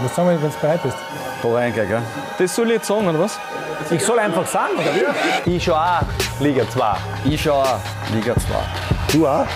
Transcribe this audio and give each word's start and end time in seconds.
Was 0.00 0.14
sagen 0.14 0.28
wir, 0.28 0.42
wenn 0.42 0.50
du 0.50 0.56
bereit 0.58 0.82
bist? 0.82 0.96
Da 1.42 1.48
reingehen, 1.48 1.88
gell? 1.88 2.02
Das 2.38 2.54
soll 2.54 2.66
ich 2.66 2.74
jetzt 2.74 2.86
sagen, 2.86 3.08
oder 3.08 3.18
was? 3.18 3.38
Ich 3.90 4.02
soll 4.04 4.18
einfach 4.18 4.46
sagen, 4.46 4.74
oder 4.74 4.94
wie? 5.46 5.56
Ich 5.56 5.64
schon 5.64 5.74
auch 5.74 6.02
Liga 6.38 6.68
2. 6.68 6.96
Ich 7.24 7.42
schau 7.42 7.62
auch 7.62 7.78
Liga 8.12 8.34
2. 8.34 8.42
Du 9.12 9.26
auch? 9.26 9.46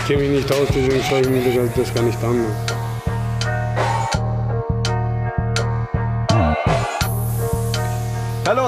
Ich 0.00 0.06
kenne 0.06 0.22
mich 0.22 0.30
nicht 0.30 0.52
aus, 0.52 0.66
deswegen 0.68 1.02
schaue 1.04 1.20
ich 1.20 1.28
mir 1.28 1.70
das 1.76 1.94
gar 1.94 2.02
nicht 2.02 2.22
an. 2.24 2.44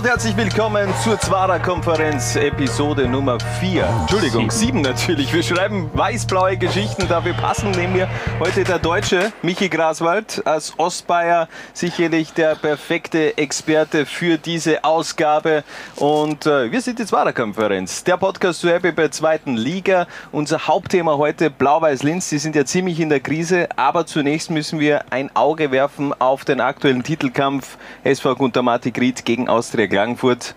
Und 0.06 0.12
herzlich 0.12 0.36
willkommen 0.36 0.88
zur 1.02 1.18
Zwarer 1.18 1.58
Konferenz 1.58 2.36
Episode 2.36 3.08
Nummer 3.08 3.38
4. 3.58 3.84
Entschuldigung, 4.02 4.48
7 4.48 4.80
natürlich. 4.80 5.34
Wir 5.34 5.42
schreiben 5.42 5.90
weiß-blaue 5.94 6.56
Geschichten, 6.56 7.08
dafür 7.08 7.32
passen 7.32 7.72
nehmen 7.72 7.92
wir 7.92 8.08
heute 8.38 8.62
der 8.62 8.78
Deutsche 8.78 9.32
Michi 9.42 9.68
Graswald 9.68 10.46
als 10.46 10.78
Ostbayer 10.78 11.48
sicherlich 11.72 12.32
der 12.32 12.54
perfekte 12.54 13.36
Experte 13.36 14.06
für 14.06 14.38
diese 14.38 14.84
Ausgabe 14.84 15.64
und 15.96 16.46
äh, 16.46 16.70
wir 16.70 16.80
sind 16.82 17.00
die 17.00 17.04
Zwarer 17.04 17.32
Konferenz, 17.32 18.04
der 18.04 18.16
Podcast 18.16 18.60
zur 18.60 18.76
RBB 18.76 19.10
zweiten 19.10 19.56
Liga. 19.56 20.06
Unser 20.30 20.68
Hauptthema 20.68 21.16
heute 21.16 21.50
Blau-Weiß-Linz, 21.50 22.28
die 22.28 22.38
sind 22.38 22.54
ja 22.54 22.64
ziemlich 22.64 23.00
in 23.00 23.08
der 23.08 23.18
Krise, 23.18 23.68
aber 23.74 24.06
zunächst 24.06 24.50
müssen 24.50 24.78
wir 24.78 25.06
ein 25.10 25.34
Auge 25.34 25.72
werfen 25.72 26.14
auf 26.20 26.44
den 26.44 26.60
aktuellen 26.60 27.02
Titelkampf 27.02 27.76
SV 28.04 28.36
Guntermatik 28.36 29.00
Ried 29.00 29.24
gegen 29.24 29.48
Austria 29.48 29.95
Klagenfurt. 29.96 30.54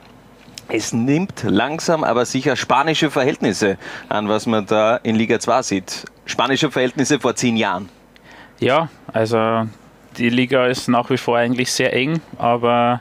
Es 0.68 0.92
nimmt 0.92 1.44
langsam, 1.44 2.04
aber 2.04 2.26
sicher 2.26 2.58
spanische 2.58 3.10
Verhältnisse 3.10 3.78
an, 4.10 4.28
was 4.28 4.48
man 4.48 4.66
da 4.66 4.98
in 4.98 5.16
Liga 5.16 5.40
2 5.40 5.62
sieht. 5.62 6.04
Spanische 6.26 6.70
Verhältnisse 6.72 7.22
vor 7.22 7.38
zehn 7.38 7.56
Jahren. 7.56 7.88
Ja, 8.60 8.90
also 9.14 9.66
die 10.18 10.28
Liga 10.28 10.68
ist 10.68 10.90
nach 10.90 11.10
wie 11.10 11.16
vor 11.16 11.38
eigentlich 11.38 11.72
sehr 11.72 11.94
eng, 11.94 12.20
aber 12.38 13.00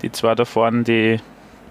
die 0.00 0.10
zwei 0.10 0.34
da 0.34 0.46
vorne, 0.46 0.84
die 0.84 1.20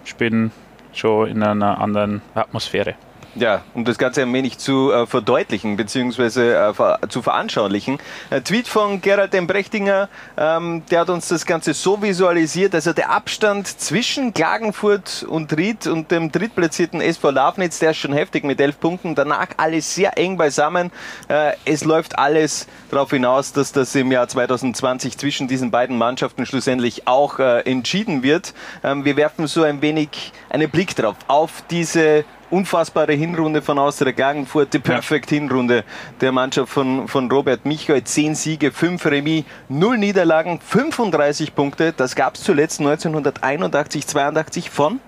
spielen 0.04 0.52
schon 0.94 1.30
in 1.30 1.42
einer 1.42 1.82
anderen 1.82 2.22
Atmosphäre. 2.36 2.94
Ja, 3.36 3.64
um 3.74 3.84
das 3.84 3.98
Ganze 3.98 4.22
ein 4.22 4.32
wenig 4.32 4.60
zu 4.60 4.92
äh, 4.92 5.08
verdeutlichen 5.08 5.76
bzw. 5.76 6.52
Äh, 6.52 6.74
ver 6.76 7.00
zu 7.10 7.24
veranschaulichen. 7.24 7.98
Ein 8.30 8.44
Tweet 8.44 8.68
von 8.68 9.02
Gerald 9.02 9.34
M. 9.34 9.48
Brechtinger, 9.48 10.08
ähm, 10.38 10.84
der 10.92 11.00
hat 11.00 11.10
uns 11.10 11.30
das 11.30 11.48
Ganze 11.48 11.74
so 11.74 12.00
visualisiert, 12.00 12.76
also 12.76 12.94
der 12.94 13.10
Abstand 13.10 13.68
zwischen 13.68 14.36
Klagenfurt 14.36 15.26
und 15.28 15.58
Ried 15.58 15.88
und 15.88 16.12
dem 16.12 16.32
drittplatzierten 16.32 17.02
SV 17.02 17.32
Lafnitz, 17.32 17.80
der 17.80 17.92
ist 17.92 17.98
schon 17.98 18.14
heftig 18.14 18.44
mit 18.44 18.62
elf 18.62 18.80
Punkten. 18.80 19.16
Danach 19.16 19.48
alles 19.58 19.96
sehr 19.96 20.16
eng 20.16 20.38
beisammen. 20.38 20.92
Äh, 21.28 21.54
es 21.66 21.84
läuft 21.84 22.20
alles 22.20 22.68
darauf 22.92 23.10
hinaus, 23.10 23.52
dass 23.52 23.72
das 23.72 23.96
im 23.96 24.12
Jahr 24.12 24.28
2020 24.28 25.18
zwischen 25.18 25.48
diesen 25.48 25.72
beiden 25.72 25.98
Mannschaften 25.98 26.46
schlussendlich 26.46 27.08
auch 27.08 27.40
äh, 27.40 27.62
entschieden 27.62 28.22
wird. 28.22 28.54
Ähm, 28.84 29.06
wir 29.06 29.18
werfen 29.18 29.48
so 29.48 29.64
ein 29.64 29.82
wenig 29.82 30.34
einen 30.52 30.70
Blick 30.70 30.96
drauf, 30.96 31.16
auf 31.28 31.64
diese 31.72 32.26
unfassbare 32.54 33.14
Hinrunde 33.14 33.64
von 33.64 33.80
Austria 33.80 34.12
Klagenfurt, 34.12 34.74
die 34.74 34.80
Perfect 34.80 35.30
Hinrunde 35.30 35.84
der 36.22 36.32
Mannschaft 36.32 36.72
von, 36.72 37.08
von 37.08 37.30
Robert 37.30 37.66
Michael. 37.66 38.04
Zehn 38.04 38.36
Siege, 38.36 38.72
fünf 38.72 39.06
Remis, 39.06 39.44
null 39.70 39.98
Niederlagen, 39.98 40.60
35 40.60 41.56
Punkte. 41.56 41.94
Das 41.98 42.16
gab 42.16 42.36
es 42.36 42.44
zuletzt 42.44 42.80
1981, 42.80 44.06
82 44.06 44.70
von 44.70 45.00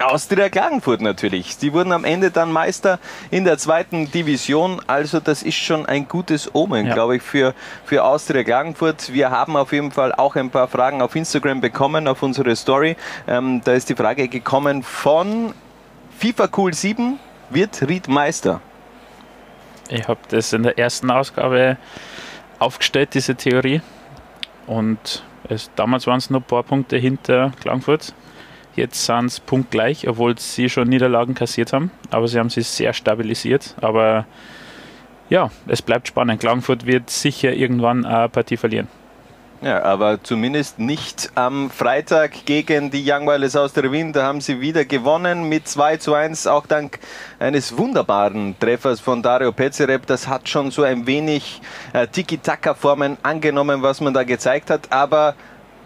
Austria 0.00 0.48
Klagenfurt 0.48 1.00
natürlich. 1.02 1.58
Die 1.58 1.72
wurden 1.72 1.92
am 1.92 2.04
Ende 2.04 2.30
dann 2.30 2.50
Meister 2.52 2.98
in 3.30 3.44
der 3.44 3.58
zweiten 3.58 4.10
Division. 4.10 4.80
Also 4.86 5.20
das 5.20 5.42
ist 5.42 5.56
schon 5.56 5.84
ein 5.86 6.08
gutes 6.08 6.54
Omen, 6.54 6.86
Ja. 6.86 6.94
glaube 6.94 7.16
ich, 7.16 7.22
für, 7.22 7.54
für 7.84 8.02
Austria 8.04 8.42
Klagenfurt. 8.42 9.12
Wir 9.12 9.30
haben 9.30 9.56
auf 9.56 9.72
jeden 9.72 9.90
Fall 9.92 10.14
auch 10.14 10.36
ein 10.36 10.50
paar 10.50 10.68
Fragen 10.68 11.02
auf 11.02 11.14
Instagram 11.16 11.60
bekommen, 11.60 12.08
auf 12.08 12.22
unsere 12.22 12.56
Story. 12.56 12.96
Ähm, 13.28 13.60
da 13.64 13.72
ist 13.72 13.88
die 13.90 13.94
Frage 13.94 14.28
gekommen 14.28 14.82
von 14.82 15.54
FIFA 16.18 16.48
Cool 16.56 16.72
7, 16.74 17.18
wird 17.50 17.82
Ried 17.88 18.08
Meister? 18.08 18.60
Ich 19.88 20.06
habe 20.08 20.20
das 20.28 20.52
in 20.52 20.62
der 20.62 20.78
ersten 20.78 21.10
Ausgabe 21.10 21.76
aufgestellt, 22.58 23.10
diese 23.14 23.34
Theorie. 23.34 23.82
Und 24.66 25.24
es, 25.48 25.70
damals 25.76 26.06
waren 26.06 26.18
es 26.18 26.30
noch 26.30 26.40
ein 26.40 26.44
paar 26.44 26.62
Punkte 26.62 26.96
hinter 26.96 27.52
Klagenfurt. 27.60 28.14
Jetzt 28.76 29.04
sind 29.04 29.26
es 29.26 29.40
punktgleich, 29.40 30.08
obwohl 30.08 30.38
sie 30.38 30.68
schon 30.68 30.88
Niederlagen 30.88 31.34
kassiert 31.34 31.72
haben. 31.72 31.90
Aber 32.10 32.28
sie 32.28 32.38
haben 32.38 32.50
sich 32.50 32.68
sehr 32.68 32.92
stabilisiert. 32.92 33.74
Aber 33.80 34.26
ja, 35.28 35.50
es 35.66 35.82
bleibt 35.82 36.08
spannend. 36.08 36.40
Klagenfurt 36.40 36.86
wird 36.86 37.10
sicher 37.10 37.52
irgendwann 37.52 38.04
eine 38.04 38.28
Partie 38.28 38.56
verlieren. 38.56 38.88
Ja, 39.62 39.82
aber 39.82 40.22
zumindest 40.22 40.78
nicht 40.78 41.32
am 41.34 41.68
Freitag 41.70 42.46
gegen 42.46 42.90
die 42.90 43.04
Young 43.06 43.26
Wilders 43.26 43.56
aus 43.56 43.74
der 43.74 43.92
Wien. 43.92 44.14
Da 44.14 44.22
haben 44.22 44.40
sie 44.40 44.62
wieder 44.62 44.86
gewonnen 44.86 45.50
mit 45.50 45.68
2 45.68 45.98
zu 45.98 46.14
1, 46.14 46.46
auch 46.46 46.66
dank 46.66 46.98
eines 47.38 47.76
wunderbaren 47.76 48.58
Treffers 48.58 49.00
von 49.00 49.22
Dario 49.22 49.52
Pezereb. 49.52 50.06
Das 50.06 50.28
hat 50.28 50.48
schon 50.48 50.70
so 50.70 50.82
ein 50.82 51.06
wenig 51.06 51.60
äh, 51.92 52.06
Tiki-Taka-Formen 52.06 53.18
angenommen, 53.22 53.82
was 53.82 54.00
man 54.00 54.14
da 54.14 54.24
gezeigt 54.24 54.70
hat. 54.70 54.90
Aber 54.90 55.34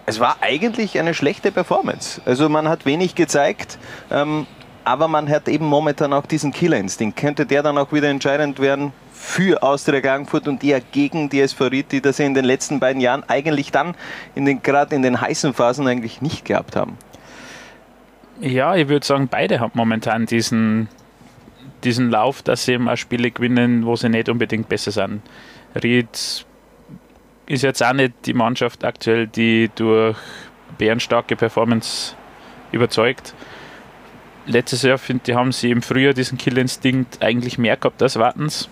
es 0.07 0.21
war 0.21 0.39
eigentlich 0.41 0.99
eine 0.99 1.15
schlechte 1.15 1.51
Performance. 1.51 2.21
Also 2.25 2.49
man 2.49 2.69
hat 2.69 2.87
wenig 2.87 3.15
gezeigt. 3.15 3.79
Ähm, 4.11 4.47
aber 4.85 5.09
man 5.09 5.29
hat 5.29 5.49
eben 5.49 5.65
momentan 5.65 6.13
auch 6.13 6.27
diesen 6.27 6.53
Killerinstinkt. 6.53 7.19
Könnte 7.19 7.47
der 7.47 7.63
dann 7.63 7.79
auch 7.79 7.93
wieder 7.93 8.09
entscheidend 8.09 8.61
werden 8.61 8.93
für 9.13 9.63
Austria 9.63 10.01
Klagenfurt 10.01 10.47
und 10.47 10.63
eher 10.63 10.81
gegen 10.81 11.31
die 11.31 11.41
SV 11.41 11.67
Ried, 11.67 11.93
die 11.93 12.03
das 12.03 12.19
in 12.19 12.35
den 12.35 12.45
letzten 12.45 12.81
beiden 12.81 13.01
Jahren 13.01 13.25
eigentlich 13.27 13.73
dann 13.73 13.95
in 14.35 14.45
den, 14.45 14.63
gerade 14.63 14.95
in 14.95 15.03
den 15.03 15.21
heißen 15.21 15.55
Phasen 15.55 15.87
eigentlich 15.87 16.21
nicht 16.21 16.45
gehabt 16.45 16.77
haben. 16.77 16.99
Ja, 18.41 18.77
ich 18.77 18.89
würde 18.89 19.07
sagen, 19.07 19.29
beide 19.29 19.61
haben 19.61 19.73
momentan 19.75 20.27
diesen, 20.27 20.89
diesen 21.83 22.11
Lauf, 22.11 22.43
dass 22.43 22.67
sie 22.67 22.73
eben 22.73 22.89
auch 22.89 22.97
Spiele 22.97 23.31
gewinnen, 23.31 23.87
wo 23.87 23.97
sie 23.97 24.11
nicht 24.11 24.29
unbedingt 24.29 24.69
besser 24.69 24.91
sind. 24.91 25.23
Ried 25.83 26.45
ist 27.47 27.63
jetzt 27.63 27.83
auch 27.83 27.93
nicht 27.93 28.15
die 28.25 28.35
Mannschaft 28.35 28.85
aktuell, 28.85 29.27
die 29.27 29.71
durch 29.75 30.17
bärenstarke 30.79 31.37
Performance 31.37 32.15
überzeugt. 32.73 33.35
Letztes 34.47 34.83
Jahr, 34.83 34.99
finde 34.99 35.31
ich, 35.31 35.37
haben 35.37 35.53
sie 35.53 35.71
im 35.71 35.83
Frühjahr 35.83 36.13
diesen 36.13 36.39
Killinstinkt 36.39 37.23
eigentlich 37.23 37.59
mehr 37.59 37.77
gehabt 37.77 38.03
als 38.03 38.19
Wartens. 38.19 38.69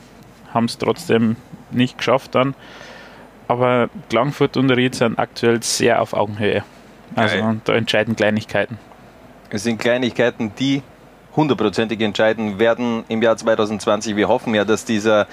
Haben 0.53 0.67
es 0.67 0.77
trotzdem 0.79 1.37
nicht 1.71 1.97
geschafft 1.97 2.35
dann. 2.35 2.55
Aber 3.49 3.89
Klangfurt 4.09 4.57
und 4.57 4.71
Ried 4.71 4.95
sind 4.95 5.19
aktuell 5.19 5.63
sehr 5.63 6.01
auf 6.01 6.13
Augenhöhe. 6.13 6.63
Also 7.15 7.37
Geil. 7.37 7.61
da 7.65 7.75
entscheiden 7.75 8.17
Kleinigkeiten. 8.17 8.79
Es 9.51 9.65
sind 9.65 9.79
Kleinigkeiten, 9.79 10.53
die 10.59 10.83
hundertprozentig 11.37 12.01
entscheiden 12.01 12.59
werden 12.59 13.05
im 13.09 13.23
Jahr 13.23 13.37
2020. 13.37 14.17
Wir 14.17 14.29
hoffen 14.29 14.55
ja, 14.55 14.65
dass 14.65 14.85
dieser 14.85 15.27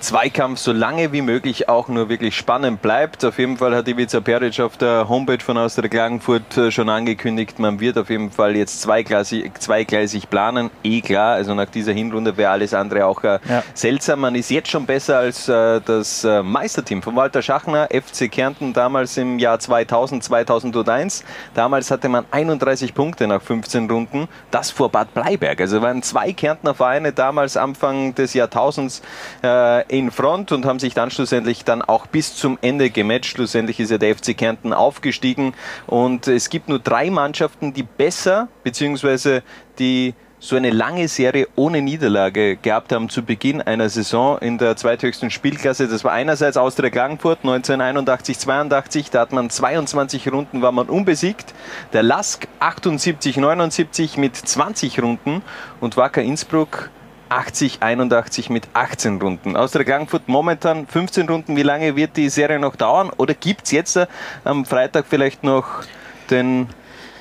Zweikampf 0.00 0.58
so 0.60 0.72
lange 0.72 1.12
wie 1.12 1.22
möglich 1.22 1.68
auch 1.68 1.88
nur 1.88 2.08
wirklich 2.08 2.36
spannend 2.36 2.82
bleibt. 2.82 3.24
Auf 3.24 3.38
jeden 3.38 3.56
Fall 3.56 3.74
hat 3.74 3.88
Ivica 3.88 4.20
Peric 4.20 4.60
auf 4.60 4.76
der 4.76 5.08
Homepage 5.08 5.40
von 5.40 5.58
Austria 5.58 5.88
Klagenfurt 5.88 6.56
äh, 6.56 6.70
schon 6.70 6.88
angekündigt, 6.88 7.58
man 7.58 7.80
wird 7.80 7.98
auf 7.98 8.10
jeden 8.10 8.30
Fall 8.30 8.54
jetzt 8.56 8.80
zweigleisig, 8.80 9.50
zweigleisig 9.58 10.30
planen. 10.30 10.70
Eh 10.84 11.00
klar, 11.00 11.34
also 11.34 11.54
nach 11.54 11.66
dieser 11.70 11.92
Hinrunde 11.92 12.36
wäre 12.36 12.50
alles 12.52 12.74
andere 12.74 13.06
auch 13.06 13.22
äh, 13.24 13.38
Ja. 13.48 13.62
seltsam. 13.74 14.20
Man 14.20 14.34
ist 14.34 14.50
jetzt 14.50 14.70
schon 14.70 14.86
besser 14.86 15.18
als 15.18 15.48
äh, 15.48 15.80
das 15.84 16.26
Meisterteam 16.42 17.02
von 17.02 17.16
Walter 17.16 17.42
Schachner, 17.42 17.88
FC 17.90 18.30
Kärnten, 18.30 18.72
damals 18.72 19.16
im 19.16 19.38
Jahr 19.38 19.58
2000, 19.58 20.22
2001. 20.22 21.24
Damals 21.54 21.90
hatte 21.90 22.08
man 22.08 22.24
31 22.30 22.94
Punkte 22.94 23.26
nach 23.26 23.42
15 23.42 23.90
Runden, 23.90 24.28
das 24.50 24.70
vor 24.70 24.90
Bad 24.90 25.12
Bleiberg. 25.38 25.60
Also 25.60 25.80
waren 25.82 26.02
zwei 26.02 26.32
Kärntner 26.32 26.74
Vereine 26.74 27.12
damals 27.12 27.56
Anfang 27.56 28.14
des 28.14 28.34
Jahrtausends 28.34 29.02
äh, 29.42 29.86
in 29.88 30.10
Front 30.10 30.52
und 30.52 30.66
haben 30.66 30.78
sich 30.78 30.94
dann 30.94 31.10
schlussendlich 31.10 31.64
dann 31.64 31.82
auch 31.82 32.06
bis 32.06 32.36
zum 32.36 32.58
Ende 32.60 32.90
gematcht. 32.90 33.26
Schlussendlich 33.26 33.80
ist 33.80 33.90
ja 33.90 33.98
der 33.98 34.14
FC 34.14 34.36
Kärnten 34.36 34.72
aufgestiegen 34.72 35.54
und 35.86 36.28
es 36.28 36.50
gibt 36.50 36.68
nur 36.68 36.78
drei 36.78 37.10
Mannschaften, 37.10 37.72
die 37.72 37.82
besser 37.82 38.48
beziehungsweise 38.64 39.42
die 39.78 40.14
so 40.40 40.56
eine 40.56 40.70
lange 40.70 41.08
Serie 41.08 41.48
ohne 41.56 41.82
Niederlage 41.82 42.56
gehabt 42.56 42.92
haben 42.92 43.08
zu 43.08 43.22
Beginn 43.22 43.60
einer 43.60 43.88
Saison 43.88 44.38
in 44.38 44.58
der 44.58 44.76
zweithöchsten 44.76 45.30
Spielklasse. 45.30 45.88
Das 45.88 46.04
war 46.04 46.12
einerseits 46.12 46.56
Austria 46.56 46.90
Klagenfurt 46.90 47.40
1981, 47.42 48.38
82, 48.38 49.10
da 49.10 49.20
hat 49.20 49.32
man 49.32 49.50
22 49.50 50.30
Runden 50.30 50.62
war 50.62 50.72
man 50.72 50.88
unbesiegt. 50.88 51.54
Der 51.92 52.02
Lask 52.02 52.46
78, 52.60 53.36
79 53.36 54.16
mit 54.16 54.36
20 54.36 55.02
Runden 55.02 55.42
und 55.80 55.96
Wacker 55.96 56.22
Innsbruck 56.22 56.90
80, 57.30 57.82
81 57.82 58.48
mit 58.48 58.68
18 58.72 59.20
Runden. 59.20 59.56
Austria 59.56 59.84
Klagenfurt 59.84 60.28
momentan 60.28 60.86
15 60.86 61.28
Runden. 61.28 61.56
Wie 61.56 61.62
lange 61.62 61.96
wird 61.96 62.16
die 62.16 62.28
Serie 62.28 62.58
noch 62.58 62.76
dauern? 62.76 63.10
Oder 63.16 63.34
gibt 63.34 63.64
es 63.64 63.72
jetzt 63.72 63.96
äh, 63.96 64.06
am 64.44 64.64
Freitag 64.64 65.04
vielleicht 65.08 65.42
noch 65.44 65.82
den, 66.30 66.68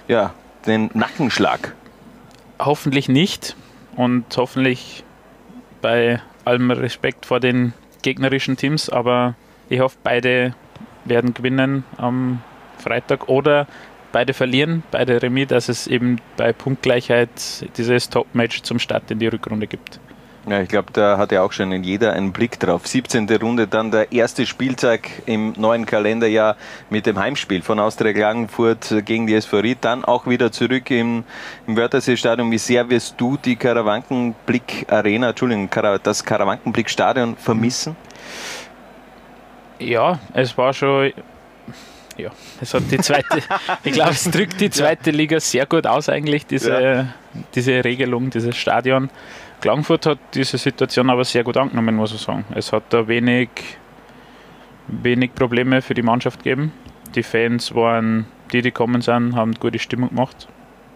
ja, 0.07 0.33
den 0.65 0.89
Nackenschlag? 0.93 1.73
Hoffentlich 2.59 3.09
nicht 3.09 3.55
und 3.95 4.25
hoffentlich 4.35 5.03
bei 5.81 6.21
allem 6.45 6.71
Respekt 6.71 7.25
vor 7.25 7.39
den 7.39 7.73
gegnerischen 8.01 8.57
Teams, 8.57 8.89
aber 8.89 9.35
ich 9.69 9.79
hoffe, 9.79 9.97
beide 10.03 10.53
werden 11.05 11.33
gewinnen 11.33 11.83
am 11.97 12.41
Freitag 12.77 13.27
oder 13.27 13.67
beide 14.11 14.33
verlieren, 14.33 14.83
beide 14.91 15.21
Remis, 15.21 15.47
dass 15.47 15.69
es 15.69 15.87
eben 15.87 16.19
bei 16.37 16.53
Punktgleichheit 16.53 17.29
dieses 17.77 18.09
Top-Match 18.09 18.61
zum 18.63 18.79
Start 18.79 19.11
in 19.11 19.19
die 19.19 19.27
Rückrunde 19.27 19.67
gibt. 19.67 19.99
Ja, 20.49 20.61
ich 20.61 20.69
glaube, 20.69 20.93
da 20.93 21.17
hat 21.17 21.33
ja 21.33 21.41
auch 21.41 21.51
schon 21.51 21.73
in 21.73 21.83
jeder 21.83 22.13
einen 22.13 22.31
Blick 22.31 22.57
drauf. 22.57 22.87
17. 22.87 23.29
Runde, 23.41 23.67
dann 23.67 23.91
der 23.91 24.13
erste 24.13 24.45
Spieltag 24.45 25.09
im 25.25 25.51
neuen 25.57 25.85
Kalenderjahr 25.85 26.55
mit 26.89 27.05
dem 27.05 27.19
Heimspiel 27.19 27.61
von 27.61 27.81
Austria 27.81 28.13
Klagenfurt 28.13 29.03
gegen 29.03 29.27
die 29.27 29.33
SV 29.33 29.57
Ried. 29.57 29.79
Dann 29.81 30.05
auch 30.05 30.25
wieder 30.25 30.49
zurück 30.53 30.89
im, 30.89 31.25
im 31.67 31.75
Wörthersee-Stadion. 31.75 32.49
Wie 32.49 32.59
sehr 32.59 32.89
wirst 32.89 33.15
du 33.17 33.35
die 33.35 33.57
Karawankenblick-Arena, 33.57 35.31
Entschuldigung, 35.31 35.69
das 36.01 36.23
Karawankenblick-Stadion 36.23 37.35
vermissen? 37.35 37.97
Ja, 39.79 40.17
es 40.33 40.57
war 40.57 40.73
schon 40.73 41.11
ja, 42.15 42.31
es 42.61 42.73
hat 42.73 42.83
die 42.89 42.97
zweite, 42.97 43.43
ich 43.83 43.91
glaube, 43.91 44.11
es 44.11 44.23
drückt 44.23 44.59
die 44.59 44.71
zweite 44.71 45.11
Liga 45.11 45.39
sehr 45.39 45.67
gut 45.67 45.85
aus, 45.85 46.09
eigentlich, 46.09 46.47
diese, 46.47 46.81
ja. 46.81 47.07
diese 47.53 47.83
Regelung, 47.83 48.31
dieses 48.31 48.57
Stadion. 48.57 49.11
Klagenfurt 49.61 50.05
hat 50.05 50.19
diese 50.33 50.57
Situation 50.57 51.09
aber 51.09 51.25
sehr 51.25 51.43
gut 51.43 51.57
angenommen, 51.57 51.95
muss 51.95 52.13
ich 52.13 52.21
sagen. 52.21 52.45
Es 52.53 52.71
hat 52.71 52.83
da 52.89 53.07
wenig, 53.07 53.49
wenig 54.87 55.33
Probleme 55.33 55.81
für 55.81 55.93
die 55.93 56.03
Mannschaft 56.03 56.43
gegeben. 56.43 56.71
Die 57.15 57.23
Fans 57.23 57.73
waren, 57.73 58.27
die, 58.51 58.61
die 58.61 58.69
gekommen 58.69 59.01
sind, 59.01 59.35
haben 59.35 59.53
gute 59.55 59.79
Stimmung 59.79 60.09
gemacht. 60.09 60.47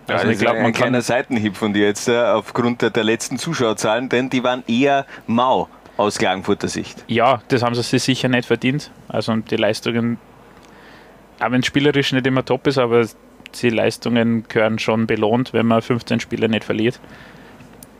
Ja, 0.08 0.16
also 0.16 0.30
ich 0.30 0.40
glaube, 0.40 0.60
ein 0.60 0.74
kleiner 0.74 1.02
Seitenhieb 1.02 1.56
von 1.56 1.74
dir 1.74 1.86
jetzt 1.88 2.08
äh, 2.08 2.20
aufgrund 2.20 2.82
der, 2.82 2.90
der 2.92 3.04
letzten 3.04 3.38
Zuschauerzahlen, 3.38 4.10
denn 4.10 4.30
die 4.30 4.44
waren 4.44 4.64
eher 4.68 5.06
mau 5.26 5.68
aus 5.98 6.18
Klagenfurter 6.18 6.68
Sicht. 6.68 7.04
Ja, 7.08 7.42
das 7.48 7.64
haben 7.64 7.76
sie 7.76 7.84
sich 7.84 8.04
sicher 8.04 8.28
nicht 8.28 8.46
verdient. 8.46 8.92
Also 9.08 9.36
die 9.36 9.56
Leistungen, 9.56 10.18
auch 11.40 11.52
wenn 11.52 11.62
es 11.62 11.66
spielerisch 11.66 12.12
nicht 12.12 12.28
immer 12.28 12.44
top 12.46 12.68
ist, 12.68 12.78
aber 12.78 13.06
die 13.62 13.70
Leistungen 13.70 14.46
gehören 14.48 14.80
schon 14.80 15.08
belohnt, 15.08 15.54
wenn 15.54 15.66
man 15.66 15.82
15 15.82 16.20
Spiele 16.20 16.48
nicht 16.48 16.64
verliert 16.64 17.00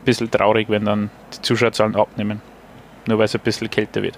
bisschen 0.06 0.30
traurig, 0.30 0.70
wenn 0.70 0.86
dann 0.86 1.10
die 1.34 1.42
Zuschauerzahlen 1.42 1.96
abnehmen. 1.96 2.42
Nur 3.08 3.18
weil 3.18 3.26
es 3.26 3.36
ein 3.36 3.42
bisschen 3.42 3.70
kälter 3.70 4.02
wird. 4.02 4.18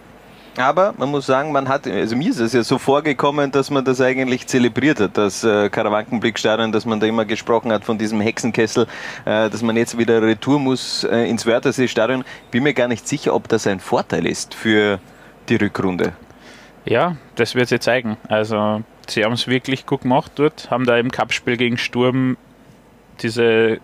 Aber 0.58 0.94
man 0.98 1.10
muss 1.10 1.26
sagen, 1.26 1.52
man 1.52 1.68
hat, 1.68 1.88
also 1.88 2.16
mir 2.16 2.30
ist 2.30 2.40
es 2.40 2.54
ja 2.54 2.64
so 2.64 2.78
vorgekommen, 2.78 3.52
dass 3.52 3.72
man 3.72 3.84
das 3.84 4.00
eigentlich 4.02 4.46
zelebriert 4.46 5.00
hat, 5.00 5.18
das 5.18 5.44
äh, 5.44 5.70
Karawankenblickstadion, 5.70 6.72
dass 6.72 6.86
man 6.86 7.00
da 7.00 7.08
immer 7.08 7.26
gesprochen 7.26 7.72
hat 7.72 7.84
von 7.84 7.98
diesem 7.98 8.22
Hexenkessel, 8.22 8.86
äh, 9.26 9.50
dass 9.50 9.64
man 9.64 9.76
jetzt 9.76 9.98
wieder 9.98 10.22
retour 10.22 10.60
muss 10.60 11.06
äh, 11.06 11.28
ins 11.28 11.48
Wörthersee-Stadion. 11.48 12.24
Bin 12.52 12.64
mir 12.64 12.76
gar 12.76 12.88
nicht 12.88 13.08
sicher, 13.08 13.34
ob 13.34 13.48
das 13.48 13.66
ein 13.66 13.80
Vorteil 13.80 14.28
ist 14.28 14.54
für 14.54 15.00
die 15.50 15.56
Rückrunde. 15.56 16.14
Ja, 16.86 17.18
das 17.36 17.56
wird 17.56 17.70
sich 17.70 17.80
zeigen. 17.80 18.18
Also, 18.28 18.84
sie 19.08 19.24
haben 19.24 19.34
es 19.34 19.48
wirklich 19.48 19.88
gut 19.88 20.02
gemacht 20.02 20.34
dort, 20.36 20.70
haben 20.70 20.86
da 20.86 20.98
im 20.98 21.10
Cup-Spiel 21.10 21.58
gegen 21.58 21.78
Sturm 21.78 22.38
diese 23.22 23.80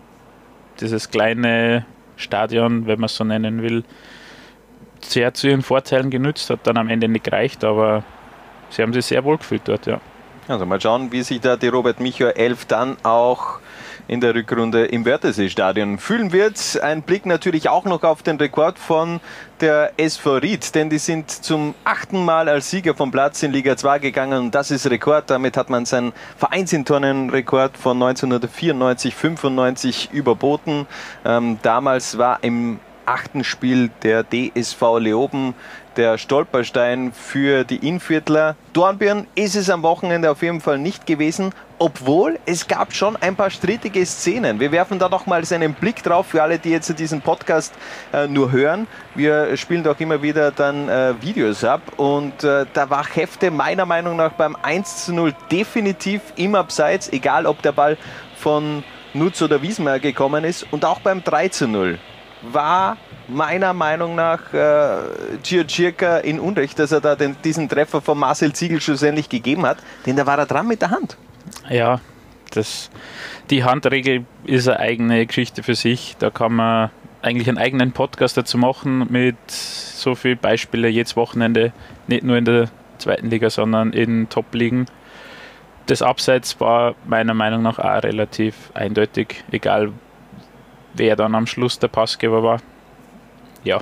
dieses 0.80 1.10
kleine 1.10 1.84
Stadion, 2.16 2.86
wenn 2.86 3.00
man 3.00 3.06
es 3.06 3.16
so 3.16 3.24
nennen 3.24 3.62
will, 3.62 3.84
sehr 5.00 5.32
zu 5.34 5.48
ihren 5.48 5.62
Vorteilen 5.62 6.10
genützt, 6.10 6.50
hat 6.50 6.66
dann 6.66 6.76
am 6.76 6.88
Ende 6.88 7.08
nicht 7.08 7.24
gereicht, 7.24 7.64
aber 7.64 8.04
sie 8.68 8.82
haben 8.82 8.92
sich 8.92 9.06
sehr 9.06 9.24
wohl 9.24 9.38
gefühlt 9.38 9.62
dort, 9.64 9.86
ja. 9.86 10.00
Also 10.48 10.66
mal 10.66 10.80
schauen, 10.80 11.12
wie 11.12 11.22
sich 11.22 11.40
da 11.40 11.56
die 11.56 11.68
Robert 11.68 12.00
Michael 12.00 12.32
11 12.32 12.64
dann 12.66 12.96
auch 13.04 13.59
in 14.10 14.20
der 14.20 14.34
Rückrunde 14.34 14.86
im 14.86 15.06
Wörthersee-Stadion 15.06 15.98
fühlen 15.98 16.32
wird. 16.32 16.80
Ein 16.82 17.02
Blick 17.02 17.26
natürlich 17.26 17.68
auch 17.68 17.84
noch 17.84 18.02
auf 18.02 18.24
den 18.24 18.38
Rekord 18.38 18.76
von 18.76 19.20
der 19.60 19.92
SV 19.98 20.38
Ried, 20.38 20.74
denn 20.74 20.90
die 20.90 20.98
sind 20.98 21.30
zum 21.30 21.76
achten 21.84 22.24
Mal 22.24 22.48
als 22.48 22.70
Sieger 22.70 22.96
vom 22.96 23.12
Platz 23.12 23.40
in 23.44 23.52
Liga 23.52 23.76
2 23.76 24.00
gegangen 24.00 24.46
und 24.46 24.54
das 24.56 24.72
ist 24.72 24.90
Rekord. 24.90 25.30
Damit 25.30 25.56
hat 25.56 25.70
man 25.70 25.84
seinen 25.86 26.12
Vereinsintornenrekord 26.38 27.76
von 27.76 28.02
1994, 28.02 29.14
95 29.14 30.10
überboten. 30.12 30.88
Ähm, 31.24 31.60
damals 31.62 32.18
war 32.18 32.42
im 32.42 32.80
achten 33.06 33.44
Spiel 33.44 33.90
der 34.02 34.24
DSV 34.24 34.98
Leoben 34.98 35.54
der 36.00 36.16
Stolperstein 36.16 37.12
für 37.12 37.62
die 37.64 37.86
Inviertler. 37.86 38.56
Dornbirn 38.72 39.26
ist 39.34 39.54
es 39.54 39.68
am 39.68 39.82
Wochenende 39.82 40.30
auf 40.30 40.40
jeden 40.40 40.62
Fall 40.62 40.78
nicht 40.78 41.06
gewesen, 41.06 41.52
obwohl 41.78 42.38
es 42.46 42.66
gab 42.66 42.94
schon 42.94 43.16
ein 43.16 43.36
paar 43.36 43.50
strittige 43.50 44.06
Szenen. 44.06 44.60
Wir 44.60 44.72
werfen 44.72 44.98
da 44.98 45.10
noch 45.10 45.26
mal 45.26 45.42
einen 45.50 45.74
Blick 45.74 46.02
drauf 46.02 46.28
für 46.28 46.42
alle, 46.42 46.58
die 46.58 46.70
jetzt 46.70 46.98
diesen 46.98 47.20
Podcast 47.20 47.74
äh, 48.14 48.26
nur 48.26 48.50
hören. 48.50 48.86
Wir 49.14 49.54
spielen 49.58 49.84
doch 49.84 50.00
immer 50.00 50.22
wieder 50.22 50.52
dann 50.52 50.88
äh, 50.88 51.20
Videos 51.20 51.64
ab 51.64 51.82
und 51.98 52.44
äh, 52.44 52.64
da 52.72 52.88
war 52.88 53.04
Hefte 53.06 53.50
meiner 53.50 53.84
Meinung 53.84 54.16
nach 54.16 54.32
beim 54.32 54.56
1 54.56 55.04
zu 55.04 55.12
0 55.12 55.34
definitiv 55.52 56.22
im 56.36 56.54
Abseits, 56.54 57.12
egal 57.12 57.44
ob 57.44 57.60
der 57.60 57.72
Ball 57.72 57.98
von 58.38 58.84
Nutz 59.12 59.42
oder 59.42 59.60
Wiesmeier 59.60 59.98
gekommen 59.98 60.44
ist 60.44 60.66
und 60.72 60.86
auch 60.86 61.00
beim 61.00 61.22
3 61.22 61.48
zu 61.48 61.68
0 61.68 61.98
war 62.42 62.96
meiner 63.28 63.72
Meinung 63.72 64.14
nach 64.14 64.52
äh, 64.52 64.98
Giocirca 65.42 66.18
in 66.18 66.40
Unrecht, 66.40 66.78
dass 66.78 66.92
er 66.92 67.00
da 67.00 67.14
den, 67.14 67.36
diesen 67.44 67.68
Treffer 67.68 68.00
von 68.00 68.18
Marcel 68.18 68.52
Ziegel 68.52 68.80
schlussendlich 68.80 69.28
gegeben 69.28 69.66
hat, 69.66 69.78
denn 70.06 70.16
da 70.16 70.26
war 70.26 70.38
er 70.38 70.46
dran 70.46 70.66
mit 70.66 70.82
der 70.82 70.90
Hand. 70.90 71.16
Ja, 71.68 72.00
das, 72.50 72.90
die 73.50 73.64
Handregel 73.64 74.24
ist 74.44 74.68
eine 74.68 74.80
eigene 74.80 75.26
Geschichte 75.26 75.62
für 75.62 75.74
sich. 75.74 76.16
Da 76.18 76.30
kann 76.30 76.54
man 76.54 76.90
eigentlich 77.22 77.48
einen 77.48 77.58
eigenen 77.58 77.92
Podcast 77.92 78.36
dazu 78.36 78.58
machen 78.58 79.06
mit 79.10 79.36
so 79.50 80.14
vielen 80.14 80.38
Beispielen 80.38 80.92
jedes 80.92 81.16
Wochenende, 81.16 81.72
nicht 82.06 82.24
nur 82.24 82.36
in 82.36 82.44
der 82.44 82.68
zweiten 82.98 83.30
Liga, 83.30 83.50
sondern 83.50 83.92
in 83.92 84.28
Top-Ligen. 84.28 84.86
Das 85.86 86.02
Abseits 86.02 86.60
war 86.60 86.94
meiner 87.06 87.34
Meinung 87.34 87.62
nach 87.62 87.78
auch 87.78 88.02
relativ 88.02 88.70
eindeutig, 88.74 89.44
egal 89.50 89.92
wer 90.94 91.16
dann 91.16 91.34
am 91.34 91.46
Schluss 91.46 91.78
der 91.78 91.88
Passgeber 91.88 92.42
war. 92.42 92.60
Ja, 93.64 93.80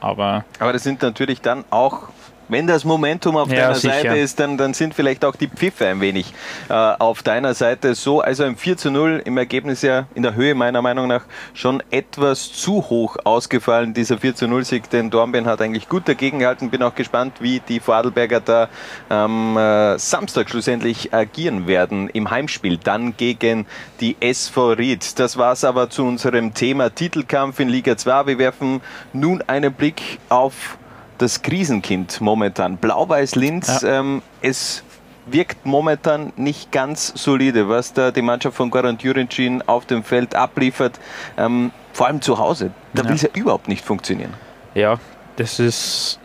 aber. 0.00 0.44
Aber 0.58 0.72
das 0.72 0.82
sind 0.82 1.02
natürlich 1.02 1.40
dann 1.40 1.64
auch 1.70 2.08
wenn 2.52 2.66
das 2.66 2.84
Momentum 2.84 3.36
auf 3.36 3.50
ja, 3.50 3.62
deiner 3.62 3.74
sicher. 3.74 3.94
Seite 3.94 4.16
ist, 4.18 4.38
dann, 4.38 4.56
dann 4.56 4.74
sind 4.74 4.94
vielleicht 4.94 5.24
auch 5.24 5.34
die 5.34 5.48
Pfiffe 5.48 5.86
ein 5.88 6.00
wenig 6.00 6.32
äh, 6.68 6.74
auf 6.74 7.22
deiner 7.22 7.54
Seite 7.54 7.94
so. 7.94 8.20
Also 8.20 8.44
ein 8.44 8.56
4 8.56 8.76
zu 8.76 8.90
0 8.90 9.22
im 9.24 9.38
Ergebnis 9.38 9.82
ja 9.82 10.06
in 10.14 10.22
der 10.22 10.34
Höhe 10.34 10.54
meiner 10.54 10.82
Meinung 10.82 11.08
nach 11.08 11.24
schon 11.54 11.82
etwas 11.90 12.52
zu 12.52 12.90
hoch 12.90 13.16
ausgefallen, 13.24 13.94
dieser 13.94 14.18
4 14.18 14.34
zu 14.34 14.46
0 14.46 14.64
Sieg, 14.64 14.90
denn 14.90 15.10
Dornbirn 15.10 15.46
hat 15.46 15.60
eigentlich 15.60 15.88
gut 15.88 16.08
dagegen 16.08 16.40
gehalten. 16.40 16.70
Bin 16.70 16.82
auch 16.82 16.94
gespannt, 16.94 17.34
wie 17.40 17.60
die 17.60 17.80
Vorarlberger 17.80 18.40
da 18.40 18.68
am 19.08 19.56
äh, 19.56 19.98
Samstag 19.98 20.50
schlussendlich 20.50 21.14
agieren 21.14 21.66
werden 21.66 22.08
im 22.10 22.30
Heimspiel, 22.30 22.76
dann 22.76 23.16
gegen 23.16 23.66
die 24.00 24.16
SV 24.20 24.72
Ried. 24.72 25.18
Das 25.18 25.36
war 25.36 25.52
es 25.52 25.64
aber 25.64 25.90
zu 25.90 26.04
unserem 26.04 26.54
Thema 26.54 26.94
Titelkampf 26.94 27.60
in 27.60 27.68
Liga 27.68 27.96
2. 27.96 28.26
Wir 28.26 28.38
werfen 28.38 28.80
nun 29.12 29.42
einen 29.46 29.72
Blick 29.72 30.18
auf 30.28 30.76
das 31.22 31.42
Krisenkind 31.42 32.20
momentan. 32.20 32.76
Blau-Weiß 32.76 33.36
Linz, 33.36 33.82
ja. 33.82 34.00
ähm, 34.00 34.22
es 34.40 34.82
wirkt 35.26 35.64
momentan 35.64 36.32
nicht 36.36 36.72
ganz 36.72 37.12
solide, 37.14 37.68
was 37.68 37.92
da 37.92 38.10
die 38.10 38.22
Mannschaft 38.22 38.56
von 38.56 38.70
Goran 38.70 38.98
Jurincin 39.00 39.62
auf 39.62 39.86
dem 39.86 40.02
Feld 40.02 40.34
abliefert, 40.34 40.98
ähm, 41.36 41.70
vor 41.92 42.08
allem 42.08 42.20
zu 42.20 42.38
Hause. 42.38 42.72
Da 42.92 43.02
ja. 43.02 43.08
will 43.08 43.14
es 43.14 43.22
ja 43.22 43.28
überhaupt 43.34 43.68
nicht 43.68 43.84
funktionieren. 43.84 44.34
Ja, 44.74 44.98
das 45.36 45.60
ist, 45.60 46.18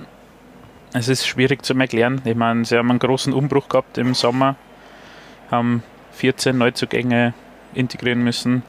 es 0.93 1.07
ist 1.07 1.27
schwierig 1.27 1.63
zu 1.63 1.75
erklären. 1.75 2.21
Ich 2.25 2.35
meine, 2.35 2.65
sie 2.65 2.75
haben 2.75 2.89
einen 2.89 2.99
großen 2.99 3.33
Umbruch 3.33 3.69
gehabt 3.69 3.99
im 3.99 4.15
Sommer, 4.15 4.55
haben 5.51 5.83
14 6.13 6.57
Neuzugänge 6.57 7.35
integrieren 7.75 8.23
müssen. 8.23 8.63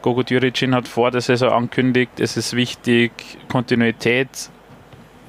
Gogo 0.00 0.22
Djuricin 0.22 0.74
hat 0.74 0.88
vor 0.88 1.10
der 1.10 1.20
Saison 1.20 1.50
angekündigt, 1.50 2.18
es 2.18 2.36
ist 2.36 2.54
wichtig, 2.54 3.12
Kontinuität 3.48 4.50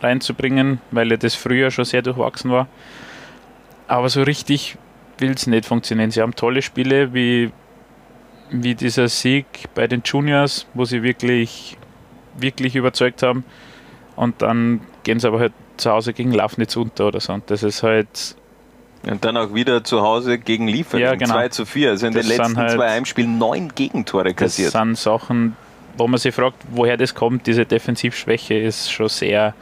reinzubringen, 0.01 0.79
weil 0.91 1.09
ja 1.09 1.17
das 1.17 1.35
früher 1.35 1.71
schon 1.71 1.85
sehr 1.85 2.01
durchwachsen 2.01 2.51
war. 2.51 2.67
Aber 3.87 4.09
so 4.09 4.23
richtig 4.23 4.77
will 5.17 5.31
es 5.31 5.47
nicht 5.47 5.65
funktionieren. 5.65 6.11
Sie 6.11 6.21
haben 6.21 6.35
tolle 6.35 6.61
Spiele 6.61 7.13
wie, 7.13 7.51
wie 8.49 8.75
dieser 8.75 9.07
Sieg 9.07 9.45
bei 9.73 9.87
den 9.87 10.01
Juniors, 10.03 10.67
wo 10.73 10.85
sie 10.85 11.03
wirklich, 11.03 11.77
wirklich 12.37 12.75
überzeugt 12.75 13.23
haben. 13.23 13.43
Und 14.15 14.41
dann 14.41 14.81
gehen 15.03 15.19
sie 15.19 15.27
aber 15.27 15.39
halt 15.39 15.53
zu 15.77 15.91
Hause 15.91 16.13
gegen 16.13 16.31
Lafnitz 16.31 16.75
unter 16.75 17.07
oder 17.07 17.19
so. 17.19 17.33
Und 17.33 17.49
das 17.49 17.63
ist 17.63 17.83
halt. 17.83 18.35
Und 19.03 19.23
dann 19.23 19.37
auch 19.37 19.53
wieder 19.53 19.83
zu 19.83 20.01
Hause 20.01 20.37
gegen 20.37 20.67
Liefern 20.67 20.99
ja, 20.99 21.15
genau. 21.15 21.35
2 21.35 21.49
zu 21.49 21.65
4. 21.65 21.91
Also 21.91 22.07
in 22.07 22.13
das 22.13 22.27
den 22.27 22.37
letzten 22.37 22.57
halt, 22.57 22.71
zwei 22.71 22.89
Heimspielen 22.89 23.37
neun 23.37 23.73
Gegentore 23.73 24.33
kassiert. 24.33 24.73
Das 24.73 24.81
sind 24.81 24.97
Sachen, 24.97 25.55
wo 25.97 26.07
man 26.07 26.19
sich 26.19 26.33
fragt, 26.33 26.57
woher 26.71 26.97
das 26.97 27.13
kommt. 27.13 27.47
Diese 27.47 27.65
Defensivschwäche 27.65 28.55
ist 28.55 28.91
schon 28.91 29.09
sehr, 29.09 29.53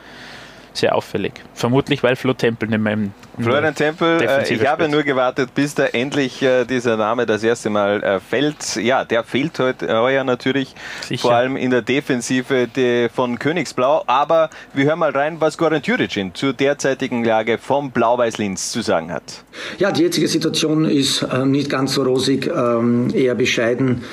sehr 0.78 0.96
auffällig. 0.96 1.34
Vermutlich, 1.54 2.04
weil 2.04 2.16
Flo 2.16 2.34
Tempel 2.34 2.70
nicht 2.70 2.80
mehr 2.80 2.94
im 2.94 3.14
Florian 3.40 3.76
Tempel, 3.76 4.22
äh, 4.22 4.54
ich 4.54 4.66
habe 4.66 4.88
nur 4.88 5.04
gewartet, 5.04 5.54
bis 5.54 5.76
da 5.76 5.86
endlich 5.86 6.42
äh, 6.42 6.64
dieser 6.64 6.96
Name 6.96 7.26
das 7.26 7.44
erste 7.44 7.70
Mal 7.70 8.02
äh, 8.02 8.20
fällt. 8.20 8.78
Ja, 8.78 9.04
der 9.04 9.24
fehlt 9.24 9.60
heute 9.60 9.88
heuer 10.00 10.24
natürlich, 10.24 10.74
Sicher. 11.02 11.22
vor 11.22 11.34
allem 11.34 11.58
in 11.58 11.70
der 11.70 11.82
Defensive 11.82 12.68
de, 12.68 13.10
von 13.10 13.38
Königsblau. 13.38 14.04
Aber 14.08 14.50
wir 14.74 14.86
hören 14.86 15.00
mal 15.00 15.12
rein, 15.12 15.38
was 15.42 15.58
Goran 15.58 15.82
Juricin 15.84 16.34
zur 16.34 16.54
derzeitigen 16.54 17.26
Lage 17.26 17.58
vom 17.58 17.92
Blau-Weiß-Linz 17.92 18.72
zu 18.72 18.82
sagen 18.82 19.12
hat. 19.12 19.44
Ja, 19.80 19.92
die 19.92 20.04
jetzige 20.04 20.28
Situation 20.28 20.86
ist 20.86 21.22
äh, 21.24 21.46
nicht 21.46 21.70
ganz 21.70 21.94
so 21.94 22.04
rosig, 22.04 22.48
ähm, 22.48 23.12
eher 23.14 23.36
bescheiden, 23.36 24.04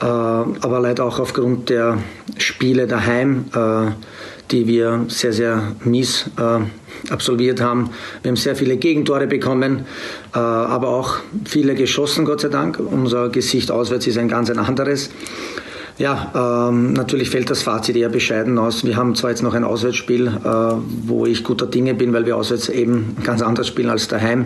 äh, 0.00 0.04
aber 0.04 0.80
leider 0.80 1.04
auch 1.04 1.18
aufgrund 1.18 1.68
der 1.68 1.98
Spiele 2.36 2.86
daheim 2.86 3.46
äh, 3.54 3.90
die 4.50 4.66
wir 4.66 5.04
sehr, 5.08 5.32
sehr 5.32 5.72
mies 5.84 6.30
äh, 6.38 7.12
absolviert 7.12 7.60
haben. 7.60 7.90
Wir 8.22 8.30
haben 8.30 8.36
sehr 8.36 8.56
viele 8.56 8.76
Gegentore 8.76 9.26
bekommen, 9.26 9.86
äh, 10.34 10.38
aber 10.38 10.88
auch 10.88 11.16
viele 11.44 11.74
geschossen, 11.74 12.24
Gott 12.24 12.40
sei 12.40 12.48
Dank. 12.48 12.78
Unser 12.78 13.28
Gesicht 13.28 13.70
auswärts 13.70 14.06
ist 14.06 14.18
ein 14.18 14.28
ganz 14.28 14.50
ein 14.50 14.58
anderes. 14.58 15.10
Ja, 15.98 16.68
ähm, 16.68 16.92
natürlich 16.92 17.28
fällt 17.28 17.50
das 17.50 17.62
Fazit 17.62 17.96
eher 17.96 18.08
bescheiden 18.08 18.56
aus. 18.56 18.84
Wir 18.84 18.96
haben 18.96 19.16
zwar 19.16 19.30
jetzt 19.30 19.42
noch 19.42 19.54
ein 19.54 19.64
Auswärtsspiel, 19.64 20.28
äh, 20.28 20.50
wo 21.06 21.26
ich 21.26 21.42
guter 21.42 21.66
Dinge 21.66 21.92
bin, 21.94 22.12
weil 22.12 22.24
wir 22.24 22.36
auswärts 22.36 22.68
eben 22.68 23.16
ganz 23.24 23.42
anders 23.42 23.66
spielen 23.66 23.90
als 23.90 24.06
daheim. 24.06 24.44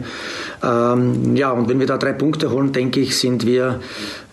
Ähm, 0.63 1.37
ja, 1.37 1.51
und 1.51 1.69
wenn 1.69 1.79
wir 1.79 1.87
da 1.87 1.99
drei 1.99 2.15
Punkte 2.15 2.51
holen, 2.51 2.73
denke 2.73 3.01
ich, 3.01 3.19
sind 3.19 3.45
wir 3.45 3.81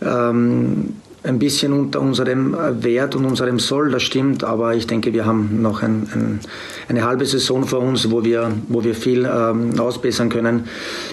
ähm, 0.02 0.94
ein 1.24 1.40
bisschen 1.40 1.74
unter 1.74 2.00
unserem 2.00 2.56
Wert 2.82 3.16
und 3.16 3.26
unserem 3.26 3.60
Soll, 3.60 3.92
das 3.92 4.04
stimmt, 4.04 4.44
aber 4.44 4.76
ich 4.76 4.88
denke, 4.88 5.14
wir 5.14 5.26
haben 5.26 5.62
noch 5.62 5.84
ein, 5.84 6.08
ein, 6.14 6.40
eine 6.88 7.04
halbe 7.04 7.26
Saison 7.26 7.66
vor 7.66 7.80
uns, 7.80 8.10
wo 8.10 8.24
wir, 8.24 8.52
wo 8.70 8.84
wir 8.84 8.96
viel 8.96 9.26
ähm, 9.26 9.78
ausbessern 9.80 10.30
können. 10.30 10.66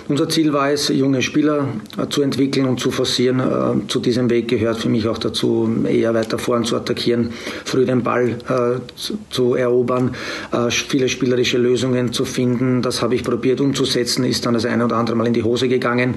Unser 0.09 0.29
Ziel 0.29 0.53
war 0.53 0.71
es, 0.71 0.89
junge 0.89 1.23
Spieler 1.23 1.69
äh, 1.99 2.09
zu 2.09 2.23
entwickeln 2.23 2.67
und 2.67 2.79
zu 2.79 2.91
forcieren. 2.91 3.41
Äh, 3.41 3.87
zu 3.89 3.99
diesem 3.99 4.31
Weg 4.31 4.49
gehört 4.49 4.79
für 4.79 4.89
mich 4.89 5.09
auch 5.09 5.19
dazu, 5.19 5.69
eher 5.89 6.15
weiter 6.15 6.39
vorn 6.39 6.65
zu 6.65 6.77
attackieren, 6.77 7.31
früh 7.65 7.85
den 7.85 8.03
Ball 8.03 8.29
äh, 8.49 8.95
zu, 8.95 9.19
zu, 9.31 9.55
erobern, 9.55 10.15
äh, 10.53 10.71
viele 10.71 11.09
spielerische 11.09 11.59
Lösungen 11.59 12.13
zu 12.13 12.25
finden. 12.25 12.83
Das 12.83 13.03
habe 13.03 13.17
ich 13.17 13.25
probiert 13.25 13.61
umzusetzen, 13.61 14.25
ist 14.25 14.47
dann 14.47 14.55
das 14.55 14.65
eine 14.65 14.85
oder 14.85 14.97
andere 14.97 15.17
Mal 15.17 15.27
in 15.27 15.35
die 15.35 15.43
Hose 15.43 15.69
gegangen. 15.69 16.15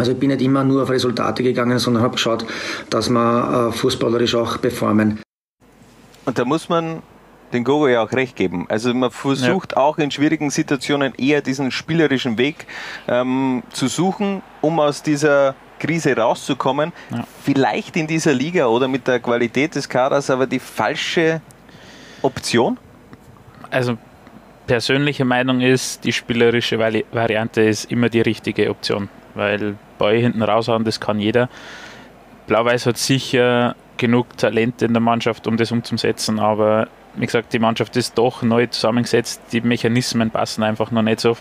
Also 0.00 0.12
ich 0.12 0.18
bin 0.18 0.30
nicht 0.30 0.42
immer 0.42 0.64
nur 0.64 0.82
auf 0.82 0.90
Resultate 0.90 1.42
gegangen, 1.42 1.78
sondern 1.78 2.02
habe 2.02 2.14
geschaut, 2.14 2.44
dass 2.88 3.08
wir 3.10 3.68
äh, 3.68 3.72
fußballerisch 3.72 4.34
auch 4.34 4.60
performen. 4.60 5.20
Und 6.24 6.38
da 6.38 6.44
muss 6.44 6.68
man 6.68 7.02
den 7.52 7.64
Gogo 7.64 7.88
ja 7.88 8.02
auch 8.02 8.12
recht 8.12 8.36
geben. 8.36 8.66
Also 8.68 8.94
man 8.94 9.10
versucht 9.10 9.72
ja. 9.72 9.78
auch 9.78 9.98
in 9.98 10.10
schwierigen 10.10 10.50
Situationen 10.50 11.14
eher 11.16 11.42
diesen 11.42 11.70
spielerischen 11.70 12.38
Weg 12.38 12.66
ähm, 13.08 13.62
zu 13.72 13.88
suchen, 13.88 14.42
um 14.60 14.78
aus 14.78 15.02
dieser 15.02 15.54
Krise 15.78 16.16
rauszukommen. 16.16 16.92
Ja. 17.10 17.24
Vielleicht 17.42 17.96
in 17.96 18.06
dieser 18.06 18.32
Liga 18.32 18.66
oder 18.66 18.86
mit 18.86 19.08
der 19.08 19.18
Qualität 19.18 19.74
des 19.74 19.88
Kaders 19.88 20.30
aber 20.30 20.46
die 20.46 20.60
falsche 20.60 21.40
Option? 22.22 22.78
Also 23.70 23.96
persönliche 24.66 25.24
Meinung 25.24 25.60
ist, 25.60 26.04
die 26.04 26.12
spielerische 26.12 26.78
Variante 26.78 27.62
ist 27.62 27.90
immer 27.90 28.08
die 28.08 28.20
richtige 28.20 28.70
Option, 28.70 29.08
weil 29.34 29.76
Ball 29.98 30.16
hinten 30.16 30.42
raushauen, 30.42 30.84
das 30.84 31.00
kann 31.00 31.20
jeder. 31.20 31.48
Blau-Weiß 32.46 32.86
hat 32.86 32.98
sicher 32.98 33.76
genug 33.96 34.36
Talent 34.36 34.82
in 34.82 34.92
der 34.92 35.00
Mannschaft, 35.00 35.46
um 35.46 35.56
das 35.56 35.72
umzusetzen, 35.72 36.40
aber 36.40 36.88
wie 37.14 37.26
gesagt, 37.26 37.52
die 37.52 37.58
Mannschaft 37.58 37.96
ist 37.96 38.16
doch 38.16 38.42
neu 38.42 38.66
zusammengesetzt, 38.66 39.42
die 39.52 39.60
Mechanismen 39.60 40.30
passen 40.30 40.62
einfach 40.62 40.90
noch 40.90 41.02
nicht 41.02 41.20
so. 41.20 41.36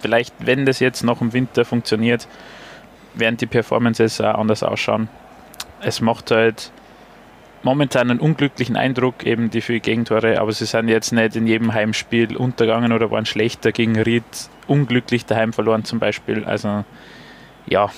Vielleicht, 0.00 0.34
wenn 0.38 0.64
das 0.64 0.80
jetzt 0.80 1.02
noch 1.02 1.20
im 1.20 1.32
Winter 1.32 1.64
funktioniert, 1.64 2.28
werden 3.14 3.36
die 3.36 3.46
Performances 3.46 4.20
auch 4.20 4.38
anders 4.38 4.62
ausschauen. 4.62 5.08
Es 5.80 6.00
macht 6.00 6.30
halt 6.30 6.70
momentan 7.62 8.10
einen 8.10 8.20
unglücklichen 8.20 8.76
Eindruck, 8.76 9.24
eben 9.24 9.50
die 9.50 9.60
vier 9.60 9.80
Gegentore, 9.80 10.40
aber 10.40 10.52
sie 10.52 10.66
sind 10.66 10.88
jetzt 10.88 11.12
nicht 11.12 11.36
in 11.36 11.46
jedem 11.46 11.72
Heimspiel 11.72 12.36
untergegangen 12.36 12.92
oder 12.92 13.10
waren 13.10 13.26
schlechter 13.26 13.72
gegen 13.72 14.00
Ried, 14.00 14.24
unglücklich 14.66 15.26
daheim 15.26 15.52
verloren 15.52 15.84
zum 15.84 15.98
Beispiel. 15.98 16.44
Also 16.44 16.84
ja. 17.68 17.90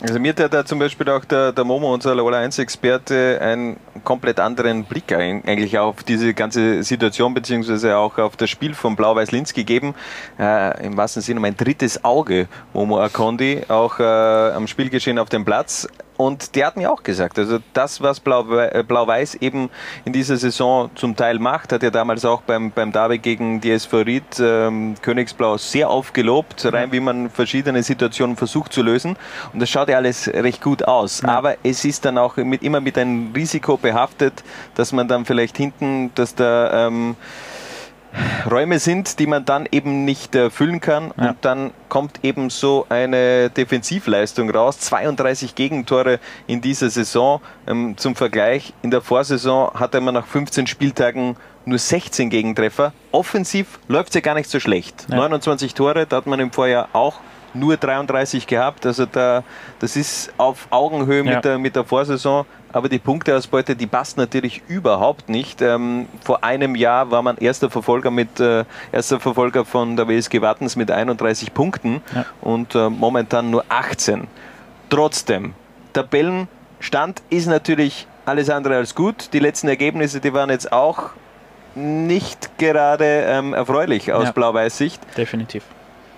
Also 0.00 0.20
mir 0.20 0.32
hat 0.32 0.54
da 0.54 0.64
zum 0.64 0.78
Beispiel 0.78 1.08
auch 1.10 1.24
der, 1.24 1.50
der 1.50 1.64
Momo, 1.64 1.92
unser 1.92 2.14
Lola 2.14 2.38
1-Experte, 2.38 3.40
einen 3.42 3.78
komplett 4.04 4.38
anderen 4.38 4.84
Blick 4.84 5.12
eigentlich 5.12 5.76
auf 5.76 6.04
diese 6.04 6.34
ganze 6.34 6.84
Situation 6.84 7.34
beziehungsweise 7.34 7.96
auch 7.96 8.16
auf 8.18 8.36
das 8.36 8.48
Spiel 8.48 8.74
von 8.74 8.94
Blau-Weiß-Linz 8.94 9.54
gegeben. 9.54 9.96
Äh, 10.38 10.86
Im 10.86 10.96
wahrsten 10.96 11.20
Sinne 11.20 11.40
mein 11.40 11.56
drittes 11.56 12.04
Auge, 12.04 12.46
Momo 12.72 13.00
Akondi, 13.00 13.62
auch 13.66 13.98
äh, 13.98 14.04
am 14.04 14.68
Spielgeschehen 14.68 15.18
auf 15.18 15.30
dem 15.30 15.44
Platz. 15.44 15.88
Und 16.18 16.56
der 16.56 16.66
hat 16.66 16.76
mir 16.76 16.90
auch 16.90 17.04
gesagt, 17.04 17.38
also 17.38 17.60
das, 17.74 18.02
was 18.02 18.18
äh, 18.18 18.82
Blau-Weiß 18.82 19.36
eben 19.36 19.70
in 20.04 20.12
dieser 20.12 20.36
Saison 20.36 20.90
zum 20.96 21.14
Teil 21.14 21.38
macht, 21.38 21.72
hat 21.72 21.84
er 21.84 21.92
damals 21.92 22.24
auch 22.24 22.42
beim, 22.42 22.72
beim 22.72 22.90
Derby 22.90 23.18
gegen 23.18 23.60
die 23.60 23.70
SV 23.70 23.98
Ried 23.98 24.40
ähm, 24.40 24.96
Königsblau 25.00 25.58
sehr 25.58 25.88
aufgelobt, 25.88 26.66
rein 26.72 26.90
wie 26.90 26.98
man 26.98 27.30
verschiedene 27.30 27.84
Situationen 27.84 28.36
versucht 28.36 28.72
zu 28.72 28.82
lösen. 28.82 29.16
Und 29.52 29.60
das 29.60 29.70
schaut 29.70 29.88
ja 29.88 29.96
alles 29.96 30.26
recht 30.26 30.60
gut 30.60 30.82
aus. 30.82 31.22
Ja. 31.22 31.28
Aber 31.28 31.54
es 31.62 31.84
ist 31.84 32.04
dann 32.04 32.18
auch 32.18 32.36
mit, 32.36 32.64
immer 32.64 32.80
mit 32.80 32.98
einem 32.98 33.30
Risiko 33.32 33.76
behaftet, 33.76 34.42
dass 34.74 34.90
man 34.92 35.06
dann 35.06 35.24
vielleicht 35.24 35.56
hinten, 35.56 36.10
dass 36.16 36.34
da 36.34 36.88
ähm, 36.88 37.14
Räume 38.50 38.78
sind, 38.78 39.18
die 39.18 39.26
man 39.26 39.44
dann 39.44 39.68
eben 39.70 40.04
nicht 40.04 40.34
erfüllen 40.34 40.80
kann. 40.80 41.12
Ja. 41.16 41.30
Und 41.30 41.36
dann 41.42 41.70
kommt 41.88 42.24
eben 42.24 42.50
so 42.50 42.86
eine 42.88 43.50
Defensivleistung 43.50 44.50
raus. 44.50 44.78
32 44.80 45.54
Gegentore 45.54 46.18
in 46.46 46.60
dieser 46.60 46.90
Saison. 46.90 47.40
Ähm, 47.66 47.96
zum 47.96 48.16
Vergleich, 48.16 48.72
in 48.82 48.90
der 48.90 49.02
Vorsaison 49.02 49.72
hatte 49.74 50.00
man 50.00 50.14
nach 50.14 50.26
15 50.26 50.66
Spieltagen 50.66 51.36
nur 51.64 51.78
16 51.78 52.30
Gegentreffer. 52.30 52.92
Offensiv 53.12 53.78
läuft 53.88 54.10
es 54.10 54.14
ja 54.14 54.20
gar 54.20 54.34
nicht 54.34 54.50
so 54.50 54.58
schlecht. 54.58 55.06
Ja. 55.08 55.16
29 55.16 55.74
Tore, 55.74 56.06
da 56.06 56.16
hat 56.16 56.26
man 56.26 56.40
im 56.40 56.50
Vorjahr 56.50 56.88
auch 56.92 57.20
nur 57.54 57.76
33 57.76 58.46
gehabt. 58.46 58.86
Also 58.86 59.06
da, 59.06 59.42
das 59.78 59.96
ist 59.96 60.32
auf 60.36 60.66
Augenhöhe 60.70 61.24
ja. 61.24 61.34
mit, 61.34 61.44
der, 61.44 61.58
mit 61.58 61.76
der 61.76 61.84
Vorsaison. 61.84 62.46
Aber 62.72 62.88
die 62.88 62.98
Punkteausbeute, 62.98 63.74
die 63.74 63.86
passt 63.86 64.16
natürlich 64.16 64.62
überhaupt 64.68 65.28
nicht. 65.28 65.62
Ähm, 65.62 66.06
vor 66.22 66.44
einem 66.44 66.74
Jahr 66.74 67.10
war 67.10 67.22
man 67.22 67.38
erster 67.38 67.70
Verfolger 67.70 68.10
mit 68.10 68.40
äh, 68.40 68.64
erster 68.92 69.20
Verfolger 69.20 69.64
von 69.64 69.96
der 69.96 70.06
WSG 70.06 70.42
Wattens 70.42 70.76
mit 70.76 70.90
31 70.90 71.54
Punkten 71.54 72.02
ja. 72.14 72.26
und 72.42 72.74
äh, 72.74 72.90
momentan 72.90 73.50
nur 73.50 73.64
18. 73.68 74.26
Trotzdem, 74.90 75.54
Tabellenstand 75.92 77.22
ist 77.30 77.46
natürlich 77.46 78.06
alles 78.26 78.50
andere 78.50 78.76
als 78.76 78.94
gut. 78.94 79.30
Die 79.32 79.38
letzten 79.38 79.68
Ergebnisse, 79.68 80.20
die 80.20 80.34
waren 80.34 80.50
jetzt 80.50 80.70
auch 80.70 81.10
nicht 81.74 82.58
gerade 82.58 83.04
ähm, 83.04 83.54
erfreulich 83.54 84.12
aus 84.12 84.24
ja, 84.24 84.32
Blau-Weiß-Sicht. 84.32 85.00
Definitiv. 85.16 85.64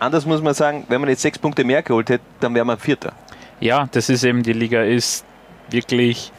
Anders 0.00 0.24
muss 0.24 0.40
man 0.40 0.54
sagen, 0.54 0.86
wenn 0.88 0.98
man 1.02 1.10
jetzt 1.10 1.20
sechs 1.20 1.38
Punkte 1.38 1.62
mehr 1.62 1.82
geholt 1.82 2.08
hätte, 2.08 2.24
dann 2.40 2.54
wäre 2.54 2.64
man 2.64 2.78
Vierter. 2.78 3.12
Ja, 3.60 3.86
das 3.92 4.08
ist 4.08 4.24
eben, 4.24 4.42
die 4.42 4.54
Liga 4.54 4.82
ist 4.82 5.26
wirklich, 5.68 6.32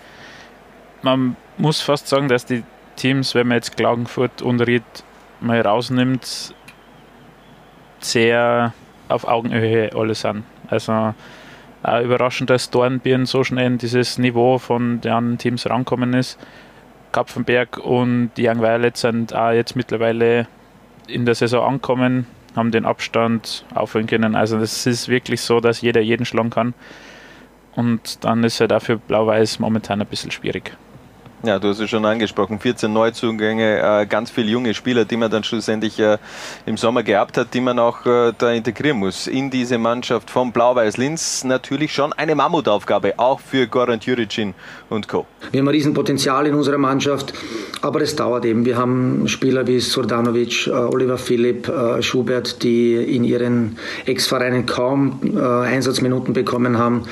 man 1.03 1.35
muss 1.59 1.79
fast 1.79 2.07
sagen, 2.07 2.27
dass 2.27 2.43
die 2.43 2.63
Teams, 2.95 3.35
wenn 3.35 3.47
man 3.47 3.57
jetzt 3.57 3.77
Klagenfurt 3.77 4.41
und 4.41 4.61
Ried 4.61 4.83
mal 5.41 5.61
rausnimmt, 5.61 6.55
sehr 7.99 8.73
auf 9.09 9.25
Augenhöhe 9.25 9.91
alle 9.93 10.15
sind. 10.15 10.43
Also 10.67 11.13
auch 11.83 12.01
überraschend, 12.01 12.49
dass 12.49 12.71
Dornbirn 12.71 13.27
so 13.27 13.43
schnell 13.43 13.67
in 13.67 13.77
dieses 13.77 14.17
Niveau 14.17 14.57
von 14.57 15.01
den 15.01 15.11
anderen 15.11 15.37
Teams 15.37 15.69
rankommen 15.69 16.15
ist. 16.15 16.39
Kapfenberg 17.11 17.77
und 17.77 18.31
Young 18.39 18.59
Violets 18.59 19.01
sind 19.01 19.35
auch 19.35 19.51
jetzt 19.51 19.75
mittlerweile 19.75 20.47
in 21.05 21.27
der 21.27 21.35
Saison 21.35 21.63
angekommen 21.63 22.25
haben 22.55 22.71
den 22.71 22.85
Abstand 22.85 23.65
aufholen 23.73 24.07
können. 24.07 24.35
Also 24.35 24.57
es 24.57 24.85
ist 24.85 25.07
wirklich 25.07 25.41
so, 25.41 25.59
dass 25.59 25.81
jeder 25.81 26.01
jeden 26.01 26.25
schlagen 26.25 26.49
kann. 26.49 26.73
Und 27.75 28.23
dann 28.25 28.43
ist 28.43 28.59
er 28.59 28.67
dafür 28.67 28.97
Blau-Weiß 28.97 29.59
momentan 29.59 30.01
ein 30.01 30.07
bisschen 30.07 30.31
schwierig. 30.31 30.75
Ja, 31.43 31.57
du 31.57 31.69
hast 31.69 31.79
es 31.79 31.89
schon 31.89 32.05
angesprochen, 32.05 32.59
14 32.59 32.93
Neuzugänge, 32.93 34.01
äh, 34.01 34.05
ganz 34.05 34.29
viele 34.29 34.51
junge 34.51 34.75
Spieler, 34.75 35.05
die 35.05 35.17
man 35.17 35.31
dann 35.31 35.43
schlussendlich 35.43 35.97
äh, 35.97 36.19
im 36.67 36.77
Sommer 36.77 37.01
gehabt 37.01 37.35
hat, 37.35 37.55
die 37.55 37.61
man 37.61 37.79
auch 37.79 38.05
äh, 38.05 38.31
da 38.37 38.51
integrieren 38.51 38.99
muss 38.99 39.25
in 39.25 39.49
diese 39.49 39.79
Mannschaft 39.79 40.29
von 40.29 40.51
Blau-Weiß 40.51 40.97
Linz. 40.97 41.43
Natürlich 41.43 41.95
schon 41.95 42.13
eine 42.13 42.35
Mammutaufgabe, 42.35 43.17
auch 43.17 43.39
für 43.39 43.65
Goran 43.65 43.99
Juricin 44.01 44.53
und 44.91 45.07
Co. 45.07 45.25
Wir 45.49 45.61
haben 45.61 45.67
ein 45.67 45.73
Riesenpotenzial 45.73 46.45
in 46.45 46.53
unserer 46.53 46.77
Mannschaft, 46.77 47.33
aber 47.81 48.01
es 48.01 48.15
dauert 48.15 48.45
eben. 48.45 48.63
Wir 48.63 48.77
haben 48.77 49.27
Spieler 49.27 49.65
wie 49.65 49.79
Sordanovic, 49.79 50.69
Oliver 50.71 51.17
Philipp, 51.17 51.71
Schubert, 52.01 52.61
die 52.61 52.93
in 52.93 53.23
ihren 53.23 53.79
Ex-Vereinen 54.05 54.67
kaum 54.67 55.19
Einsatzminuten 55.41 56.33
bekommen 56.33 56.77
haben. 56.77 57.05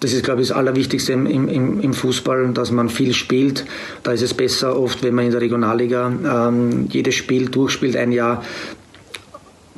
Das 0.00 0.12
ist, 0.12 0.24
glaube 0.24 0.42
ich, 0.42 0.48
das 0.48 0.56
Allerwichtigste 0.56 1.12
im, 1.12 1.26
im, 1.26 1.80
im 1.80 1.92
Fußball, 1.92 2.52
dass 2.52 2.70
man 2.70 2.88
viel 2.88 3.14
spielt. 3.14 3.64
Da 4.02 4.12
ist 4.12 4.22
es 4.22 4.34
besser 4.34 4.78
oft, 4.78 5.02
wenn 5.02 5.14
man 5.14 5.24
in 5.24 5.32
der 5.32 5.40
Regionalliga 5.40 6.48
ähm, 6.48 6.86
jedes 6.90 7.14
Spiel 7.16 7.48
durchspielt, 7.48 7.96
ein 7.96 8.12
Jahr, 8.12 8.42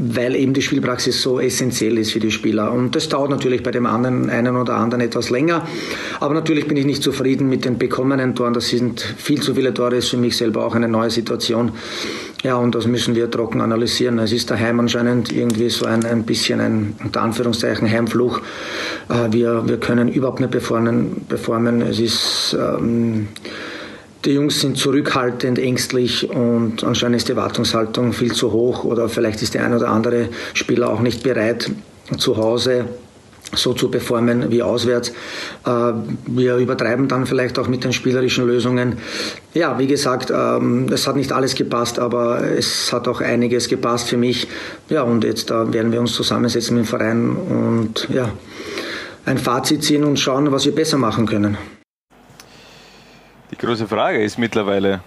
weil 0.03 0.35
eben 0.35 0.55
die 0.55 0.63
Spielpraxis 0.63 1.21
so 1.21 1.41
essentiell 1.41 1.99
ist 1.99 2.13
für 2.13 2.21
die 2.21 2.31
Spieler. 2.31 2.73
Und 2.73 2.97
das 2.97 3.09
dauert 3.09 3.31
natürlich 3.31 3.63
bei 3.63 3.71
dem 3.71 3.85
anderen, 3.87 4.31
einen 4.31 4.57
oder 4.57 4.77
anderen 4.77 5.03
etwas 5.03 5.29
länger. 5.29 5.67
Aber 6.21 6.33
natürlich 6.33 6.67
bin 6.67 6.77
ich 6.77 6.87
nicht 6.87 7.03
zufrieden 7.03 7.49
mit 7.49 7.67
den 7.67 7.77
bekommenen 7.77 8.35
Toren. 8.35 8.55
Das 8.55 8.69
sind 8.69 9.01
viel 9.01 9.43
zu 9.43 9.55
viele 9.55 9.75
Tore, 9.75 9.97
ist 9.97 10.09
für 10.09 10.17
mich 10.17 10.37
selber 10.37 10.65
auch 10.65 10.75
eine 10.75 10.89
neue 10.89 11.11
Situation. 11.11 11.73
Ja, 12.43 12.57
und 12.57 12.75
das 12.75 12.87
müssen 12.87 13.15
wir 13.15 13.31
trocken 13.31 13.61
analysieren. 13.61 14.19
Es 14.19 14.33
ist 14.33 14.51
daheim 14.51 14.81
anscheinend 14.81 15.31
irgendwie 15.31 15.69
so 15.69 15.85
ein, 15.85 16.07
ein 16.07 16.25
bisschen 16.25 16.61
ein, 16.61 16.97
unter 17.05 17.21
Anführungszeichen, 17.21 17.91
Heimfluch. 17.91 18.41
Äh, 19.11 19.31
wir, 19.31 19.69
wir 19.69 19.79
können 19.79 20.09
überhaupt 20.09 20.41
nicht 20.41 20.51
performen. 20.51 21.27
performen. 21.29 21.83
Es 21.83 22.01
ist, 22.01 22.57
ähm, 22.59 23.29
die 24.25 24.33
Jungs 24.33 24.61
sind 24.61 24.79
zurückhaltend, 24.79 25.59
ängstlich 25.59 26.31
und 26.31 26.83
anscheinend 26.83 27.17
ist 27.17 27.29
die 27.29 27.33
Erwartungshaltung 27.33 28.13
viel 28.15 28.33
zu 28.33 28.53
hoch 28.53 28.85
oder 28.85 29.09
vielleicht 29.09 29.43
ist 29.43 29.55
der 29.55 29.65
ein 29.65 29.75
oder 29.75 29.89
andere 29.89 30.29
Spieler 30.55 30.91
auch 30.91 31.01
nicht 31.01 31.23
bereit, 31.23 31.71
zu 32.17 32.37
Hause 32.37 32.87
so 33.53 33.75
zu 33.75 33.91
performen 33.91 34.51
wie 34.51 34.63
auswärts. 34.63 35.11
Äh, 35.67 35.93
wir 36.27 36.57
übertreiben 36.57 37.09
dann 37.09 37.27
vielleicht 37.27 37.59
auch 37.59 37.69
mit 37.69 37.85
den 37.85 37.93
spielerischen 37.93 38.47
Lösungen. 38.47 38.99
Ja, 39.55 39.79
wie 39.79 39.87
gesagt, 39.87 40.31
ähm, 40.31 40.87
es 40.93 41.07
hat 41.07 41.17
nicht 41.17 41.33
alles 41.33 41.55
gepasst, 41.55 41.99
aber 41.99 42.43
es 42.43 42.93
hat 42.93 43.09
auch 43.09 43.21
einiges 43.21 43.69
gepasst 43.69 44.09
für 44.09 44.17
mich. 44.17 44.49
Ja, 44.89 45.03
und 45.03 45.25
jetzt 45.25 45.51
werden 45.51 45.93
wir 45.93 46.01
uns 46.01 46.13
zusammensetzen 46.13 46.77
mit 46.77 46.87
dem 46.87 46.89
Verein 46.89 47.37
und 47.37 48.09
ja, 48.11 48.31
ein 49.27 49.39
Fazit 49.39 49.83
ziehen 49.85 50.05
und 50.05 50.19
schauen, 50.19 50.51
was 50.53 50.65
wir 50.65 50.75
besser 50.75 50.99
machen 50.99 51.27
können. 51.27 51.59
Die 53.51 53.57
große 53.57 53.89
Frage 53.89 54.23
ist 54.23 54.39
mittlerweile, 54.39 55.01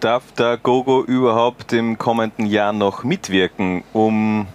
darf 0.00 0.32
der 0.32 0.58
Gogo 0.58 1.04
überhaupt 1.04 1.72
im 1.72 1.96
kommenden 1.96 2.46
Jahr 2.46 2.72
noch 2.72 3.04
mitwirken, 3.04 3.84
um 3.92 4.46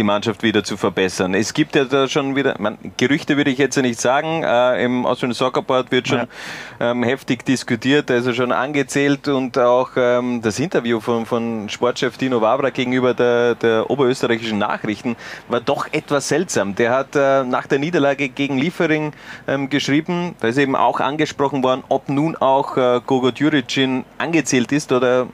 die 0.00 0.04
Mannschaft 0.04 0.42
wieder 0.42 0.64
zu 0.64 0.78
verbessern. 0.78 1.34
Es 1.34 1.52
gibt 1.52 1.76
ja 1.76 1.84
da 1.84 2.08
schon 2.08 2.34
wieder, 2.34 2.54
man, 2.58 2.78
Gerüchte 2.96 3.36
würde 3.36 3.50
ich 3.50 3.58
jetzt 3.58 3.76
ja 3.76 3.82
nicht 3.82 4.00
sagen, 4.00 4.42
äh, 4.42 4.82
im 4.82 5.04
Austrian 5.04 5.34
Soccer 5.34 5.60
Board 5.60 5.92
wird 5.92 6.08
schon 6.08 6.26
ja. 6.80 6.90
ähm, 6.92 7.02
heftig 7.02 7.44
diskutiert, 7.44 8.10
also 8.10 8.32
schon 8.32 8.50
angezählt 8.50 9.28
und 9.28 9.58
auch 9.58 9.90
ähm, 9.96 10.40
das 10.40 10.58
Interview 10.58 11.00
von, 11.00 11.26
von 11.26 11.68
Sportchef 11.68 12.16
Dino 12.16 12.40
Wabra 12.40 12.70
gegenüber 12.70 13.12
der, 13.12 13.56
der 13.56 13.90
oberösterreichischen 13.90 14.56
Nachrichten 14.56 15.16
war 15.48 15.60
doch 15.60 15.86
etwas 15.92 16.28
seltsam. 16.28 16.74
Der 16.74 16.92
hat 16.92 17.14
äh, 17.14 17.44
nach 17.44 17.66
der 17.66 17.78
Niederlage 17.78 18.30
gegen 18.30 18.56
Liefering 18.56 19.12
ähm, 19.46 19.68
geschrieben, 19.68 20.34
da 20.40 20.48
ist 20.48 20.56
eben 20.56 20.76
auch 20.76 21.00
angesprochen 21.00 21.62
worden, 21.62 21.84
ob 21.90 22.08
nun 22.08 22.36
auch 22.36 22.78
äh, 22.78 23.02
Gogo 23.04 23.32
Djuricin 23.32 24.06
angezählt 24.16 24.72
ist 24.72 24.92
oder. 24.92 25.26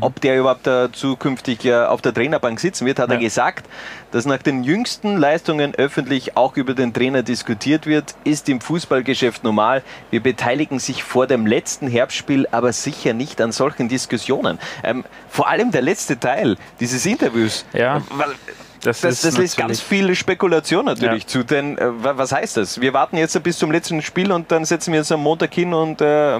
Ob 0.00 0.20
der 0.20 0.38
überhaupt 0.38 0.66
da 0.66 0.92
zukünftig 0.92 1.64
äh, 1.64 1.74
auf 1.74 2.02
der 2.02 2.12
Trainerbank 2.12 2.58
sitzen 2.58 2.86
wird, 2.86 2.98
hat 2.98 3.08
ja. 3.10 3.14
er 3.16 3.20
gesagt, 3.20 3.66
dass 4.10 4.26
nach 4.26 4.38
den 4.38 4.64
jüngsten 4.64 5.16
Leistungen 5.16 5.74
öffentlich 5.74 6.36
auch 6.36 6.56
über 6.56 6.74
den 6.74 6.92
Trainer 6.92 7.22
diskutiert 7.22 7.86
wird, 7.86 8.14
ist 8.24 8.48
im 8.48 8.60
Fußballgeschäft 8.60 9.44
normal. 9.44 9.82
Wir 10.10 10.22
beteiligen 10.22 10.78
sich 10.78 11.04
vor 11.04 11.26
dem 11.26 11.46
letzten 11.46 11.88
Herbstspiel 11.88 12.46
aber 12.50 12.72
sicher 12.72 13.12
nicht 13.12 13.40
an 13.40 13.52
solchen 13.52 13.88
Diskussionen. 13.88 14.58
Ähm, 14.82 15.04
vor 15.28 15.48
allem 15.48 15.70
der 15.70 15.82
letzte 15.82 16.18
Teil 16.18 16.56
dieses 16.80 17.06
Interviews. 17.06 17.64
Ja. 17.72 18.02
Weil, 18.10 18.34
das, 18.82 19.00
das, 19.00 19.22
das 19.22 19.36
lässt 19.36 19.56
ganz 19.56 19.80
viel 19.80 20.14
Spekulation 20.14 20.84
natürlich 20.84 21.24
ja. 21.24 21.28
zu, 21.28 21.42
denn 21.44 21.76
äh, 21.78 21.86
was 21.88 22.32
heißt 22.32 22.56
das? 22.56 22.80
Wir 22.80 22.92
warten 22.92 23.16
jetzt 23.16 23.40
bis 23.42 23.58
zum 23.58 23.70
letzten 23.70 24.00
Spiel 24.02 24.30
und 24.30 24.50
dann 24.52 24.64
setzen 24.64 24.92
wir 24.92 25.00
uns 25.00 25.10
am 25.10 25.20
Montag 25.22 25.52
hin 25.54 25.74
und 25.74 26.00
äh, 26.00 26.38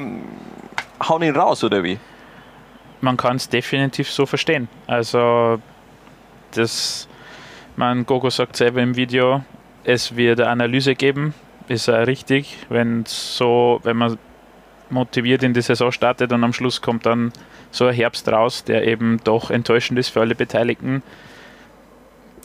hauen 1.09 1.23
ihn 1.23 1.35
raus, 1.35 1.65
oder 1.65 1.83
wie? 1.83 1.99
Man 3.01 3.17
kann 3.17 3.37
es 3.37 3.49
definitiv 3.49 4.11
so 4.11 4.27
verstehen. 4.27 4.69
Also, 4.87 5.61
das, 6.53 7.09
man, 7.77 8.07
Gogo 8.07 8.31
sagt 8.31 8.57
selber 8.57 8.83
im 8.83 8.97
Video, 8.97 9.45
es 9.85 10.17
wird 10.17 10.41
eine 10.41 10.51
Analyse 10.51 10.95
geben, 10.95 11.35
ist 11.69 11.89
ja 11.89 11.97
richtig, 11.97 12.57
wenn 12.69 13.05
so, 13.07 13.81
wenn 13.83 13.97
man 13.97 14.19
motiviert 14.91 15.43
in 15.43 15.53
die 15.53 15.63
Saison 15.63 15.91
startet 15.91 16.33
und 16.33 16.45
am 16.45 16.53
Schluss 16.53 16.81
kommt 16.81 17.07
dann 17.07 17.33
so 17.71 17.87
ein 17.87 17.95
Herbst 17.95 18.29
raus, 18.29 18.65
der 18.65 18.87
eben 18.87 19.19
doch 19.25 19.51
enttäuschend 19.51 19.99
ist 19.99 20.11
für 20.11 20.21
alle 20.21 20.35
Beteiligten, 20.35 21.03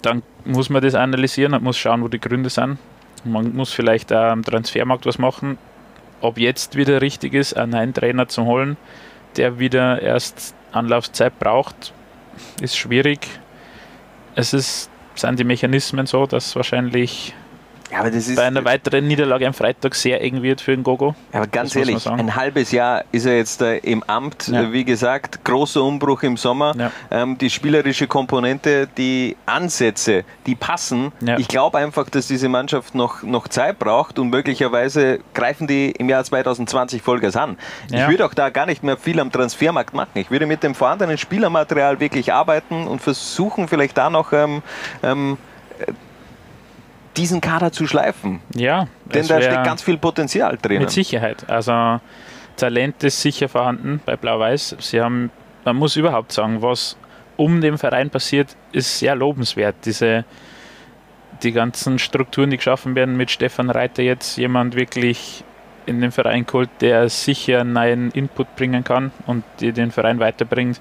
dann 0.01 0.23
muss 0.45 0.69
man 0.69 0.81
das 0.81 0.95
analysieren 0.95 1.53
und 1.53 1.63
muss 1.63 1.77
schauen, 1.77 2.01
wo 2.01 2.07
die 2.07 2.19
Gründe 2.19 2.49
sind. 2.49 2.79
Man 3.23 3.55
muss 3.55 3.71
vielleicht 3.71 4.11
auch 4.11 4.31
am 4.31 4.43
Transfermarkt 4.43 5.05
was 5.05 5.19
machen, 5.19 5.59
ob 6.21 6.39
jetzt 6.39 6.75
wieder 6.75 7.01
richtig 7.01 7.35
ist, 7.35 7.55
einen 7.55 7.71
neuen 7.71 7.93
Trainer 7.93 8.27
zu 8.27 8.45
holen 8.45 8.77
der 9.37 9.59
wieder 9.59 10.01
erst 10.01 10.55
Anlaufzeit 10.71 11.37
braucht, 11.39 11.93
ist 12.61 12.77
schwierig. 12.77 13.27
Es 14.35 14.53
ist, 14.53 14.89
sind 15.15 15.39
die 15.39 15.43
Mechanismen 15.43 16.05
so, 16.05 16.25
dass 16.25 16.55
wahrscheinlich 16.55 17.33
ja, 17.91 17.99
aber 17.99 18.11
das 18.11 18.27
ist 18.27 18.35
bei 18.35 18.45
einer 18.45 18.63
weiteren 18.63 19.05
Niederlage 19.07 19.45
am 19.45 19.53
Freitag 19.53 19.95
sehr 19.95 20.21
eng 20.21 20.41
wird 20.41 20.61
für 20.61 20.75
den 20.75 20.83
Gogo. 20.83 21.15
Ja, 21.33 21.39
aber 21.39 21.47
ganz 21.47 21.75
ehrlich, 21.75 22.07
ein 22.07 22.35
halbes 22.35 22.71
Jahr 22.71 23.03
ist 23.11 23.25
er 23.25 23.37
jetzt 23.37 23.61
äh, 23.61 23.77
im 23.77 24.01
Amt. 24.03 24.47
Ja. 24.47 24.71
Wie 24.71 24.85
gesagt, 24.85 25.43
großer 25.43 25.83
Umbruch 25.83 26.23
im 26.23 26.37
Sommer. 26.37 26.73
Ja. 26.77 26.91
Ähm, 27.11 27.37
die 27.37 27.49
spielerische 27.49 28.07
Komponente, 28.07 28.87
die 28.97 29.35
Ansätze, 29.45 30.23
die 30.45 30.55
passen. 30.55 31.11
Ich 31.37 31.47
glaube 31.47 31.77
einfach, 31.77 32.09
dass 32.09 32.27
diese 32.27 32.47
Mannschaft 32.47 32.95
noch, 32.95 33.23
noch 33.23 33.47
Zeit 33.47 33.79
braucht 33.79 34.19
und 34.19 34.29
möglicherweise 34.29 35.19
greifen 35.33 35.67
die 35.67 35.91
im 35.91 36.09
Jahr 36.09 36.23
2020 36.23 37.01
Vollgas 37.01 37.35
an. 37.35 37.57
Ich 37.91 38.07
würde 38.07 38.25
auch 38.25 38.33
da 38.33 38.49
gar 38.49 38.65
nicht 38.65 38.83
mehr 38.83 38.97
viel 38.97 39.19
am 39.19 39.31
Transfermarkt 39.31 39.93
machen. 39.93 40.11
Ich 40.15 40.31
würde 40.31 40.45
mit 40.45 40.63
dem 40.63 40.75
vorhandenen 40.75 41.17
Spielermaterial 41.17 41.99
wirklich 41.99 42.31
arbeiten 42.31 42.87
und 42.87 43.01
versuchen, 43.01 43.67
vielleicht 43.67 43.97
da 43.97 44.09
noch 44.09 44.33
ähm, 44.33 44.61
ähm, 45.03 45.37
diesen 47.17 47.41
Kader 47.41 47.71
zu 47.71 47.87
schleifen. 47.87 48.41
Ja. 48.55 48.87
Denn 49.05 49.27
da 49.27 49.41
steckt 49.41 49.63
ganz 49.63 49.81
viel 49.81 49.97
Potenzial 49.97 50.57
drin. 50.61 50.79
Mit 50.79 50.91
Sicherheit. 50.91 51.49
Also 51.49 51.99
Talent 52.55 53.03
ist 53.03 53.21
sicher 53.21 53.49
vorhanden 53.49 54.01
bei 54.05 54.15
Blau-Weiß. 54.15 54.77
Sie 54.79 55.01
haben, 55.01 55.31
man 55.65 55.75
muss 55.75 55.95
überhaupt 55.95 56.31
sagen, 56.31 56.61
was 56.61 56.97
um 57.37 57.61
den 57.61 57.77
Verein 57.77 58.09
passiert, 58.09 58.55
ist 58.71 58.99
sehr 58.99 59.15
lobenswert. 59.15 59.75
Diese 59.85 60.25
die 61.43 61.51
ganzen 61.51 61.97
Strukturen, 61.97 62.51
die 62.51 62.57
geschaffen 62.57 62.95
werden 62.95 63.17
mit 63.17 63.31
Stefan 63.31 63.69
Reiter 63.69 64.03
jetzt 64.03 64.37
jemand 64.37 64.75
wirklich 64.75 65.43
in 65.85 66.01
den 66.01 66.11
Verein 66.11 66.45
geholt, 66.45 66.69
der 66.81 67.09
sicher 67.09 67.61
einen 67.61 67.73
neuen 67.73 68.11
Input 68.11 68.55
bringen 68.55 68.83
kann 68.83 69.11
und 69.25 69.43
die 69.59 69.71
den 69.71 69.91
Verein 69.91 70.19
weiterbringt. 70.19 70.79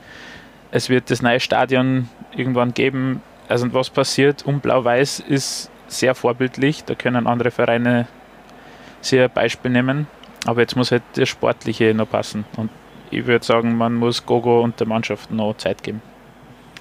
Es 0.70 0.90
wird 0.90 1.10
das 1.10 1.22
neue 1.22 1.40
Stadion 1.40 2.08
irgendwann 2.36 2.74
geben. 2.74 3.22
Also 3.48 3.72
was 3.72 3.90
passiert 3.90 4.44
um 4.44 4.60
Blau-Weiß 4.60 5.20
ist 5.20 5.70
sehr 5.90 6.14
vorbildlich. 6.14 6.84
Da 6.84 6.94
können 6.94 7.26
andere 7.26 7.50
Vereine 7.50 8.06
sehr 9.00 9.28
Beispiel 9.28 9.70
nehmen. 9.70 10.06
Aber 10.46 10.60
jetzt 10.60 10.76
muss 10.76 10.90
halt 10.90 11.02
das 11.14 11.28
Sportliche 11.28 11.92
noch 11.94 12.08
passen. 12.08 12.44
Und 12.56 12.70
ich 13.10 13.26
würde 13.26 13.44
sagen, 13.44 13.76
man 13.76 13.94
muss 13.94 14.24
Gogo 14.24 14.62
und 14.62 14.80
der 14.80 14.86
Mannschaft 14.86 15.30
noch 15.30 15.56
Zeit 15.56 15.82
geben. 15.82 16.00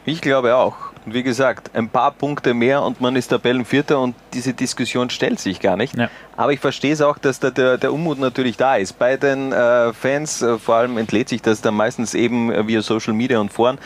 Ich 0.05 0.21
glaube 0.21 0.55
auch. 0.55 0.88
Und 1.05 1.13
wie 1.13 1.23
gesagt, 1.23 1.71
ein 1.73 1.89
paar 1.89 2.11
Punkte 2.11 2.53
mehr 2.53 2.83
und 2.83 2.99
man 2.99 3.15
ist 3.15 3.29
Tabellenvierter 3.29 3.99
und 3.99 4.15
diese 4.33 4.53
Diskussion 4.53 5.09
stellt 5.09 5.39
sich 5.39 5.59
gar 5.59 5.77
nicht. 5.77 5.97
Ja. 5.97 6.09
Aber 6.35 6.51
ich 6.51 6.59
verstehe 6.59 6.93
es 6.93 7.01
auch, 7.01 7.17
dass 7.17 7.39
da 7.39 7.49
der, 7.51 7.77
der 7.77 7.93
Unmut 7.93 8.19
natürlich 8.19 8.57
da 8.57 8.75
ist. 8.75 8.99
Bei 8.99 9.17
den 9.17 9.51
äh, 9.51 9.93
Fans, 9.93 10.41
äh, 10.41 10.57
vor 10.57 10.75
allem 10.75 10.97
entlädt 10.97 11.29
sich 11.29 11.41
das 11.41 11.61
dann 11.61 11.75
meistens 11.75 12.13
eben 12.13 12.51
äh, 12.51 12.67
via 12.67 12.81
Social 12.81 13.13
Media 13.13 13.39
und 13.39 13.51
Foren. 13.51 13.77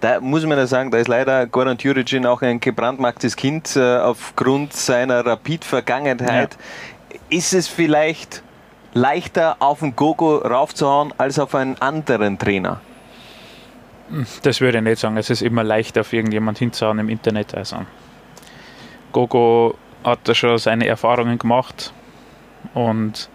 Da 0.00 0.20
muss 0.20 0.44
man 0.46 0.58
ja 0.58 0.66
sagen, 0.66 0.90
da 0.90 0.98
ist 0.98 1.08
leider 1.08 1.46
Goran 1.46 1.76
Djuricin 1.76 2.26
auch 2.26 2.42
ein 2.42 2.58
gebrandmarktes 2.58 3.36
Kind 3.36 3.76
äh, 3.76 3.98
aufgrund 3.98 4.72
seiner 4.72 5.24
Rapid-Vergangenheit. 5.24 6.56
Ja. 7.10 7.18
Ist 7.28 7.52
es 7.52 7.68
vielleicht 7.68 8.42
leichter 8.94 9.56
auf 9.58 9.80
den 9.80 9.94
Gogo 9.94 10.36
raufzuhauen 10.36 11.12
als 11.18 11.38
auf 11.38 11.54
einen 11.54 11.76
anderen 11.80 12.38
Trainer? 12.38 12.80
Das 14.42 14.60
würde 14.60 14.78
ich 14.78 14.84
nicht 14.84 14.98
sagen. 14.98 15.16
Es 15.16 15.30
ist 15.30 15.42
immer 15.42 15.64
leicht, 15.64 15.98
auf 15.98 16.12
irgendjemand 16.12 16.58
hinzuhauen 16.58 16.98
im 16.98 17.08
Internet. 17.08 17.54
Also, 17.54 17.86
Gogo 19.12 19.76
hat 20.04 20.20
da 20.24 20.34
schon 20.34 20.58
seine 20.58 20.86
Erfahrungen 20.86 21.38
gemacht 21.38 21.92
und 22.74 23.30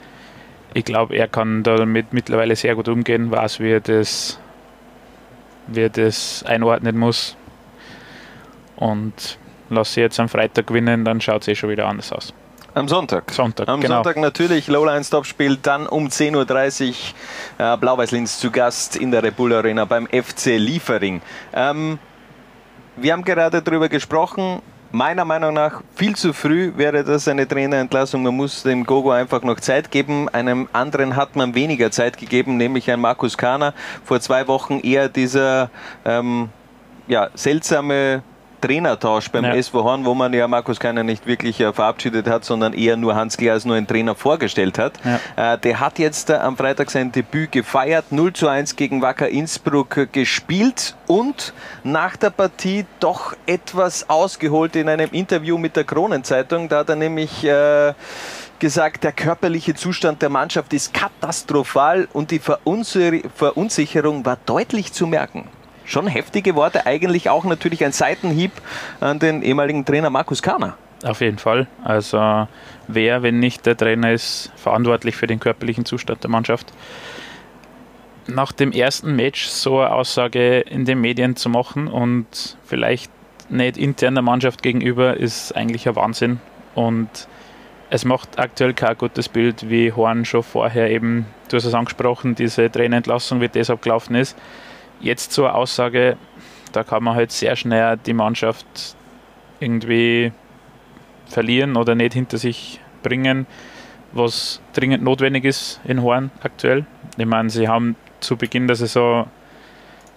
ich 0.74 0.86
glaube, 0.86 1.16
er 1.16 1.28
kann 1.28 1.64
damit 1.64 2.14
mittlerweile 2.14 2.56
sehr 2.56 2.76
gut 2.76 2.88
umgehen, 2.88 3.32
weiß, 3.32 3.60
wie 3.60 3.72
er 3.72 3.80
das, 3.80 4.40
wie 5.68 5.90
das 5.90 6.44
einordnen 6.46 6.98
muss. 6.98 7.36
Und 8.76 9.40
lasse 9.70 9.94
sie 9.94 10.02
jetzt 10.02 10.20
am 10.20 10.30
Freitag 10.30 10.68
gewinnen, 10.68 11.04
dann 11.04 11.20
schaut 11.22 11.42
es 11.42 11.48
eh 11.48 11.56
schon 11.56 11.70
wieder 11.70 11.88
anders 11.88 12.12
aus. 12.12 12.34
Am 12.78 12.88
Sonntag. 12.88 13.32
Sonntag, 13.32 13.68
Am 13.68 13.82
genau. 13.82 13.96
Sonntag 13.96 14.18
natürlich 14.18 14.68
Lowline-Stop-Spiel, 14.68 15.58
dann 15.58 15.88
um 15.88 16.10
10.30 16.10 16.94
Uhr 17.58 17.74
äh, 17.74 17.78
Blau-Weiß-Linz 17.78 18.40
zu 18.40 18.52
Gast 18.52 18.96
in 18.96 19.10
der 19.10 19.24
Rebull 19.24 19.52
Arena 19.54 19.86
beim 19.86 20.06
FC 20.06 20.58
Liefering. 20.58 21.22
Ähm, 21.54 21.98
wir 22.96 23.14
haben 23.14 23.24
gerade 23.24 23.64
darüber 23.64 23.90
gesprochen, 23.90 24.62
meiner 24.92 25.26
Meinung 25.26 25.56
nach 25.56 25.82
viel 25.96 26.16
zu 26.16 26.34
früh 26.34 26.72
wäre 26.76 27.04
das 27.04 27.28
eine 27.28 27.48
Trainerentlassung. 27.48 28.22
Man 28.22 28.36
muss 28.36 28.62
dem 28.62 28.86
Gogo 28.86 29.10
einfach 29.10 29.42
noch 29.42 29.60
Zeit 29.60 29.90
geben. 29.90 30.30
Einem 30.30 30.70
anderen 30.72 31.16
hat 31.16 31.36
man 31.36 31.56
weniger 31.56 31.90
Zeit 31.90 32.18
gegeben, 32.18 32.58
nämlich 32.58 32.92
ein 32.92 33.00
Markus 33.00 33.40
Kahner. 33.40 33.74
Vor 34.04 34.20
zwei 34.20 34.48
Wochen 34.48 34.82
eher 34.82 35.10
dieser 35.10 35.72
ähm, 36.06 36.50
ja, 37.08 37.30
seltsame 37.34 38.22
Trainertausch 38.62 39.30
beim 39.30 39.46
ja. 39.46 39.56
SV 39.56 39.84
Horn, 39.84 40.06
wo 40.06 40.14
man 40.14 40.34
ja 40.34 40.48
Markus 40.48 40.80
Keiner 40.80 41.04
nicht 41.04 41.28
wirklich 41.28 41.60
äh, 41.60 41.74
verabschiedet 41.74 42.28
hat, 42.28 42.46
sondern 42.46 42.74
eher 42.74 42.98
nur 42.98 43.16
Hans 43.16 43.38
als 43.40 43.66
nur 43.66 43.76
einen 43.76 43.88
Trainer 43.88 44.16
vorgestellt 44.16 44.78
hat. 44.80 44.94
Ja. 45.36 45.54
Äh, 45.54 45.58
der 45.60 45.80
hat 45.80 46.00
jetzt 46.00 46.30
äh, 46.30 46.36
am 46.36 46.58
Freitag 46.58 46.92
sein 46.92 47.12
Debüt 47.12 47.52
gefeiert, 47.52 48.12
0 48.12 48.34
zu 48.34 48.48
1 48.48 48.76
gegen 48.76 49.02
Wacker 49.02 49.30
Innsbruck 49.30 49.98
äh, 49.98 50.08
gespielt 50.08 50.96
und 51.08 51.54
nach 51.84 52.16
der 52.18 52.32
Partie 52.32 52.86
doch 53.00 53.36
etwas 53.46 54.10
ausgeholt 54.10 54.76
in 54.76 54.90
einem 54.90 55.10
Interview 55.12 55.58
mit 55.58 55.76
der 55.76 55.84
Kronenzeitung. 55.84 56.70
Da 56.70 56.80
hat 56.80 56.90
er 56.90 56.96
nämlich 56.96 57.44
äh, 57.44 57.94
gesagt, 58.60 59.04
der 59.04 59.12
körperliche 59.12 59.76
Zustand 59.76 60.22
der 60.22 60.30
Mannschaft 60.30 60.74
ist 60.74 60.94
katastrophal 60.94 62.08
und 62.14 62.32
die 62.32 62.40
Verunsicherung 62.40 64.26
war 64.26 64.38
deutlich 64.46 64.94
zu 64.94 65.08
merken 65.08 65.50
schon 65.88 66.06
heftige 66.08 66.54
Worte, 66.56 66.86
eigentlich 66.86 67.30
auch 67.30 67.46
natürlich 67.46 67.84
ein 67.84 67.94
Seitenhieb 67.94 68.52
an 69.00 69.18
den 69.18 69.42
ehemaligen 69.42 69.86
Trainer 69.86 70.10
Markus 70.10 70.44
Kahner. 70.44 70.78
Auf 71.04 71.22
jeden 71.22 71.38
Fall. 71.38 71.68
Also 71.84 72.48
wer, 72.88 73.24
wenn 73.24 73.40
nicht 73.40 73.66
der 73.66 73.78
Trainer 73.78 74.12
ist, 74.12 74.52
verantwortlich 74.56 75.16
für 75.16 75.28
den 75.28 75.40
körperlichen 75.40 75.86
Zustand 75.86 76.24
der 76.24 76.30
Mannschaft. 76.30 76.74
Nach 78.28 78.52
dem 78.52 78.72
ersten 78.72 79.16
Match 79.16 79.46
so 79.46 79.80
eine 79.80 79.92
Aussage 79.92 80.60
in 80.60 80.86
den 80.86 81.00
Medien 81.00 81.36
zu 81.36 81.50
machen 81.50 81.88
und 81.88 82.58
vielleicht 82.66 83.12
nicht 83.50 83.78
intern 83.78 84.16
der 84.16 84.24
Mannschaft 84.24 84.62
gegenüber, 84.62 85.16
ist 85.16 85.56
eigentlich 85.56 85.88
ein 85.88 85.96
Wahnsinn. 85.96 86.42
Und 86.76 87.10
es 87.90 88.04
macht 88.04 88.38
aktuell 88.38 88.74
kein 88.74 88.98
gutes 88.98 89.30
Bild, 89.30 89.70
wie 89.70 89.94
Horn 89.94 90.26
schon 90.26 90.44
vorher 90.44 90.90
eben, 90.92 91.26
du 91.48 91.56
hast 91.56 91.64
es 91.64 91.74
angesprochen, 91.74 92.36
diese 92.36 92.70
Trainerentlassung, 92.70 93.40
wie 93.40 93.48
das 93.48 93.70
abgelaufen 93.70 94.16
ist 94.16 94.36
jetzt 95.00 95.32
zur 95.32 95.54
Aussage, 95.56 96.18
da 96.72 96.84
kann 96.84 97.04
man 97.04 97.16
halt 97.16 97.32
sehr 97.32 97.56
schnell 97.56 97.98
die 97.98 98.14
Mannschaft 98.14 98.66
irgendwie 99.60 100.32
verlieren 101.26 101.76
oder 101.76 101.96
nicht 101.96 102.14
hinter 102.14 102.38
sich 102.38 102.80
bringen, 103.04 103.48
was 104.12 104.62
dringend 104.74 105.04
notwendig 105.04 105.46
ist 105.46 105.80
in 105.86 106.02
Horn 106.02 106.32
aktuell. 106.42 106.86
Ich 107.18 107.26
meine, 107.26 107.50
sie 107.50 107.68
haben 107.68 107.96
zu 108.20 108.38
Beginn 108.38 108.68
der 108.68 108.76
Saison 108.76 109.28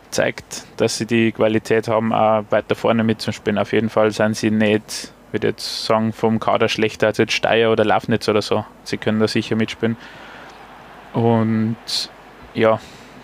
gezeigt, 0.04 0.64
dass 0.76 0.98
sie 0.98 1.06
die 1.06 1.32
Qualität 1.32 1.88
haben, 1.88 2.12
auch 2.12 2.44
weiter 2.50 2.74
vorne 2.74 3.04
mitzuspielen. 3.04 3.58
Auf 3.58 3.72
jeden 3.72 3.90
Fall 3.90 4.10
sind 4.10 4.36
sie 4.36 4.50
nicht, 4.50 5.12
würde 5.30 5.48
jetzt 5.48 5.86
sagen, 5.86 6.12
vom 6.12 6.40
Kader 6.40 6.68
schlechter 6.68 7.08
als 7.08 7.18
jetzt 7.18 7.32
Steyr 7.32 7.70
oder 7.70 7.84
Lafnitz 7.84 8.28
oder 8.28 8.42
so. 8.42 8.64
Sie 8.84 8.96
können 8.98 9.20
da 9.20 9.28
sicher 9.28 9.56
mitspielen. 9.56 9.96
Und 11.12 11.76
ja, 12.54 12.80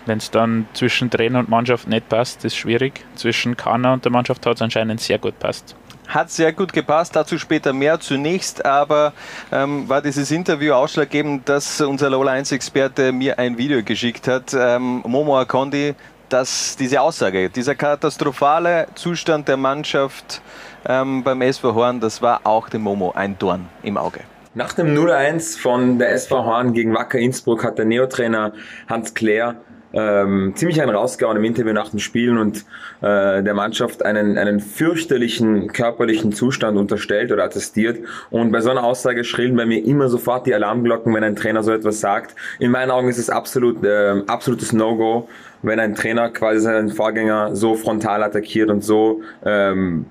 wenn 0.07 0.19
es 0.19 0.31
dann 0.31 0.67
zwischen 0.73 1.09
Trainer 1.09 1.39
und 1.39 1.49
Mannschaft 1.49 1.87
nicht 1.87 2.09
passt, 2.09 2.45
ist 2.45 2.55
schwierig. 2.55 3.05
Zwischen 3.15 3.57
Kana 3.57 3.93
und 3.93 4.05
der 4.05 4.11
Mannschaft 4.11 4.45
hat 4.45 4.55
es 4.55 4.61
anscheinend 4.61 5.01
sehr 5.01 5.19
gut 5.19 5.37
passt. 5.39 5.75
Hat 6.07 6.31
sehr 6.31 6.53
gut 6.53 6.71
gepasst, 6.71 7.15
dazu 7.15 7.37
später 7.37 7.73
mehr. 7.73 7.99
Zunächst 7.99 8.65
aber 8.65 9.11
ähm, 9.51 9.89
war 9.89 10.01
dieses 10.01 10.31
Interview 10.31 10.73
ausschlaggebend, 10.73 11.49
dass 11.49 11.81
unser 11.81 12.09
Lola 12.09 12.31
1-Experte 12.33 13.11
mir 13.11 13.37
ein 13.37 13.57
Video 13.57 13.83
geschickt 13.83 14.27
hat. 14.27 14.53
Ähm, 14.53 15.03
Momo 15.05 15.37
Akondi, 15.37 15.95
dass 16.29 16.77
diese 16.77 17.01
Aussage, 17.01 17.49
dieser 17.49 17.75
katastrophale 17.75 18.87
Zustand 18.95 19.49
der 19.49 19.57
Mannschaft 19.57 20.41
ähm, 20.87 21.23
beim 21.23 21.41
SV 21.41 21.75
Horn, 21.75 21.99
das 21.99 22.21
war 22.21 22.41
auch 22.45 22.69
dem 22.69 22.83
Momo 22.83 23.11
ein 23.11 23.37
Dorn 23.37 23.67
im 23.83 23.97
Auge. 23.97 24.21
Nach 24.57 24.73
dem 24.73 24.95
0-1 24.95 25.59
von 25.59 25.99
der 25.99 26.13
SV 26.13 26.43
Horn 26.43 26.73
gegen 26.73 26.95
Wacker 26.95 27.19
Innsbruck 27.19 27.63
hat 27.63 27.77
der 27.77 27.85
Neotrainer 27.85 28.53
Hans 28.87 29.13
Klär 29.13 29.57
ähm, 29.97 30.53
ziemlich 30.55 30.79
einen 30.79 30.95
rausgehauen 30.95 31.37
im 31.37 31.43
Interview 31.43 31.73
nach 31.73 31.89
den 31.89 31.99
Spielen 31.99 32.37
und 32.37 32.59
äh, 33.01 33.41
der 33.41 33.53
Mannschaft 33.55 34.05
einen, 34.05 34.37
einen 34.37 34.59
fürchterlichen 34.59 35.73
körperlichen 35.73 36.31
Zustand 36.31 36.77
unterstellt 36.77 37.31
oder 37.31 37.43
attestiert. 37.43 38.05
Und 38.29 38.51
bei 38.51 38.61
so 38.61 38.69
einer 38.69 38.83
Aussage 38.83 39.23
schrillen 39.23 39.55
bei 39.55 39.65
mir 39.65 39.83
immer 39.83 40.07
sofort 40.07 40.45
die 40.45 40.53
Alarmglocken, 40.53 41.13
wenn 41.15 41.23
ein 41.23 41.35
Trainer 41.35 41.63
so 41.63 41.71
etwas 41.71 41.99
sagt. 41.99 42.35
In 42.59 42.69
meinen 42.69 42.91
Augen 42.91 43.09
ist 43.09 43.17
es 43.17 43.31
absolut 43.31 43.83
äh, 43.83 44.21
absolutes 44.27 44.71
No-Go, 44.71 45.27
wenn 45.63 45.79
ein 45.79 45.95
Trainer 45.95 46.29
quasi 46.29 46.59
seinen 46.59 46.89
Vorgänger 46.89 47.55
so 47.55 47.73
frontal 47.73 48.21
attackiert 48.21 48.69
und 48.69 48.83
so 48.83 49.21
ähm, 49.43 50.05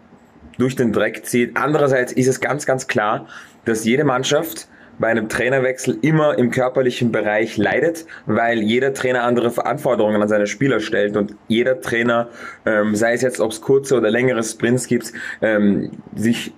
durch 0.59 0.75
den 0.75 0.93
Dreck 0.93 1.25
zieht. 1.27 1.57
Andererseits 1.57 2.13
ist 2.13 2.27
es 2.27 2.41
ganz, 2.41 2.67
ganz 2.67 2.89
klar, 2.89 3.29
dass 3.65 3.85
jede 3.85 4.03
Mannschaft 4.03 4.67
bei 4.99 5.09
einem 5.09 5.29
Trainerwechsel 5.29 5.99
immer 6.03 6.39
im 6.39 6.51
körperlichen 6.51 7.13
Bereich 7.13 7.57
leidet, 7.57 8.07
weil 8.27 8.63
jeder 8.63 8.95
Trainer 8.95 9.25
andere 9.25 9.65
Anforderungen 9.65 10.23
an 10.23 10.29
seine 10.29 10.47
Spieler 10.47 10.81
stellt 10.81 11.17
und 11.17 11.35
jeder 11.49 11.81
Trainer, 11.81 12.29
ähm, 12.65 12.95
sei 12.95 13.13
es 13.13 13.23
jetzt, 13.23 13.41
ob 13.41 13.51
es 13.53 13.61
kurze 13.61 13.97
oder 13.97 14.11
längere 14.11 14.43
Sprints 14.43 14.87
gibt, 14.87 15.13
ähm, 15.43 15.91
sich 16.15 16.53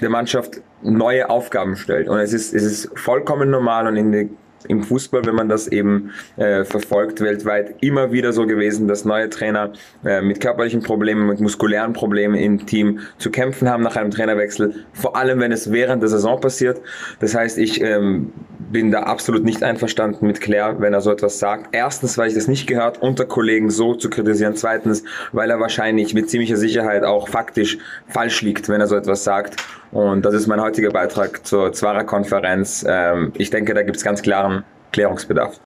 der 0.00 0.10
Mannschaft 0.10 0.60
neue 0.82 1.28
Aufgaben 1.28 1.76
stellt. 1.76 2.08
Und 2.08 2.18
es 2.18 2.32
ist, 2.32 2.54
es 2.54 2.62
ist 2.62 2.90
vollkommen 2.98 3.50
normal 3.50 3.86
und 3.86 3.96
in 3.96 4.12
der 4.12 4.26
im 4.66 4.82
Fußball, 4.82 5.24
wenn 5.24 5.34
man 5.34 5.48
das 5.48 5.68
eben 5.68 6.10
äh, 6.36 6.64
verfolgt, 6.64 7.20
weltweit 7.20 7.76
immer 7.80 8.12
wieder 8.12 8.32
so 8.32 8.46
gewesen, 8.46 8.88
dass 8.88 9.04
neue 9.04 9.30
Trainer 9.30 9.72
äh, 10.04 10.20
mit 10.20 10.40
körperlichen 10.40 10.82
Problemen, 10.82 11.26
mit 11.26 11.40
muskulären 11.40 11.92
Problemen 11.92 12.34
im 12.34 12.66
Team 12.66 13.00
zu 13.18 13.30
kämpfen 13.30 13.68
haben 13.68 13.82
nach 13.82 13.96
einem 13.96 14.10
Trainerwechsel, 14.10 14.74
vor 14.92 15.16
allem 15.16 15.40
wenn 15.40 15.52
es 15.52 15.70
während 15.70 16.02
der 16.02 16.08
Saison 16.08 16.40
passiert. 16.40 16.80
Das 17.20 17.34
heißt, 17.34 17.58
ich 17.58 17.80
ähm, 17.80 18.32
bin 18.70 18.90
da 18.90 19.04
absolut 19.04 19.44
nicht 19.44 19.62
einverstanden 19.62 20.26
mit 20.26 20.40
Claire, 20.40 20.76
wenn 20.78 20.92
er 20.92 21.00
so 21.00 21.10
etwas 21.10 21.38
sagt. 21.38 21.68
Erstens, 21.72 22.18
weil 22.18 22.28
ich 22.28 22.34
das 22.34 22.48
nicht 22.48 22.66
gehört, 22.66 23.00
unter 23.00 23.24
Kollegen 23.24 23.70
so 23.70 23.94
zu 23.94 24.10
kritisieren. 24.10 24.56
Zweitens, 24.56 25.04
weil 25.32 25.50
er 25.50 25.60
wahrscheinlich 25.60 26.14
mit 26.14 26.28
ziemlicher 26.28 26.56
Sicherheit 26.56 27.04
auch 27.04 27.28
faktisch 27.28 27.78
falsch 28.08 28.42
liegt, 28.42 28.68
wenn 28.68 28.80
er 28.80 28.86
so 28.86 28.96
etwas 28.96 29.24
sagt. 29.24 29.56
Und 29.90 30.22
das 30.24 30.34
ist 30.34 30.46
mein 30.46 30.60
heutiger 30.60 30.90
Beitrag 30.90 31.46
zur 31.46 31.72
Zwara-Konferenz. 31.72 32.84
Ähm, 32.86 33.32
ich 33.36 33.50
denke, 33.50 33.74
da 33.74 33.82
gibt 33.82 33.96
es 33.96 34.04
ganz 34.04 34.22
klaren 34.22 34.64
Klärungsbedarf. 34.92 35.60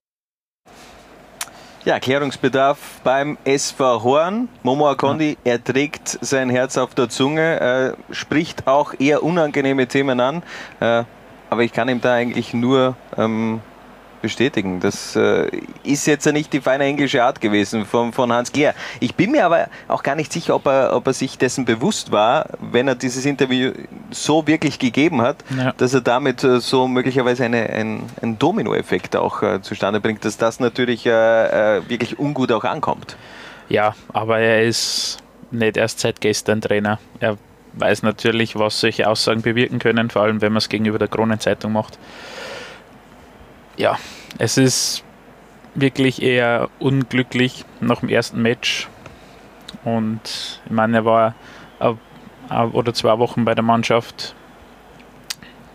Ja, 1.85 1.99
Klärungsbedarf 1.99 3.01
beim 3.03 3.37
SV 3.45 4.05
Horn. 4.05 4.49
Momo 4.63 4.89
Akondi, 4.89 5.37
er 5.43 5.63
trägt 5.63 6.17
sein 6.21 6.49
Herz 6.49 6.79
auf 6.79 6.95
der 6.95 7.09
Zunge, 7.09 7.97
äh, 8.09 8.15
spricht 8.15 8.69
auch 8.69 8.95
eher 9.01 9.25
unangenehme 9.25 9.89
Themen 9.89 10.21
an. 10.21 10.45
Äh, 10.79 11.03
aber 11.51 11.65
ich 11.65 11.73
kann 11.73 11.89
ihm 11.89 12.01
da 12.01 12.15
eigentlich 12.15 12.55
nur 12.55 12.95
ähm, 13.19 13.61
bestätigen. 14.23 14.81
Das 14.81 15.15
äh, 15.17 15.51
ist 15.83 16.07
jetzt 16.07 16.25
ja 16.25 16.33
nicht 16.33 16.53
die 16.53 16.61
feine 16.61 16.85
englische 16.85 17.23
Art 17.23 17.41
gewesen 17.41 17.85
von, 17.85 18.13
von 18.13 18.33
Hans 18.33 18.53
Gehr. 18.53 18.75
Ich 19.01 19.15
bin 19.15 19.33
mir 19.33 19.45
aber 19.45 19.67
auch 19.89 20.03
gar 20.03 20.15
nicht 20.15 20.33
sicher, 20.33 20.55
ob 20.55 20.67
er, 20.67 20.97
ob 20.97 21.07
er 21.07 21.13
sich 21.13 21.37
dessen 21.37 21.65
bewusst 21.65 22.13
war, 22.13 22.47
wenn 22.61 22.89
er 22.89 22.95
dieses 22.95 23.27
Interview 23.27 23.73
so 24.11 24.47
wirklich 24.47 24.79
gegeben 24.79 25.21
hat, 25.21 25.45
ja. 25.57 25.73
dass 25.73 25.93
er 25.93 26.01
damit 26.01 26.43
äh, 26.45 26.61
so 26.61 26.89
möglicherweise 26.89 27.45
eine, 27.45 27.69
ein, 27.69 28.05
einen 28.23 28.39
Dominoeffekt 28.39 29.17
auch 29.17 29.43
äh, 29.43 29.61
zustande 29.61 30.01
bringt, 30.01 30.25
dass 30.25 30.39
das 30.39 30.61
natürlich 30.61 31.05
äh, 31.05 31.11
äh, 31.79 31.89
wirklich 31.89 32.19
ungut 32.19 32.53
auch 32.53 32.65
ankommt. 32.65 33.17
Ja, 33.69 33.95
aber 34.13 34.39
er 34.39 34.63
ist 34.63 35.19
nicht 35.51 35.77
erst 35.77 36.01
seit 36.01 36.21
gestern 36.21 36.61
Trainer. 36.61 36.99
Er 37.21 37.37
weiß 37.75 38.03
natürlich, 38.03 38.57
was 38.57 38.81
solche 38.81 39.09
Aussagen 39.09 39.43
bewirken 39.43 39.79
können, 39.79 40.11
vor 40.11 40.23
allem 40.23 40.41
wenn 40.41 40.53
man 40.53 40.59
es 40.59 40.69
gegenüber 40.69 40.99
der 40.99 41.09
Kronenzeitung 41.09 41.73
macht 41.73 41.99
ja, 43.77 43.99
es 44.39 44.57
ist 44.57 45.05
wirklich 45.75 46.23
eher 46.23 46.69
unglücklich 46.79 47.65
nach 47.81 48.01
dem 48.01 48.09
ersten 48.09 48.43
Match. 48.43 48.89
Und 49.85 50.61
ich 50.65 50.71
meine, 50.71 50.99
er 50.99 51.05
war 51.05 51.35
ein 51.79 52.71
oder 52.73 52.93
zwei 52.95 53.19
Wochen 53.19 53.45
bei 53.45 53.55
der 53.55 53.65
Mannschaft. 53.65 54.35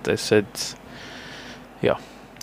Das 0.04 0.24
ist 0.24 0.30
ja, 0.30 0.78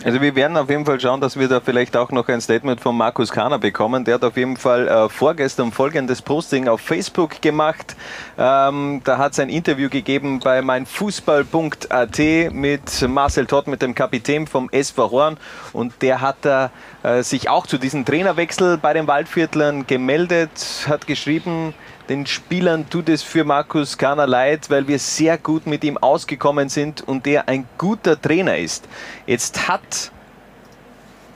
also 0.04 0.20
wir 0.20 0.34
werden 0.36 0.58
auf 0.58 0.68
jeden 0.68 0.84
Fall 0.84 1.00
schauen, 1.00 1.22
dass 1.22 1.38
wir 1.38 1.48
da 1.48 1.60
vielleicht 1.60 1.96
auch 1.96 2.10
noch 2.10 2.28
ein 2.28 2.42
Statement 2.42 2.78
von 2.78 2.94
Markus 2.94 3.32
Kahner 3.32 3.58
bekommen. 3.58 4.04
Der 4.04 4.16
hat 4.16 4.24
auf 4.24 4.36
jeden 4.36 4.58
Fall 4.58 4.86
äh, 4.86 5.08
vorgestern 5.08 5.72
folgendes 5.72 6.20
Posting 6.20 6.68
auf 6.68 6.82
Facebook 6.82 7.40
gemacht. 7.40 7.96
Ähm, 8.36 9.00
da 9.04 9.16
hat 9.16 9.32
es 9.32 9.38
ein 9.38 9.48
Interview 9.48 9.88
gegeben 9.88 10.40
bei 10.40 10.60
meinfußball.at 10.60 12.18
mit 12.52 13.08
Marcel 13.08 13.46
Todd, 13.46 13.66
mit 13.66 13.80
dem 13.80 13.94
Kapitän 13.94 14.46
vom 14.46 14.68
SV 14.70 15.10
Horn. 15.10 15.36
Und 15.72 16.02
der 16.02 16.20
hat 16.20 16.36
da 16.42 16.70
äh, 17.02 17.22
sich 17.22 17.48
auch 17.48 17.66
zu 17.66 17.78
diesem 17.78 18.04
Trainerwechsel 18.04 18.76
bei 18.76 18.92
den 18.92 19.06
Waldviertlern 19.06 19.86
gemeldet, 19.86 20.86
hat 20.86 21.06
geschrieben, 21.06 21.72
den 22.08 22.26
Spielern 22.26 22.88
tut 22.90 23.08
es 23.08 23.22
für 23.22 23.44
Markus 23.44 23.96
Kahner 23.96 24.26
leid, 24.26 24.68
weil 24.68 24.86
wir 24.88 24.98
sehr 24.98 25.38
gut 25.38 25.66
mit 25.66 25.82
ihm 25.84 25.96
ausgekommen 25.96 26.68
sind 26.68 27.00
und 27.00 27.26
er 27.26 27.48
ein 27.48 27.66
guter 27.78 28.20
Trainer 28.20 28.58
ist. 28.58 28.86
Jetzt 29.26 29.68
hat 29.68 30.10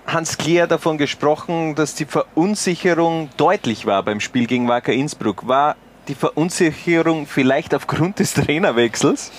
Hans 0.06 0.36
Kleer 0.36 0.66
davon 0.66 0.98
gesprochen, 0.98 1.74
dass 1.74 1.94
die 1.94 2.04
Verunsicherung 2.04 3.30
deutlich 3.36 3.86
war 3.86 4.02
beim 4.02 4.20
Spiel 4.20 4.46
gegen 4.46 4.68
Wacker 4.68 4.92
Innsbruck. 4.92 5.48
War 5.48 5.76
die 6.06 6.14
Verunsicherung 6.14 7.26
vielleicht 7.26 7.74
aufgrund 7.74 8.18
des 8.18 8.34
Trainerwechsels? 8.34 9.32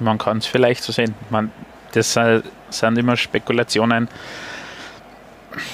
Man 0.00 0.18
kann 0.18 0.38
es 0.38 0.46
vielleicht 0.46 0.82
so 0.82 0.92
sehen. 0.92 1.14
Man, 1.30 1.52
das 1.92 2.12
sind 2.70 2.98
immer 2.98 3.16
Spekulationen. 3.16 4.08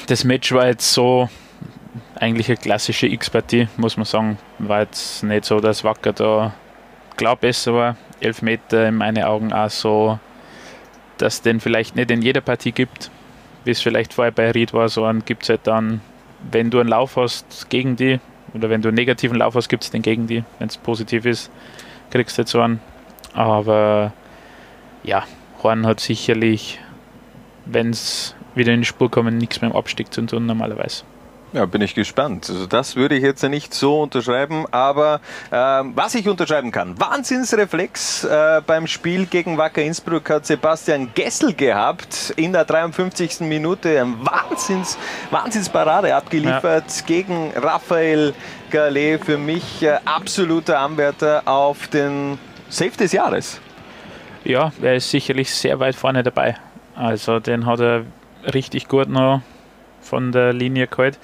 Das 0.06 0.24
Match 0.24 0.52
war 0.52 0.66
jetzt 0.66 0.92
so 0.92 1.28
eigentlich 2.14 2.48
eine 2.48 2.56
klassische 2.56 3.06
X-Partie, 3.06 3.68
muss 3.76 3.96
man 3.96 4.06
sagen. 4.06 4.38
War 4.58 4.80
jetzt 4.80 5.22
nicht 5.22 5.44
so, 5.44 5.60
dass 5.60 5.84
Wacker 5.84 6.12
da 6.12 6.54
klar 7.16 7.36
besser 7.36 7.74
war. 7.74 7.96
Elfmeter 8.20 8.88
in 8.88 8.96
meinen 8.96 9.24
Augen 9.24 9.52
auch 9.52 9.70
so, 9.70 10.18
dass 11.18 11.42
den 11.42 11.60
vielleicht 11.60 11.96
nicht 11.96 12.10
in 12.10 12.22
jeder 12.22 12.40
Partie 12.40 12.72
gibt, 12.72 13.10
wie 13.64 13.70
es 13.70 13.80
vielleicht 13.80 14.14
vorher 14.14 14.32
bei 14.32 14.50
Ried 14.50 14.72
war. 14.72 14.88
So 14.88 15.10
gibt 15.24 15.42
es 15.44 15.48
halt 15.48 15.66
dann, 15.66 16.00
wenn 16.50 16.70
du 16.70 16.80
einen 16.80 16.88
Lauf 16.88 17.16
hast 17.16 17.68
gegen 17.68 17.96
die, 17.96 18.20
oder 18.54 18.70
wenn 18.70 18.82
du 18.82 18.88
einen 18.88 18.96
negativen 18.96 19.38
Lauf 19.38 19.54
hast, 19.54 19.68
gibt 19.68 19.84
es 19.84 19.90
den 19.90 20.02
gegen 20.02 20.26
die. 20.26 20.44
Wenn 20.58 20.68
es 20.68 20.76
positiv 20.76 21.24
ist, 21.24 21.50
kriegst 22.10 22.36
du 22.36 22.40
halt 22.40 22.48
so 22.48 22.60
einen. 22.60 22.80
Aber 23.34 24.12
ja, 25.02 25.24
Horn 25.62 25.86
hat 25.86 26.00
sicherlich, 26.00 26.80
wenn 27.64 27.90
es 27.90 28.34
wieder 28.54 28.72
in 28.72 28.80
die 28.80 28.86
Spur 28.86 29.10
kommen, 29.10 29.38
nichts 29.38 29.60
mit 29.62 29.72
dem 29.72 29.76
Abstieg 29.76 30.12
zu 30.12 30.22
tun 30.26 30.46
normalerweise. 30.46 31.04
Ja, 31.52 31.66
bin 31.66 31.82
ich 31.82 31.94
gespannt. 31.94 32.48
Also 32.48 32.66
das 32.66 32.96
würde 32.96 33.14
ich 33.14 33.22
jetzt 33.22 33.42
nicht 33.42 33.74
so 33.74 34.00
unterschreiben, 34.00 34.64
aber 34.70 35.20
ähm, 35.52 35.92
was 35.94 36.14
ich 36.14 36.26
unterschreiben 36.26 36.72
kann, 36.72 36.98
Wahnsinnsreflex 36.98 38.24
äh, 38.24 38.62
beim 38.66 38.86
Spiel 38.86 39.26
gegen 39.26 39.58
Wacker 39.58 39.82
Innsbruck 39.82 40.30
hat 40.30 40.46
Sebastian 40.46 41.10
Gessel 41.14 41.52
gehabt 41.52 42.32
in 42.36 42.54
der 42.54 42.64
53. 42.64 43.40
Minute. 43.40 44.00
Ein 44.00 44.14
Wahnsinns, 44.24 44.96
Wahnsinnsparade 45.30 46.14
abgeliefert 46.14 46.84
ja. 46.88 47.06
gegen 47.06 47.52
Raphael 47.54 48.32
Gallet. 48.70 49.22
Für 49.22 49.36
mich 49.36 49.82
äh, 49.82 49.98
absoluter 50.06 50.78
Anwärter 50.78 51.42
auf 51.44 51.86
den 51.88 52.38
Safe 52.70 52.96
des 52.96 53.12
Jahres. 53.12 53.60
Ja, 54.44 54.72
er 54.80 54.94
ist 54.94 55.10
sicherlich 55.10 55.54
sehr 55.54 55.78
weit 55.80 55.96
vorne 55.96 56.22
dabei. 56.22 56.56
Also 56.94 57.40
den 57.40 57.66
hat 57.66 57.80
er 57.80 58.04
richtig 58.54 58.88
gut 58.88 59.10
noch 59.10 59.42
von 60.00 60.32
der 60.32 60.54
Linie 60.54 60.86
geholt 60.86 61.18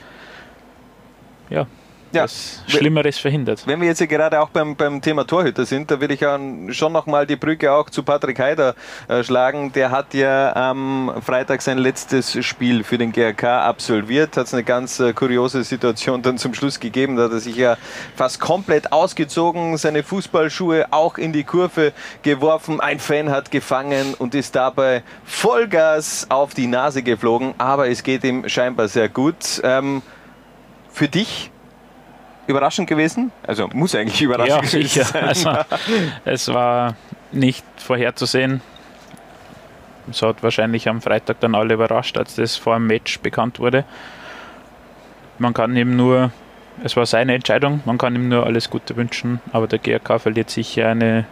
ja, 1.50 1.66
ja. 2.12 2.24
was 2.24 2.62
Schlimmeres 2.66 3.18
verhindert. 3.18 3.66
Wenn 3.66 3.80
wir 3.80 3.88
jetzt 3.88 3.98
hier 3.98 4.06
gerade 4.06 4.40
auch 4.40 4.50
beim, 4.50 4.76
beim 4.76 5.00
Thema 5.00 5.26
Torhüter 5.26 5.64
sind, 5.66 5.90
da 5.90 6.00
würde 6.00 6.14
ich 6.14 6.20
ja 6.20 6.38
schon 6.70 6.92
nochmal 6.92 7.26
die 7.26 7.37
Brücke 7.37 7.72
auch 7.72 7.90
zu 7.90 8.02
Patrick 8.02 8.38
Heider 8.38 8.74
äh, 9.08 9.22
schlagen. 9.22 9.72
Der 9.72 9.90
hat 9.90 10.14
ja 10.14 10.54
am 10.54 11.12
Freitag 11.24 11.62
sein 11.62 11.78
letztes 11.78 12.44
Spiel 12.44 12.84
für 12.84 12.98
den 12.98 13.12
GRK 13.12 13.62
absolviert. 13.62 14.37
Hat 14.37 14.46
es 14.46 14.54
eine 14.54 14.64
ganz 14.64 15.00
äh, 15.00 15.12
kuriose 15.12 15.64
Situation 15.64 16.22
dann 16.22 16.38
zum 16.38 16.54
Schluss 16.54 16.80
gegeben. 16.80 17.16
Da 17.16 17.24
hat 17.24 17.32
er 17.32 17.40
sich 17.40 17.56
ja 17.56 17.76
fast 18.16 18.40
komplett 18.40 18.92
ausgezogen, 18.92 19.76
seine 19.76 20.02
Fußballschuhe 20.02 20.87
auch 20.90 21.18
in 21.18 21.32
die 21.32 21.44
Kurve 21.44 21.92
geworfen. 22.22 22.80
Ein 22.80 22.98
Fan 22.98 23.30
hat 23.30 23.50
gefangen 23.50 24.14
und 24.18 24.34
ist 24.34 24.54
dabei 24.54 25.02
Vollgas 25.24 26.26
auf 26.30 26.54
die 26.54 26.66
Nase 26.66 27.02
geflogen. 27.02 27.54
Aber 27.58 27.88
es 27.88 28.02
geht 28.02 28.24
ihm 28.24 28.48
scheinbar 28.48 28.88
sehr 28.88 29.08
gut. 29.08 29.61
Ähm, 29.62 30.02
für 30.98 31.08
dich 31.08 31.50
überraschend 32.48 32.88
gewesen? 32.88 33.30
Also 33.46 33.68
muss 33.72 33.94
eigentlich 33.94 34.20
überraschend 34.20 34.72
ja, 34.72 34.78
gewesen 34.78 35.04
sein. 35.04 35.24
Also, 35.24 35.52
es 36.24 36.48
war 36.52 36.96
nicht 37.30 37.64
vorherzusehen. 37.76 38.61
Es 40.11 40.22
hat 40.22 40.42
wahrscheinlich 40.42 40.88
am 40.88 41.00
Freitag 41.00 41.40
dann 41.40 41.54
alle 41.54 41.74
überrascht, 41.74 42.18
als 42.18 42.34
das 42.34 42.56
vor 42.56 42.74
dem 42.74 42.87
Match 42.87 43.20
bekannt 43.20 43.61
wurde. 43.61 43.84
Man 45.38 45.54
kann 45.54 45.76
ihm 45.76 45.96
nur, 45.96 46.32
es 46.82 46.96
war 46.96 47.06
seine 47.06 47.34
Entscheidung, 47.34 47.80
man 47.84 47.98
kann 47.98 48.16
ihm 48.16 48.28
nur 48.28 48.44
alles 48.44 48.70
Gute 48.70 48.96
wünschen, 48.96 49.40
aber 49.52 49.68
der 49.68 49.78
GRK 49.78 50.18
verliert 50.18 50.50
sicher 50.50 50.88
eine 50.88 51.26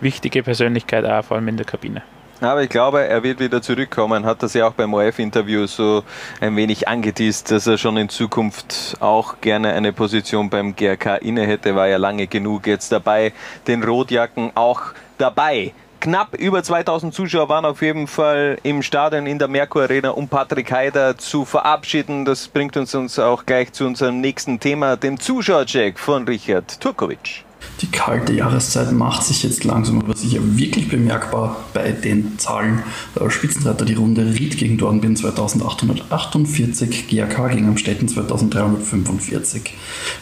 wichtige 0.00 0.42
Persönlichkeit, 0.42 1.04
auch 1.04 1.24
vor 1.24 1.36
allem 1.36 1.48
in 1.48 1.56
der 1.56 1.66
Kabine. 1.66 2.02
Aber 2.44 2.62
ich 2.62 2.68
glaube, 2.68 3.06
er 3.06 3.22
wird 3.22 3.40
wieder 3.40 3.62
zurückkommen. 3.62 4.24
Hat 4.24 4.42
das 4.42 4.54
ja 4.54 4.66
auch 4.68 4.72
beim 4.72 4.92
ORF-Interview 4.92 5.66
so 5.66 6.04
ein 6.40 6.54
wenig 6.56 6.86
angeteased, 6.88 7.50
dass 7.50 7.66
er 7.66 7.78
schon 7.78 7.96
in 7.96 8.08
Zukunft 8.08 8.96
auch 9.00 9.40
gerne 9.40 9.72
eine 9.72 9.92
Position 9.92 10.50
beim 10.50 10.76
GRK 10.76 11.16
inne 11.16 11.46
hätte. 11.46 11.74
War 11.74 11.88
ja 11.88 11.96
lange 11.96 12.26
genug 12.26 12.66
jetzt 12.66 12.92
dabei. 12.92 13.32
Den 13.66 13.82
Rotjacken 13.82 14.52
auch 14.54 14.82
dabei. 15.18 15.72
Knapp 16.00 16.34
über 16.36 16.62
2000 16.62 17.14
Zuschauer 17.14 17.48
waren 17.48 17.64
auf 17.64 17.80
jeden 17.80 18.06
Fall 18.06 18.58
im 18.62 18.82
Stadion 18.82 19.26
in 19.26 19.38
der 19.38 19.48
Merkur 19.48 19.84
Arena, 19.84 20.10
um 20.10 20.28
Patrick 20.28 20.70
Heider 20.70 21.16
zu 21.16 21.46
verabschieden. 21.46 22.26
Das 22.26 22.48
bringt 22.48 22.76
uns, 22.76 22.94
uns 22.94 23.18
auch 23.18 23.46
gleich 23.46 23.72
zu 23.72 23.86
unserem 23.86 24.20
nächsten 24.20 24.60
Thema, 24.60 24.98
dem 24.98 25.18
Zuschauercheck 25.18 25.98
von 25.98 26.28
Richard 26.28 26.78
Turkovic. 26.78 27.44
Die 27.80 27.88
kalte 27.88 28.32
Jahreszeit 28.32 28.92
macht 28.92 29.24
sich 29.24 29.42
jetzt 29.42 29.64
langsam 29.64 30.00
aber 30.00 30.16
sicher 30.16 30.38
wirklich 30.42 30.88
bemerkbar 30.88 31.64
bei 31.74 31.90
den 31.90 32.38
Zahlen. 32.38 32.84
Spitzenreiter 33.28 33.84
die 33.84 33.94
Runde 33.94 34.34
Ried 34.34 34.56
gegen 34.56 34.78
Dornbirn 34.78 35.16
2848, 35.16 37.08
GAK 37.08 37.50
gegen 37.50 37.66
Amstetten 37.66 38.06
2345. 38.08 39.74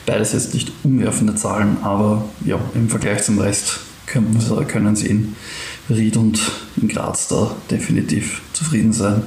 Beides 0.07 0.33
jetzt 0.33 0.55
nicht 0.55 0.73
umwerfende 0.83 1.35
Zahlen, 1.35 1.77
aber 1.83 2.25
ja, 2.45 2.59
im 2.75 2.89
Vergleich 2.89 3.23
zum 3.23 3.39
Rest 3.39 3.81
können, 4.07 4.39
können 4.69 4.97
sie 4.97 5.09
in 5.09 5.37
Ried 5.91 6.17
und 6.17 6.41
in 6.81 6.89
Graz 6.89 7.29
da 7.29 7.55
definitiv 7.71 8.41
zufrieden 8.53 8.93
sein. 8.93 9.23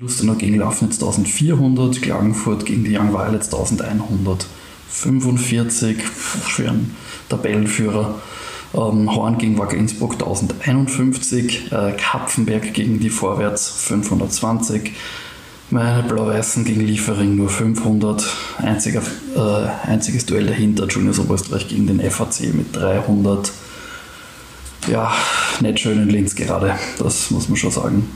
Lustenau 0.00 0.34
gegen 0.34 0.56
Lafnitz 0.56 0.94
1400, 0.94 2.02
Klagenfurt 2.02 2.66
gegen 2.66 2.84
die 2.84 2.96
Young 2.96 3.12
Violets 3.12 3.52
1145, 3.52 5.96
für 6.02 6.68
einen 6.68 6.96
Tabellenführer. 7.28 8.14
Ähm, 8.74 9.14
Horn 9.14 9.38
gegen 9.38 9.58
Wacker 9.58 9.76
Innsbruck 9.76 10.14
1051, 10.14 11.72
äh, 11.72 11.92
Kapfenberg 11.92 12.74
gegen 12.74 13.00
die 13.00 13.08
Vorwärts 13.08 13.70
520, 13.70 14.92
meine 15.70 16.02
Blau-Weißen 16.02 16.64
gegen 16.64 16.82
Liefering 16.82 17.34
nur 17.34 17.48
500, 17.48 18.26
Einziger, 18.58 19.00
äh, 19.34 19.88
einziges 19.88 20.26
Duell 20.26 20.46
dahinter, 20.46 20.86
Juniors 20.86 21.18
Oberösterreich 21.18 21.68
gegen 21.68 21.86
den 21.86 22.00
FAC 22.10 22.52
mit 22.52 22.76
300. 22.76 23.52
Ja, 24.86 25.12
nicht 25.60 25.80
schön 25.80 26.02
in 26.02 26.10
Linz 26.10 26.34
gerade, 26.34 26.74
das 26.98 27.30
muss 27.30 27.48
man 27.48 27.56
schon 27.56 27.70
sagen. 27.70 28.08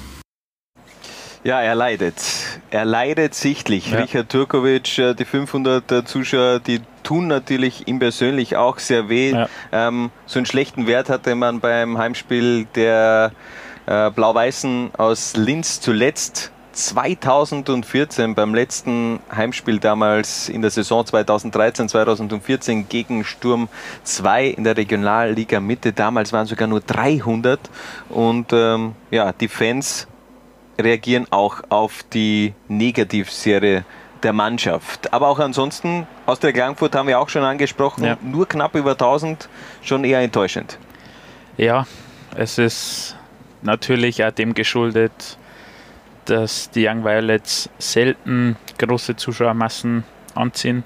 Ja, 1.44 1.60
er 1.60 1.74
leidet. 1.74 2.14
Er 2.70 2.84
leidet 2.84 3.34
sichtlich. 3.34 3.90
Ja. 3.90 3.98
Richard 3.98 4.28
Turkovic, 4.30 4.98
äh, 4.98 5.14
die 5.14 5.24
500 5.24 6.06
Zuschauer, 6.06 6.60
die 6.60 6.80
tun 7.02 7.26
natürlich 7.26 7.88
ihm 7.88 7.98
persönlich 7.98 8.56
auch 8.56 8.78
sehr 8.78 9.08
weh. 9.08 9.32
Ja. 9.32 9.48
Ähm, 9.72 10.10
so 10.26 10.38
einen 10.38 10.46
schlechten 10.46 10.86
Wert 10.86 11.08
hatte 11.08 11.34
man 11.34 11.60
beim 11.60 11.98
Heimspiel 11.98 12.66
der 12.76 13.32
äh, 13.86 14.10
Blau-Weißen 14.10 14.92
aus 14.96 15.36
Linz 15.36 15.80
zuletzt. 15.80 16.52
2014 16.72 18.34
beim 18.34 18.54
letzten 18.54 19.20
Heimspiel 19.34 19.78
damals 19.78 20.48
in 20.48 20.62
der 20.62 20.70
Saison 20.70 21.04
2013-2014 21.04 22.86
gegen 22.88 23.24
Sturm 23.24 23.68
2 24.04 24.46
in 24.46 24.64
der 24.64 24.76
Regionalliga 24.76 25.60
Mitte. 25.60 25.92
Damals 25.92 26.32
waren 26.32 26.46
sogar 26.46 26.68
nur 26.68 26.80
300 26.80 27.60
und 28.08 28.52
ähm, 28.52 28.94
ja, 29.10 29.32
die 29.32 29.48
Fans 29.48 30.06
reagieren 30.82 31.26
auch 31.30 31.62
auf 31.68 32.04
die 32.12 32.54
Negativserie 32.68 33.84
der 34.22 34.32
Mannschaft. 34.32 35.12
Aber 35.12 35.28
auch 35.28 35.38
ansonsten, 35.38 36.06
aus 36.26 36.40
der 36.40 36.52
Klagenfurt 36.52 36.94
haben 36.94 37.08
wir 37.08 37.18
auch 37.18 37.28
schon 37.28 37.42
angesprochen, 37.42 38.04
ja. 38.04 38.16
nur 38.22 38.46
knapp 38.46 38.74
über 38.74 38.92
1000, 38.92 39.48
schon 39.82 40.04
eher 40.04 40.20
enttäuschend. 40.20 40.78
Ja, 41.56 41.86
es 42.36 42.58
ist 42.58 43.16
natürlich 43.62 44.24
auch 44.24 44.30
dem 44.30 44.54
geschuldet, 44.54 45.38
dass 46.24 46.70
die 46.70 46.86
Young 46.86 47.04
Violets 47.04 47.68
selten 47.78 48.56
große 48.78 49.16
Zuschauermassen 49.16 50.04
anziehen. 50.34 50.84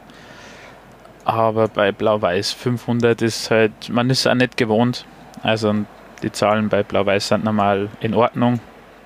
Aber 1.25 1.69
bei 1.69 1.93
Blau-Weiß 1.93 2.53
500 2.53 3.21
ist 3.23 3.51
halt, 3.51 3.89
man 3.91 4.09
ist 4.11 4.27
auch 4.27 4.35
nicht 4.35 4.57
gewohnt. 4.57 5.05
Also 5.43 5.75
die 6.23 6.33
Zahlen 6.33 6.69
bei 6.69 6.83
Blau-Weiß 6.83 7.29
sind 7.29 7.45
normal 7.45 7.89
in 8.01 8.15
Ordnung. 8.15 8.61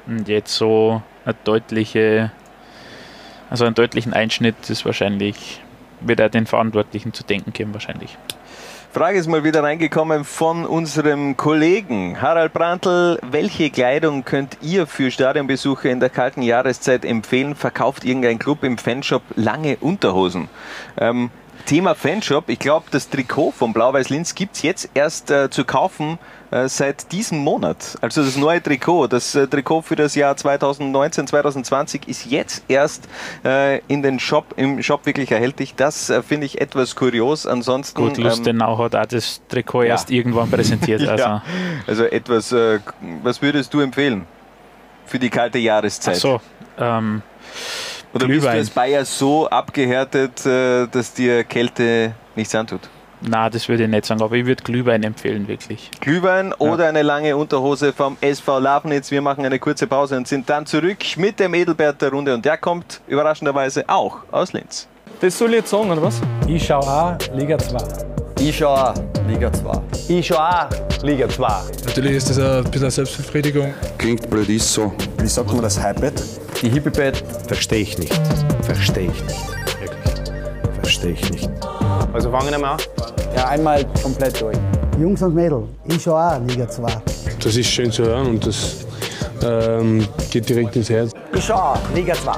Und 0.06 0.28
jetzt 0.28 0.54
so 0.54 1.02
eine 1.24 1.34
deutliche 1.44 2.30
also 3.50 3.64
einen 3.64 3.74
deutlichen 3.74 4.12
Einschnitt 4.12 4.70
ist 4.70 4.84
wahrscheinlich, 4.84 5.60
wird 6.00 6.20
er 6.20 6.28
den 6.28 6.46
Verantwortlichen 6.46 7.12
zu 7.12 7.24
denken 7.24 7.52
geben 7.52 7.74
wahrscheinlich. 7.74 8.16
Frage 8.92 9.18
ist 9.18 9.26
mal 9.26 9.44
wieder 9.44 9.62
reingekommen 9.62 10.24
von 10.24 10.64
unserem 10.64 11.36
Kollegen 11.36 12.22
Harald 12.22 12.52
Brandl. 12.52 13.18
Welche 13.28 13.70
Kleidung 13.70 14.24
könnt 14.24 14.58
ihr 14.62 14.86
für 14.86 15.10
Stadionbesucher 15.10 15.90
in 15.90 16.00
der 16.00 16.10
kalten 16.10 16.42
Jahreszeit 16.42 17.04
empfehlen? 17.04 17.54
Verkauft 17.56 18.04
irgendein 18.04 18.38
Club 18.38 18.62
im 18.64 18.78
Fanshop 18.78 19.22
lange 19.34 19.76
Unterhosen? 19.76 20.48
Ähm, 20.96 21.30
Thema 21.66 21.94
Fanshop. 21.94 22.48
Ich 22.48 22.58
glaube, 22.58 22.86
das 22.90 23.10
Trikot 23.10 23.52
von 23.52 23.72
Blau-Weiß-Linz 23.72 24.34
gibt 24.34 24.56
es 24.56 24.62
jetzt 24.62 24.90
erst 24.94 25.30
äh, 25.30 25.50
zu 25.50 25.64
kaufen 25.64 26.18
seit 26.50 27.12
diesem 27.12 27.38
Monat. 27.38 27.96
Also 28.00 28.24
das 28.24 28.36
neue 28.36 28.62
Trikot, 28.62 29.06
das 29.06 29.34
äh, 29.34 29.46
Trikot 29.46 29.82
für 29.82 29.96
das 29.96 30.14
Jahr 30.14 30.36
2019, 30.36 31.26
2020 31.26 32.08
ist 32.08 32.26
jetzt 32.26 32.64
erst 32.68 33.08
äh, 33.44 33.78
in 33.86 34.02
den 34.02 34.18
Shop, 34.18 34.54
im 34.56 34.82
Shop 34.82 35.06
wirklich 35.06 35.30
erhältlich. 35.30 35.74
Das 35.76 36.10
äh, 36.10 36.22
finde 36.22 36.46
ich 36.46 36.60
etwas 36.60 36.96
kurios. 36.96 37.46
Ansonsten. 37.46 38.00
Gut, 38.00 38.16
Lustenau 38.16 38.72
ähm, 38.72 38.78
hat 38.78 38.96
auch 38.96 39.06
das 39.06 39.40
Trikot 39.48 39.82
ja. 39.82 39.90
erst 39.90 40.10
irgendwann 40.10 40.50
präsentiert. 40.50 41.00
Also, 41.10 41.24
ja. 41.24 41.42
also 41.86 42.04
etwas, 42.04 42.52
äh, 42.52 42.78
was 43.22 43.42
würdest 43.42 43.74
du 43.74 43.80
empfehlen 43.80 44.26
für 45.06 45.18
die 45.18 45.30
kalte 45.30 45.58
Jahreszeit? 45.58 46.14
Ach 46.16 46.20
so, 46.20 46.40
ähm, 46.78 47.22
Oder 48.12 48.26
Glühwein. 48.26 48.40
bist 48.40 48.46
du 48.46 48.58
als 48.58 48.70
Bayer 48.70 49.04
so 49.04 49.48
abgehärtet, 49.48 50.46
äh, 50.46 50.86
dass 50.86 51.14
dir 51.14 51.42
Kälte 51.42 52.14
nichts 52.36 52.54
antut? 52.54 52.82
Na, 53.22 53.50
das 53.50 53.68
würde 53.68 53.84
ich 53.84 53.90
nicht 53.90 54.06
sagen, 54.06 54.22
aber 54.22 54.34
ich 54.36 54.46
würde 54.46 54.62
Glühwein 54.62 55.02
empfehlen, 55.02 55.46
wirklich. 55.46 55.90
Glühwein 56.00 56.50
ja. 56.50 56.56
oder 56.58 56.88
eine 56.88 57.02
lange 57.02 57.36
Unterhose 57.36 57.92
vom 57.92 58.16
SV 58.20 58.58
Lafnitz. 58.58 59.10
Wir 59.10 59.20
machen 59.20 59.44
eine 59.44 59.58
kurze 59.58 59.86
Pause 59.86 60.16
und 60.16 60.26
sind 60.26 60.48
dann 60.48 60.64
zurück 60.64 60.98
mit 61.16 61.38
dem 61.38 61.54
Edelbert 61.54 62.00
der 62.00 62.10
Runde 62.10 62.32
und 62.34 62.44
der 62.44 62.56
kommt 62.56 63.00
überraschenderweise 63.08 63.84
auch 63.88 64.18
aus 64.30 64.52
Linz. 64.52 64.88
Das 65.20 65.36
soll 65.36 65.50
ich 65.50 65.56
jetzt 65.56 65.70
sagen, 65.70 65.90
oder 65.90 66.02
was? 66.02 66.20
Ich 66.46 66.66
schau 66.66 66.78
auch 66.78 67.18
Liga 67.34 67.58
2. 67.58 67.78
Ich 68.40 68.56
schau 68.56 68.74
auch 68.74 68.94
Liga 69.28 69.52
2. 69.52 69.82
Ich 70.08 70.26
schau 70.26 70.36
auch 70.36 70.68
Liga 71.02 71.28
2. 71.28 71.46
Natürlich 71.84 72.12
ist 72.12 72.30
das 72.30 72.38
ein 72.38 72.64
bisschen 72.64 72.84
eine 72.84 72.90
Selbstbefriedigung. 72.90 73.74
Klingt 73.98 74.30
blöd, 74.30 74.48
ist 74.48 74.72
so. 74.72 74.94
Wie 75.18 75.26
sagt 75.26 75.52
man 75.52 75.60
das 75.60 75.78
Hypebett? 75.78 76.22
Die 76.62 76.70
Hippie-Bett. 76.70 77.22
Verstehe 77.48 77.82
ich 77.82 77.98
nicht. 77.98 78.18
Verstehe 78.62 79.10
ich 79.10 79.22
nicht. 79.24 79.46
Wirklich. 79.78 80.32
Verstehe 80.82 81.12
ich 81.12 81.30
nicht. 81.30 81.50
Also 82.12 82.30
fangen 82.30 82.50
wir 82.50 82.58
mal 82.58 82.72
an. 82.72 82.80
Ja, 83.36 83.48
einmal 83.48 83.84
komplett 84.02 84.40
durch. 84.40 84.56
Jungs 84.98 85.22
und 85.22 85.34
Mädels, 85.34 85.68
ich 85.86 86.02
schaue 86.02 86.20
auch 86.20 86.40
Liga 86.46 86.68
2. 86.68 86.86
Das 87.42 87.56
ist 87.56 87.68
schön 87.68 87.90
zu 87.90 88.04
hören 88.04 88.26
und 88.26 88.46
das 88.46 88.84
ähm, 89.42 90.06
geht 90.30 90.48
direkt 90.48 90.76
ins 90.76 90.90
Herz. 90.90 91.12
Ich 91.34 91.44
schaue 91.44 91.62
auch 91.62 91.78
Liga 91.94 92.14
2. 92.14 92.32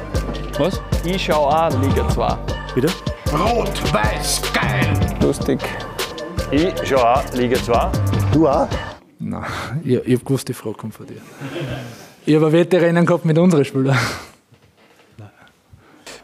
Was? 0.59 0.81
Ich 1.05 1.25
schaue 1.25 1.49
auch 1.49 1.71
Liga 1.81 2.09
2. 2.09 2.39
Bitte? 2.75 2.89
Rot, 3.33 3.93
weiß, 3.93 4.43
geil! 4.53 4.93
Lustig. 5.21 5.61
Ich 6.51 6.73
schaue 6.87 7.17
auch 7.17 7.33
Liga 7.33 7.57
2. 7.57 7.91
Du 8.33 8.47
auch? 8.47 8.69
Nein, 9.19 9.45
ich, 9.85 9.95
ich 9.95 10.15
habe 10.15 10.25
gewusst, 10.25 10.49
die 10.49 10.55
Frage 10.55 10.77
kommt 10.77 10.95
von 10.95 11.07
dir. 11.07 11.17
Ich 12.27 12.35
habe 12.37 12.53
Wettrennen 12.53 13.07
gehabt 13.07 13.25
mit 13.25 13.39
unseren 13.39 13.65
Spielern. 13.65 13.99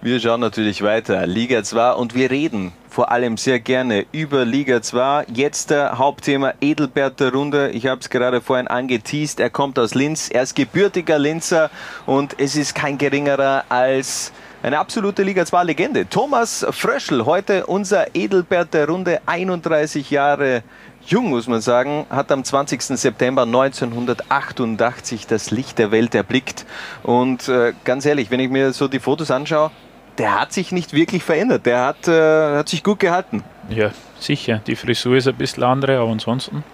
Wir 0.00 0.20
schauen 0.20 0.40
natürlich 0.40 0.82
weiter. 0.82 1.26
Liga 1.26 1.64
2 1.64 1.92
und 1.94 2.14
wir 2.14 2.30
reden 2.30 2.72
vor 2.98 3.12
allem 3.12 3.36
sehr 3.36 3.60
gerne 3.60 4.06
über 4.10 4.44
Liga 4.44 4.82
2. 4.82 5.26
Jetzt 5.32 5.70
der 5.70 5.98
Hauptthema 5.98 6.54
Edelbert 6.60 7.20
der 7.20 7.32
Runde. 7.32 7.70
Ich 7.70 7.86
habe 7.86 8.00
es 8.00 8.10
gerade 8.10 8.40
vorhin 8.40 8.66
angeteased. 8.66 9.38
Er 9.38 9.50
kommt 9.50 9.78
aus 9.78 9.94
Linz. 9.94 10.30
Er 10.30 10.42
ist 10.42 10.56
gebürtiger 10.56 11.16
Linzer 11.16 11.70
und 12.06 12.34
es 12.40 12.56
ist 12.56 12.74
kein 12.74 12.98
geringerer 12.98 13.62
als 13.68 14.32
eine 14.64 14.80
absolute 14.80 15.22
Liga 15.22 15.46
2 15.46 15.62
Legende. 15.62 16.08
Thomas 16.08 16.66
Fröschel, 16.72 17.24
heute 17.24 17.66
unser 17.66 18.16
Edelbert 18.16 18.74
der 18.74 18.88
Runde, 18.88 19.20
31 19.26 20.10
Jahre 20.10 20.64
jung, 21.06 21.28
muss 21.28 21.46
man 21.46 21.60
sagen, 21.60 22.04
hat 22.10 22.32
am 22.32 22.42
20. 22.42 22.82
September 22.82 23.42
1988 23.42 25.28
das 25.28 25.52
Licht 25.52 25.78
der 25.78 25.92
Welt 25.92 26.16
erblickt. 26.16 26.66
Und 27.04 27.48
äh, 27.48 27.74
ganz 27.84 28.04
ehrlich, 28.06 28.32
wenn 28.32 28.40
ich 28.40 28.50
mir 28.50 28.72
so 28.72 28.88
die 28.88 28.98
Fotos 28.98 29.30
anschaue, 29.30 29.70
der 30.18 30.40
hat 30.40 30.52
sich 30.52 30.72
nicht 30.72 30.92
wirklich 30.92 31.22
verändert. 31.22 31.66
Der 31.66 31.84
hat, 31.86 32.08
äh, 32.08 32.56
hat 32.58 32.68
sich 32.68 32.82
gut 32.82 32.98
gehalten. 32.98 33.44
Ja, 33.70 33.92
sicher. 34.18 34.60
Die 34.66 34.76
Frisur 34.76 35.16
ist 35.16 35.28
ein 35.28 35.36
bisschen 35.36 35.62
andere, 35.62 35.98
aber 35.98 36.10
ansonsten 36.10 36.64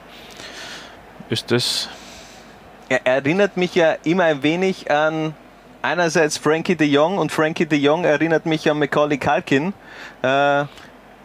ist 1.29 1.51
das. 1.51 1.89
Er 2.89 3.07
erinnert 3.07 3.57
mich 3.57 3.75
ja 3.75 3.97
immer 4.05 4.25
ein 4.25 4.43
wenig 4.43 4.91
an 4.91 5.35
einerseits 5.83 6.39
Frankie 6.39 6.77
de 6.77 6.87
Jong 6.87 7.19
und 7.19 7.31
Frankie 7.31 7.67
de 7.67 7.79
Jong 7.79 8.05
erinnert 8.05 8.47
mich 8.47 8.71
an 8.71 8.79
Macaulay 8.79 9.19
Culkin. 9.19 9.75
Äh, 10.23 10.65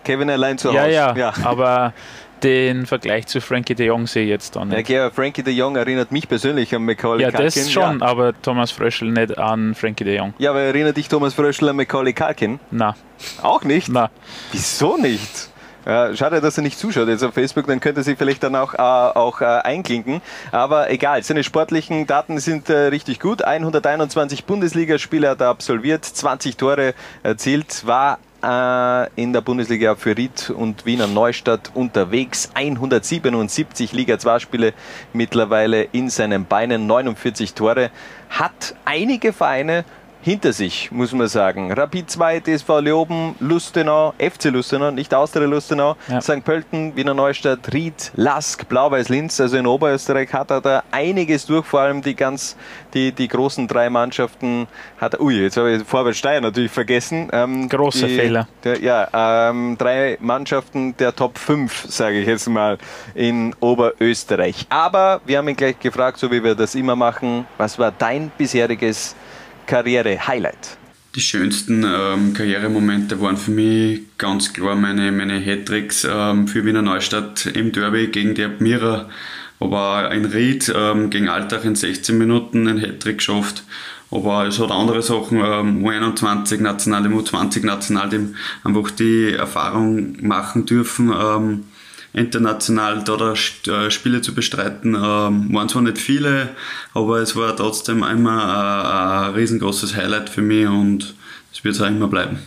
Kevin 0.03 0.29
allein 0.29 0.57
zu 0.57 0.69
Hause. 0.69 0.77
Ja, 0.77 1.13
ja, 1.13 1.15
ja. 1.15 1.33
aber 1.43 1.93
den 2.43 2.85
Vergleich 2.85 3.27
zu 3.27 3.41
Frankie 3.41 3.75
de 3.75 3.87
Jong 3.87 4.07
sehe 4.07 4.23
ich 4.23 4.29
jetzt 4.29 4.55
dann 4.55 4.69
nicht. 4.69 4.89
Ja, 4.89 5.09
Frankie 5.09 5.43
de 5.43 5.53
Jong 5.53 5.75
erinnert 5.75 6.11
mich 6.11 6.27
persönlich 6.27 6.73
an 6.75 6.85
Macaulay 6.85 7.23
ja, 7.23 7.31
Culkin. 7.31 7.45
Ja, 7.45 7.63
das 7.63 7.71
schon, 7.71 7.99
ja. 7.99 8.05
aber 8.05 8.33
Thomas 8.41 8.71
Fröschel 8.71 9.11
nicht 9.11 9.37
an 9.37 9.75
Frankie 9.75 10.03
de 10.03 10.17
Jong. 10.17 10.33
Ja, 10.37 10.51
aber 10.51 10.61
erinnert 10.61 10.97
dich 10.97 11.07
Thomas 11.07 11.33
Fröschel 11.33 11.69
an 11.69 11.75
Macaulay 11.75 12.13
Culkin? 12.13 12.59
Na. 12.71 12.95
Auch 13.41 13.63
nicht? 13.63 13.89
Na. 13.89 14.09
Wieso 14.51 14.97
nicht? 14.97 15.49
Ja, 15.85 16.15
schade, 16.15 16.41
dass 16.41 16.57
er 16.57 16.63
nicht 16.63 16.77
zuschaut 16.77 17.07
jetzt 17.07 17.23
auf 17.23 17.33
Facebook, 17.33 17.65
dann 17.65 17.79
könnte 17.79 18.01
er 18.01 18.03
sich 18.03 18.17
vielleicht 18.17 18.43
dann 18.43 18.55
auch, 18.55 18.73
äh, 18.73 18.77
auch 18.77 19.41
äh, 19.41 19.45
einklinken. 19.45 20.21
Aber 20.51 20.91
egal, 20.91 21.23
seine 21.23 21.43
sportlichen 21.43 22.05
Daten 22.05 22.39
sind 22.39 22.69
äh, 22.69 22.87
richtig 22.87 23.19
gut. 23.19 23.43
121 23.43 24.45
Bundesligaspiele 24.45 25.29
hat 25.29 25.41
er 25.41 25.47
absolviert, 25.47 26.05
20 26.05 26.57
Tore 26.57 26.93
erzielt, 27.23 27.87
war 27.87 28.15
äh, 28.15 28.28
in 28.41 29.33
der 29.33 29.41
Bundesliga 29.41 29.95
für 29.95 30.15
Ried 30.15 30.49
und 30.49 30.85
Wiener 30.85 31.07
Neustadt 31.07 31.71
unterwegs. 31.73 32.49
177 32.53 33.91
Liga 33.91 34.17
2 34.17 34.39
Spiele 34.39 34.73
mittlerweile 35.11 35.83
in 35.83 36.09
seinen 36.09 36.45
Beinen, 36.45 36.87
49 36.87 37.53
Tore. 37.53 37.91
Hat 38.29 38.75
einige 38.85 39.33
Vereine 39.33 39.83
hinter 40.21 40.53
sich, 40.53 40.91
muss 40.91 41.13
man 41.13 41.27
sagen. 41.27 41.71
Rapid 41.71 42.09
2, 42.09 42.39
DSV 42.41 42.69
Leoben, 42.81 43.35
Lustenau, 43.39 44.13
FC 44.17 44.45
Lustenau, 44.45 44.91
nicht 44.91 45.13
Austria 45.13 45.47
Lustenau, 45.47 45.95
ja. 46.07 46.21
St. 46.21 46.43
Pölten, 46.43 46.95
Wiener 46.95 47.13
Neustadt, 47.13 47.71
Ried, 47.73 48.11
Lask, 48.15 48.67
Blau-Weiß 48.67 49.09
Linz. 49.09 49.39
Also 49.39 49.57
in 49.57 49.65
Oberösterreich 49.65 50.33
hat 50.33 50.51
er 50.51 50.61
da 50.61 50.83
einiges 50.91 51.45
durch, 51.45 51.65
vor 51.65 51.81
allem 51.81 52.01
die 52.01 52.15
ganz, 52.15 52.57
die, 52.93 53.11
die 53.11 53.27
großen 53.27 53.67
drei 53.67 53.89
Mannschaften 53.89 54.67
hat 54.99 55.13
er, 55.13 55.21
ui, 55.21 55.35
jetzt 55.35 55.57
habe 55.57 55.71
ich 55.71 55.83
Vorwärts 55.83 56.19
Steyr 56.19 56.41
natürlich 56.41 56.71
vergessen. 56.71 57.29
Ähm, 57.31 57.69
Großer 57.69 58.07
die, 58.07 58.15
Fehler. 58.15 58.47
Der, 58.63 58.81
ja, 58.81 59.49
ähm, 59.49 59.77
drei 59.77 60.17
Mannschaften 60.19 60.97
der 60.97 61.15
Top 61.15 61.37
5, 61.37 61.85
sage 61.89 62.19
ich 62.19 62.27
jetzt 62.27 62.47
mal, 62.49 62.77
in 63.15 63.55
Oberösterreich. 63.61 64.65
Aber 64.69 65.21
wir 65.25 65.37
haben 65.37 65.47
ihn 65.47 65.55
gleich 65.55 65.79
gefragt, 65.79 66.17
so 66.19 66.29
wie 66.29 66.43
wir 66.43 66.55
das 66.55 66.75
immer 66.75 66.95
machen, 66.95 67.47
was 67.57 67.79
war 67.79 67.93
dein 67.97 68.31
bisheriges 68.37 69.15
Karriere-Highlight? 69.69 70.77
Die 71.13 71.21
schönsten 71.21 71.85
ähm, 71.85 72.33
Karrieremomente 72.33 73.21
waren 73.21 73.37
für 73.37 73.51
mich 73.51 74.01
ganz 74.17 74.51
klar 74.51 74.75
meine, 74.75 75.11
meine 75.11 75.39
Hattricks 75.39 76.07
ähm, 76.09 76.47
für 76.47 76.65
Wiener 76.65 76.81
Neustadt 76.81 77.45
im 77.45 77.71
Derby 77.71 78.07
gegen 78.07 78.33
die 78.33 78.43
Admira. 78.43 79.09
Aber 79.59 80.11
in 80.11 80.25
Ried 80.25 80.73
ähm, 80.75 81.11
gegen 81.11 81.29
Alltag 81.29 81.65
in 81.65 81.75
16 81.75 82.17
Minuten 82.17 82.67
ein 82.67 82.79
Hattrick 82.79 83.19
geschafft. 83.19 83.63
Aber 84.09 84.47
es 84.47 84.59
hat 84.59 84.71
andere 84.71 85.03
Sachen, 85.03 85.37
ähm, 85.37 85.85
U21 85.85 86.61
National, 86.61 87.05
U20 87.05 87.63
National, 87.63 88.09
einfach 88.63 88.89
die 88.89 89.33
Erfahrung 89.33 90.17
machen 90.25 90.65
dürfen. 90.65 91.13
Ähm, 91.15 91.65
international 92.13 93.03
da, 93.03 93.33
äh, 93.33 93.91
Spiele 93.91 94.21
zu 94.21 94.33
bestreiten. 94.33 94.95
Ähm, 94.95 95.53
waren 95.53 95.69
zwar 95.69 95.81
nicht 95.81 95.97
viele, 95.97 96.49
aber 96.93 97.19
es 97.19 97.35
war 97.35 97.55
trotzdem 97.55 98.03
immer 98.03 98.43
ein, 98.43 99.29
ein 99.29 99.33
riesengroßes 99.35 99.95
Highlight 99.95 100.29
für 100.29 100.41
mich 100.41 100.67
und 100.67 101.15
es 101.51 101.63
wird 101.63 101.75
es 101.75 101.81
auch 101.81 101.87
immer 101.87 102.07
bleiben. 102.07 102.39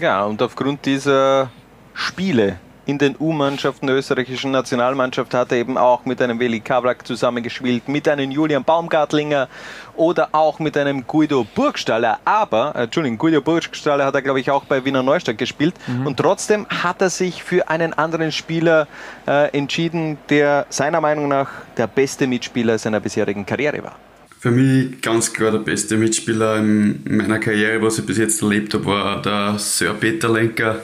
Ja, 0.00 0.24
und 0.24 0.42
aufgrund 0.42 0.84
dieser 0.84 1.50
Spiele 1.94 2.58
in 2.86 2.98
den 2.98 3.16
U-Mannschaften 3.18 3.88
der 3.88 3.96
österreichischen 3.96 4.52
Nationalmannschaft 4.52 5.34
hat 5.34 5.50
er 5.50 5.58
eben 5.58 5.76
auch 5.76 6.04
mit 6.04 6.22
einem 6.22 6.38
Veli 6.38 6.60
Kavrak 6.60 7.04
zusammengespielt, 7.04 7.88
mit 7.88 8.08
einem 8.08 8.30
Julian 8.30 8.62
Baumgartlinger 8.62 9.48
oder 9.96 10.28
auch 10.32 10.60
mit 10.60 10.76
einem 10.76 11.04
Guido 11.04 11.44
Burgstaller. 11.54 12.20
Aber, 12.24 12.74
äh, 12.76 12.84
Entschuldigung, 12.84 13.18
Guido 13.18 13.40
Burgstaller 13.40 14.06
hat 14.06 14.14
er, 14.14 14.22
glaube 14.22 14.38
ich, 14.38 14.50
auch 14.52 14.64
bei 14.64 14.84
Wiener 14.84 15.02
Neustadt 15.02 15.36
gespielt. 15.36 15.74
Mhm. 15.88 16.06
Und 16.06 16.16
trotzdem 16.16 16.66
hat 16.68 17.02
er 17.02 17.10
sich 17.10 17.42
für 17.42 17.68
einen 17.68 17.92
anderen 17.92 18.30
Spieler 18.30 18.86
äh, 19.26 19.50
entschieden, 19.56 20.18
der 20.28 20.66
seiner 20.68 21.00
Meinung 21.00 21.26
nach 21.26 21.50
der 21.76 21.88
beste 21.88 22.28
Mitspieler 22.28 22.78
seiner 22.78 23.00
bisherigen 23.00 23.44
Karriere 23.44 23.82
war. 23.82 23.96
Für 24.38 24.52
mich 24.52 25.00
ganz 25.00 25.32
klar 25.32 25.50
der 25.50 25.58
beste 25.58 25.96
Mitspieler 25.96 26.58
in 26.58 27.02
meiner 27.04 27.40
Karriere, 27.40 27.82
was 27.82 27.98
ich 27.98 28.06
bis 28.06 28.18
jetzt 28.18 28.40
erlebt 28.42 28.74
habe, 28.74 28.86
war 28.86 29.20
der 29.20 29.58
Sir 29.58 29.94
Peter 29.94 30.28
Lenker 30.28 30.82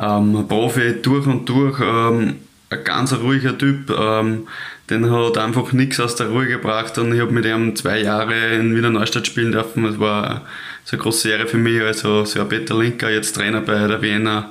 ähm, 0.00 0.46
Profi 0.48 1.00
durch 1.02 1.26
und 1.26 1.48
durch, 1.48 1.80
ähm, 1.80 2.36
ein 2.70 2.84
ganz 2.84 3.12
ruhiger 3.12 3.56
Typ. 3.56 3.90
Ähm, 3.90 4.48
den 4.90 5.10
hat 5.10 5.38
einfach 5.38 5.72
nichts 5.72 5.98
aus 6.00 6.16
der 6.16 6.28
Ruhe 6.28 6.46
gebracht 6.46 6.98
und 6.98 7.14
ich 7.14 7.20
habe 7.20 7.32
mit 7.32 7.46
ihm 7.46 7.74
zwei 7.74 8.00
Jahre 8.00 8.54
in 8.54 8.76
Wiener 8.76 8.90
Neustadt 8.90 9.26
spielen 9.26 9.52
dürfen. 9.52 9.84
Das 9.84 9.98
war 9.98 10.42
so 10.84 10.96
eine 10.96 11.02
große 11.02 11.30
Ehre 11.30 11.46
für 11.46 11.56
mich. 11.56 11.80
Also, 11.80 12.24
so 12.24 12.44
Peter 12.44 12.78
Linker, 12.78 13.10
jetzt 13.10 13.34
Trainer 13.34 13.60
bei 13.60 13.86
der 13.86 14.02
Wiener. 14.02 14.50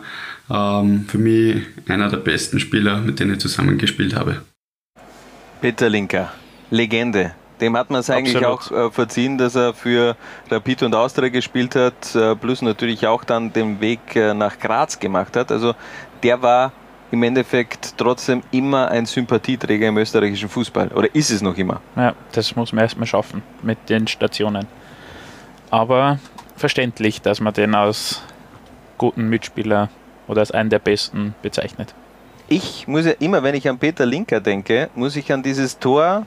Ähm, 0.49 1.05
für 1.07 1.19
mich 1.19 1.63
einer 1.87 2.09
der 2.09 2.17
besten 2.17 2.59
Spieler, 2.59 2.97
mit 2.99 3.19
denen 3.19 3.33
ich 3.33 3.39
zusammengespielt 3.39 4.15
habe. 4.15 4.41
Peter 5.61 5.89
Linker, 5.89 6.33
Legende 6.71 7.33
Dem 7.63 7.77
hat 7.77 7.89
man 7.89 8.01
es 8.01 8.09
eigentlich 8.09 8.35
Absolut. 8.35 8.83
auch 8.83 8.87
äh, 8.87 8.91
verziehen, 8.91 9.37
dass 9.37 9.55
er 9.55 9.73
für 9.73 10.17
Rapid 10.51 10.83
und 10.83 10.93
Austria 10.93 11.29
gespielt 11.29 11.75
hat, 11.75 12.13
äh, 12.13 12.35
plus 12.35 12.61
natürlich 12.61 13.07
auch 13.07 13.23
dann 13.23 13.53
den 13.53 13.79
Weg 13.79 14.17
äh, 14.17 14.33
nach 14.33 14.59
Graz 14.59 14.99
gemacht 14.99 15.37
hat. 15.37 15.49
Also 15.49 15.73
der 16.23 16.41
war 16.41 16.73
im 17.11 17.23
Endeffekt 17.23 17.93
trotzdem 17.97 18.43
immer 18.51 18.89
ein 18.91 19.05
Sympathieträger 19.05 19.87
im 19.87 19.97
österreichischen 19.97 20.49
Fußball. 20.49 20.89
Oder 20.89 21.15
ist 21.15 21.31
es 21.31 21.41
noch 21.41 21.55
immer? 21.55 21.79
Ja, 21.95 22.13
das 22.33 22.53
muss 22.57 22.73
man 22.73 22.83
erstmal 22.83 23.07
schaffen 23.07 23.41
mit 23.61 23.77
den 23.87 24.07
Stationen. 24.07 24.67
Aber 25.69 26.19
verständlich, 26.57 27.21
dass 27.21 27.39
man 27.39 27.53
den 27.53 27.75
als 27.75 28.23
guten 28.97 29.29
Mitspieler 29.29 29.87
oder 30.27 30.41
als 30.41 30.51
einen 30.51 30.69
der 30.69 30.79
besten 30.79 31.33
bezeichnet. 31.41 31.95
Ich 32.49 32.89
muss 32.89 33.05
ja 33.05 33.13
immer, 33.19 33.41
wenn 33.41 33.55
ich 33.55 33.69
an 33.69 33.79
Peter 33.79 34.05
Linker 34.05 34.41
denke, 34.41 34.89
muss 34.95 35.15
ich 35.15 35.31
an 35.31 35.43
dieses 35.43 35.79
Tor 35.79 36.25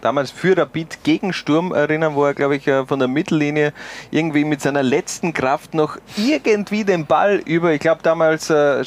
damals 0.00 0.30
für 0.30 0.56
Rapid 0.56 1.02
gegen 1.02 1.32
Sturm 1.32 1.72
erinnern, 1.72 2.14
wo 2.14 2.24
er, 2.24 2.34
glaube 2.34 2.56
ich, 2.56 2.66
äh, 2.66 2.86
von 2.86 2.98
der 2.98 3.08
Mittellinie 3.08 3.72
irgendwie 4.10 4.44
mit 4.44 4.60
seiner 4.60 4.82
letzten 4.82 5.32
Kraft 5.32 5.74
noch 5.74 5.98
irgendwie 6.16 6.84
den 6.84 7.06
Ball 7.06 7.36
über, 7.44 7.72
ich 7.72 7.80
glaube 7.80 8.02
damals 8.02 8.50
äh, 8.50 8.82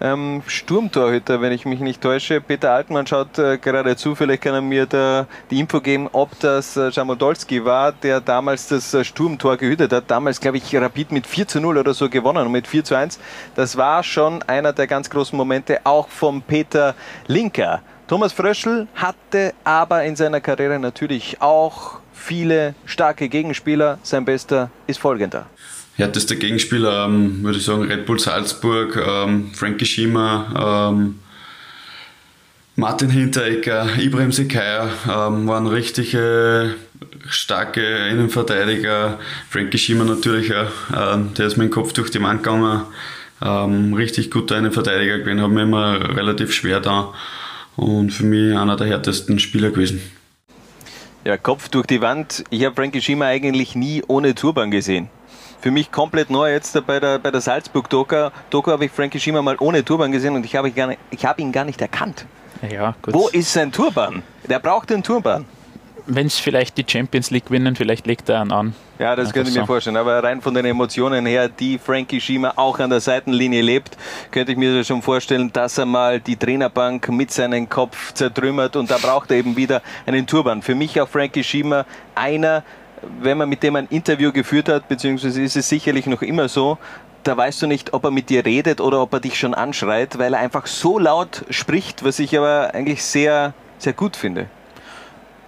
ähm, 0.00 0.42
Sturmtorhüter, 0.46 1.40
wenn 1.40 1.52
ich 1.52 1.64
mich 1.64 1.80
nicht 1.80 2.00
täusche. 2.00 2.40
Peter 2.40 2.72
Altmann 2.72 3.06
schaut 3.06 3.38
äh, 3.38 3.58
gerade 3.58 3.96
zu, 3.96 4.14
vielleicht 4.14 4.42
kann 4.42 4.54
er 4.54 4.60
mir 4.60 4.86
da 4.86 5.26
die 5.50 5.60
Info 5.60 5.80
geben, 5.80 6.08
ob 6.12 6.38
das 6.40 6.76
äh, 6.76 6.90
war, 7.64 7.92
der 7.92 8.20
damals 8.20 8.68
das 8.68 8.94
äh, 8.94 9.04
Sturmtor 9.04 9.56
gehütet 9.56 9.92
hat. 9.92 10.04
Damals, 10.10 10.40
glaube 10.40 10.56
ich, 10.56 10.74
Rapid 10.74 11.12
mit 11.12 11.26
4 11.26 11.48
zu 11.48 11.60
0 11.60 11.78
oder 11.78 11.94
so 11.94 12.08
gewonnen 12.08 12.46
und 12.46 12.52
mit 12.52 12.66
4 12.66 12.84
zu 12.84 12.94
1. 12.94 13.18
Das 13.54 13.76
war 13.76 14.02
schon 14.02 14.42
einer 14.42 14.72
der 14.72 14.86
ganz 14.86 15.10
großen 15.10 15.36
Momente, 15.36 15.80
auch 15.84 16.08
vom 16.08 16.42
Peter 16.42 16.94
Linker. 17.26 17.82
Thomas 18.08 18.32
Fröschl 18.32 18.88
hatte 18.94 19.54
aber 19.64 20.04
in 20.04 20.16
seiner 20.16 20.40
Karriere 20.40 20.78
natürlich 20.78 21.40
auch 21.40 22.00
viele 22.12 22.74
starke 22.84 23.28
Gegenspieler. 23.28 23.98
Sein 24.02 24.24
bester 24.24 24.70
ist 24.86 25.00
folgender. 25.00 25.46
Härtester 25.96 26.36
Gegenspieler, 26.36 27.06
ähm, 27.06 27.42
würde 27.42 27.58
ich 27.58 27.64
sagen, 27.64 27.82
Red 27.82 28.06
Bull 28.06 28.18
Salzburg, 28.18 28.96
ähm, 28.96 29.52
Frankie 29.54 29.84
Schima, 29.84 30.90
ähm, 30.90 31.18
Martin 32.76 33.10
Hinteregger, 33.10 33.86
Ibrahim 33.98 34.32
Sekaya 34.32 34.88
ähm, 35.04 35.46
waren 35.46 35.66
richtige 35.66 36.74
starke 37.28 38.08
Innenverteidiger. 38.08 39.18
Frankie 39.50 39.78
Schima 39.78 40.04
natürlich 40.04 40.50
ähm, 40.50 41.34
der 41.34 41.46
ist 41.46 41.58
mit 41.58 41.68
dem 41.68 41.70
Kopf 41.70 41.92
durch 41.92 42.10
die 42.10 42.22
Wand 42.22 42.42
gegangen. 42.42 42.82
Ähm, 43.44 43.92
richtig 43.92 44.30
guter 44.30 44.56
Innenverteidiger 44.56 45.18
gewesen, 45.18 45.42
hat 45.42 45.50
mir 45.50 45.62
immer 45.62 46.16
relativ 46.16 46.52
schwer 46.52 46.80
da 46.80 47.12
und 47.76 48.10
für 48.10 48.24
mich 48.24 48.56
einer 48.56 48.76
der 48.76 48.86
härtesten 48.86 49.38
Spieler 49.38 49.70
gewesen. 49.70 50.00
Ja, 51.24 51.36
Kopf 51.36 51.68
durch 51.68 51.86
die 51.86 52.00
Wand. 52.00 52.44
Ich 52.50 52.64
habe 52.64 52.74
Frankie 52.74 53.00
Schima 53.00 53.26
eigentlich 53.26 53.76
nie 53.76 54.02
ohne 54.08 54.34
Turban 54.34 54.70
gesehen. 54.70 55.08
Für 55.60 55.70
mich 55.70 55.92
komplett 55.92 56.30
neu 56.30 56.50
jetzt 56.50 56.76
bei 56.86 56.98
der, 56.98 57.20
bei 57.20 57.30
der 57.30 57.40
Salzburg-Doka. 57.40 58.32
Doka 58.50 58.72
habe 58.72 58.86
ich 58.86 58.90
Frankie 58.90 59.20
Schima 59.20 59.40
mal 59.42 59.56
ohne 59.60 59.84
Turban 59.84 60.10
gesehen 60.10 60.34
und 60.34 60.44
ich 60.44 60.56
habe 60.56 60.68
ihn 60.68 60.74
gar 60.74 60.88
nicht, 60.88 60.98
ich 61.12 61.24
habe 61.24 61.40
ihn 61.40 61.52
gar 61.52 61.64
nicht 61.64 61.80
erkannt. 61.80 62.26
Ja, 62.68 62.96
gut. 63.00 63.14
Wo 63.14 63.28
ist 63.28 63.52
sein 63.52 63.70
Turban? 63.70 64.22
Der 64.48 64.58
braucht 64.58 64.90
den 64.90 65.04
Turban. 65.04 65.44
Wenn 66.06 66.26
es 66.26 66.38
vielleicht 66.38 66.76
die 66.78 66.84
Champions 66.86 67.30
League 67.30 67.46
gewinnen, 67.46 67.76
vielleicht 67.76 68.06
legt 68.06 68.28
er 68.28 68.40
einen 68.40 68.52
an. 68.52 68.74
Ja, 68.98 69.16
das 69.16 69.26
Einfach 69.26 69.34
könnte 69.34 69.50
ich 69.50 69.56
mir 69.56 69.62
so. 69.62 69.66
vorstellen. 69.66 69.96
Aber 69.96 70.22
rein 70.22 70.40
von 70.40 70.54
den 70.54 70.64
Emotionen 70.64 71.26
her, 71.26 71.48
die 71.48 71.78
Frankie 71.78 72.20
Schima 72.20 72.52
auch 72.56 72.78
an 72.78 72.90
der 72.90 73.00
Seitenlinie 73.00 73.62
lebt, 73.62 73.96
könnte 74.30 74.52
ich 74.52 74.58
mir 74.58 74.84
schon 74.84 75.02
vorstellen, 75.02 75.52
dass 75.52 75.78
er 75.78 75.86
mal 75.86 76.20
die 76.20 76.36
Trainerbank 76.36 77.08
mit 77.10 77.30
seinem 77.30 77.68
Kopf 77.68 78.12
zertrümmert 78.14 78.76
und 78.76 78.90
da 78.90 78.98
braucht 78.98 79.30
er 79.30 79.38
eben 79.38 79.56
wieder 79.56 79.82
einen 80.06 80.26
Turban. 80.26 80.62
Für 80.62 80.74
mich 80.74 81.00
auch 81.00 81.08
Frankie 81.08 81.44
Schima 81.44 81.84
einer, 82.14 82.62
wenn 83.20 83.38
man 83.38 83.48
mit 83.48 83.62
dem 83.62 83.76
ein 83.76 83.86
Interview 83.88 84.32
geführt 84.32 84.68
hat, 84.68 84.88
beziehungsweise 84.88 85.42
ist 85.42 85.56
es 85.56 85.68
sicherlich 85.68 86.06
noch 86.06 86.22
immer 86.22 86.48
so, 86.48 86.78
da 87.24 87.36
weißt 87.36 87.62
du 87.62 87.66
nicht, 87.66 87.92
ob 87.94 88.04
er 88.04 88.10
mit 88.10 88.30
dir 88.30 88.44
redet 88.44 88.80
oder 88.80 89.00
ob 89.00 89.12
er 89.12 89.20
dich 89.20 89.38
schon 89.38 89.54
anschreit, 89.54 90.18
weil 90.18 90.34
er 90.34 90.40
einfach 90.40 90.66
so 90.66 90.98
laut 90.98 91.44
spricht, 91.50 92.04
was 92.04 92.18
ich 92.18 92.36
aber 92.36 92.74
eigentlich 92.74 93.02
sehr, 93.02 93.54
sehr 93.78 93.92
gut 93.92 94.16
finde. 94.16 94.48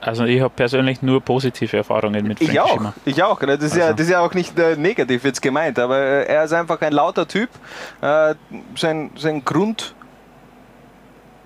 Also 0.07 0.25
ich 0.25 0.41
habe 0.43 0.53
persönlich 0.55 1.01
nur 1.01 1.23
positive 1.23 1.79
Erfahrungen 1.79 2.27
mit 2.29 2.39
Frankie 2.39 2.53
Ich 2.53 2.61
auch, 2.61 2.73
Schima. 2.75 2.95
ich 3.07 3.23
auch. 3.23 3.41
Das 3.41 3.63
ist, 3.63 3.75
ja, 3.75 3.85
Also. 3.85 3.97
das 3.97 4.07
ist 4.07 4.13
ja 4.13 4.21
auch 4.21 4.35
nicht 4.35 4.59
äh, 4.59 4.77
negativ 4.77 5.25
jetzt 5.25 5.41
gemeint, 5.41 5.79
aber 5.79 5.99
äh, 5.99 6.25
er 6.27 6.45
ist 6.45 6.53
einfach 6.53 6.79
ein 6.83 6.93
lauter 6.93 7.27
Typ. 7.27 7.49
Äh, 8.03 8.35
sein, 8.77 9.11
sein 9.17 9.43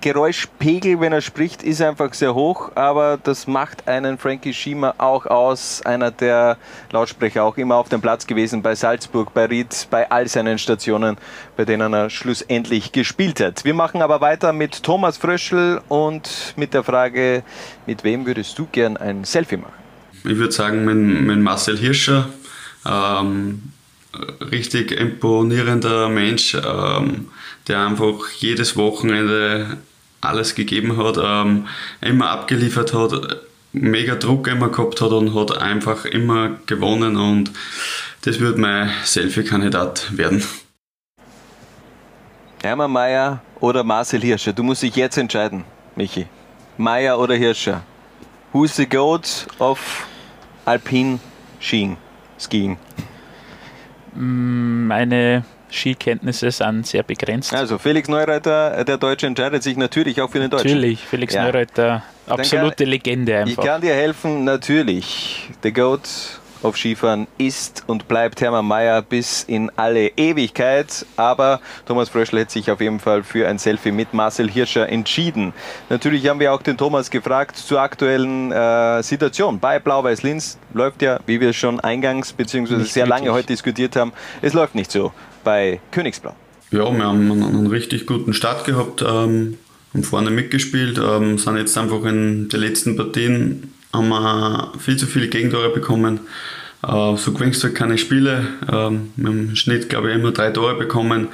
Grundgeräuschpegel, 0.01 1.01
wenn 1.01 1.13
er 1.13 1.21
spricht, 1.21 1.63
ist 1.63 1.83
einfach 1.83 2.15
sehr 2.15 2.35
hoch, 2.35 2.71
aber 2.77 3.19
das 3.23 3.49
macht 3.49 3.89
einen 3.89 4.17
Frankie 4.17 4.55
Schima 4.55 4.95
auch 4.99 5.27
aus. 5.27 5.83
Einer 5.83 6.13
der 6.13 6.57
Lautsprecher 6.93 7.43
auch 7.43 7.57
immer 7.57 7.77
auf 7.77 7.89
dem 7.89 8.01
Platz 8.01 8.27
gewesen 8.27 8.63
bei 8.63 8.77
Salzburg, 8.77 9.35
bei 9.35 9.47
Ried, 9.47 9.89
bei 9.91 10.09
all 10.09 10.29
seinen 10.29 10.59
Stationen, 10.59 11.17
bei 11.57 11.65
denen 11.65 11.93
er 11.93 12.11
schlussendlich 12.11 12.93
gespielt 12.93 13.41
hat. 13.41 13.65
Wir 13.65 13.75
machen 13.75 14.01
aber 14.01 14.21
weiter 14.21 14.53
mit 14.53 14.85
Thomas 14.85 15.17
Fröschl 15.17 15.81
und 15.89 16.55
mit 16.57 16.75
der 16.75 16.85
Frage, 16.85 17.43
mit 17.87 18.05
wem 18.05 18.25
würdest 18.25 18.57
du 18.57 18.69
gern 18.71 18.97
ein 18.97 19.25
Selfie 19.25 19.57
machen? 19.57 19.73
Ich 20.25 20.37
würde 20.37 20.53
sagen, 20.53 20.85
mit, 20.85 21.27
mit 21.27 21.39
Marcel 21.41 21.77
Hirscher, 21.77 22.29
ähm, 22.87 23.73
richtig 24.53 24.93
imponierender 24.93 26.09
Mensch, 26.09 26.55
ähm, 26.55 27.29
der 27.69 27.87
einfach 27.87 28.31
jedes 28.39 28.77
Wochenende 28.77 29.79
alles 30.21 30.55
gegeben 30.55 30.97
hat, 30.97 31.19
ähm, 31.23 31.69
immer 32.01 32.31
abgeliefert 32.31 32.93
hat, 32.93 33.13
mega 33.73 34.17
Druck 34.17 34.49
immer 34.49 34.69
gehabt 34.69 35.01
hat 35.01 35.13
und 35.13 35.35
hat 35.35 35.59
einfach 35.59 36.05
immer 36.05 36.59
gewonnen 36.67 37.17
und 37.17 37.53
das 38.23 38.41
wird 38.41 38.59
mein 38.59 38.91
Selfie-Kandidat 39.05 40.17
werden. 40.17 40.43
Hermann 42.63 42.91
Mayer 42.91 43.41
oder 43.61 43.85
Marcel 43.85 44.21
Hirscher? 44.21 44.53
Du 44.53 44.65
musst 44.65 44.83
dich 44.83 44.97
jetzt 44.97 45.17
entscheiden, 45.17 45.65
Michi. 45.95 46.27
Mayer 46.77 47.19
oder 47.19 47.35
Hirscher? 47.37 47.83
Who's 48.53 48.75
the 48.75 48.87
goat 48.87 49.47
of 49.59 49.79
Alpine 50.65 51.21
Skiing? 51.61 51.97
Skiing? 52.39 52.77
Meine 54.15 55.45
Skikenntnisse 55.71 56.51
sind 56.51 56.87
sehr 56.87 57.03
begrenzt. 57.03 57.55
Also 57.55 57.79
Felix 57.79 58.09
Neureiter, 58.09 58.85
der 58.85 58.97
Deutsche, 58.99 59.27
entscheidet 59.27 59.63
sich 59.63 59.77
natürlich 59.77 60.21
auch 60.21 60.31
für 60.31 60.39
den 60.41 60.51
Deutschen. 60.51 60.69
Natürlich, 60.69 61.01
Felix 61.05 61.35
Ja. 61.35 61.45
Neureuther, 61.45 62.03
Dann 62.27 62.41
absolute 62.41 62.85
kann- 62.85 62.87
Legende 62.91 63.33
Ich 63.33 63.39
einfach. 63.51 63.65
kann 63.65 63.81
dir 63.81 63.95
helfen, 63.95 64.45
natürlich. 64.45 65.49
The 65.63 65.73
Goat 65.73 66.09
auf 66.61 66.77
Skifahren 66.77 67.29
ist 67.39 67.85
und 67.87 68.09
bleibt 68.09 68.41
Hermann 68.41 68.67
Mayer 68.67 69.01
bis 69.01 69.45
in 69.45 69.71
alle 69.77 70.09
Ewigkeit. 70.17 71.07
Aber 71.17 71.61
Thomas 71.87 72.09
Fröschl 72.09 72.41
hat 72.41 72.51
sich 72.51 72.69
auf 72.73 72.81
jeden 72.81 72.99
Fall 72.99 73.23
für 73.23 73.47
ein 73.47 73.59
Selfie 73.59 73.93
mit 73.93 74.13
Marcel 74.13 74.51
Hirscher 74.51 74.89
entschieden. 74.89 75.53
Natürlich 75.89 76.27
haben 76.27 76.41
wir 76.41 76.53
auch 76.53 76.61
den 76.61 76.77
Thomas 76.77 77.11
gefragt 77.11 77.57
zur 77.57 77.81
aktuellen 77.81 78.51
äh, 78.51 79.01
Situation 79.05 79.61
bei 79.61 79.79
Blau-Weiß 79.79 80.25
Linz. 80.25 80.59
Läuft 80.75 81.01
ja, 81.03 81.21
wie 81.27 81.41
wir 81.41 81.53
schon 81.53 81.79
eingangs 81.79 82.33
bzw. 82.33 82.83
Sehr 82.83 83.07
lange 83.07 83.27
wirklich. 83.27 83.37
heute 83.39 83.47
diskutiert 83.47 83.95
haben, 83.95 84.13
es 84.43 84.53
läuft 84.53 84.75
nicht 84.75 84.91
so 84.91 85.13
bei 85.45 85.81
Königsblau. 85.91 86.35
Ja, 86.71 86.91
wir 86.93 87.05
haben 87.05 87.31
einen, 87.31 87.67
richtig 87.67 88.07
guten 88.07 88.35
Start 88.35 88.67
gehabt, 88.67 89.03
ähm, 89.03 89.57
haben 89.95 90.03
vorne 90.03 90.31
mitgespielt, 90.31 90.99
ähm, 90.99 91.39
sind 91.39 91.57
jetzt 91.57 91.79
einfach 91.79 92.05
in 92.05 92.49
den 92.49 92.61
letzten 92.61 92.97
Partien, 92.97 93.73
haben 93.93 94.09
wir 94.09 94.73
viel 94.79 94.97
zu 94.97 95.07
viele 95.07 95.29
Gegentore 95.29 95.71
bekommen. 95.71 96.21
Äh, 96.83 97.17
so 97.17 97.33
gewinnst 97.33 97.63
du 97.63 97.69
halt 97.69 97.77
keine 97.77 97.99
Spiele. 97.99 98.47
Ähm, 98.71 99.13
im 99.17 99.57
Schnitt, 99.57 99.89
glaube 99.89 100.11
ich, 100.11 100.17
immer 100.17 100.33
drei 100.33 100.51
Tore 100.51 100.75
bekommen. 100.75 101.29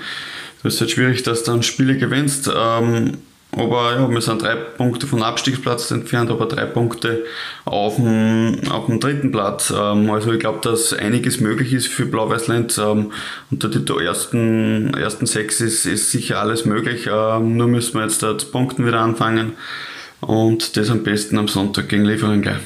Das 0.62 0.74
ist 0.74 0.80
halt 0.80 0.90
schwierig, 0.92 1.22
dass 1.24 1.42
du 1.42 1.50
dann 1.50 1.62
Spiele 1.62 1.96
gewinnst. 1.98 2.50
Ähm, 2.54 3.18
aber 3.56 3.94
ja, 3.94 4.10
wir 4.10 4.20
sind 4.20 4.42
drei 4.42 4.54
Punkte 4.54 5.06
vom 5.06 5.22
Abstiegsplatz 5.22 5.90
entfernt, 5.90 6.30
aber 6.30 6.46
drei 6.46 6.64
Punkte 6.66 7.24
auf 7.64 7.96
dem, 7.96 8.60
auf 8.70 8.86
dem 8.86 9.00
dritten 9.00 9.30
Platz. 9.30 9.72
Ähm, 9.76 10.10
also 10.10 10.32
ich 10.32 10.40
glaube, 10.40 10.60
dass 10.62 10.92
einiges 10.92 11.40
möglich 11.40 11.72
ist 11.72 11.88
für 11.88 12.06
Blau-Weiß 12.06 12.48
Linz. 12.48 12.78
Ähm, 12.78 13.12
unter 13.50 13.68
die 13.68 14.04
ersten, 14.04 14.94
ersten 14.94 15.26
sechs 15.26 15.60
ist, 15.60 15.86
ist 15.86 16.10
sicher 16.10 16.40
alles 16.40 16.64
möglich. 16.64 17.08
Ähm, 17.10 17.56
nur 17.56 17.68
müssen 17.68 17.94
wir 17.94 18.02
jetzt 18.02 18.22
da 18.22 18.36
zu 18.36 18.46
Punkten 18.46 18.86
wieder 18.86 19.00
anfangen. 19.00 19.52
Und 20.20 20.76
das 20.76 20.90
am 20.90 21.02
besten 21.02 21.38
am 21.38 21.48
Sonntag 21.48 21.88
gegen 21.88 22.04
Liefering 22.04 22.42
gleich. 22.42 22.58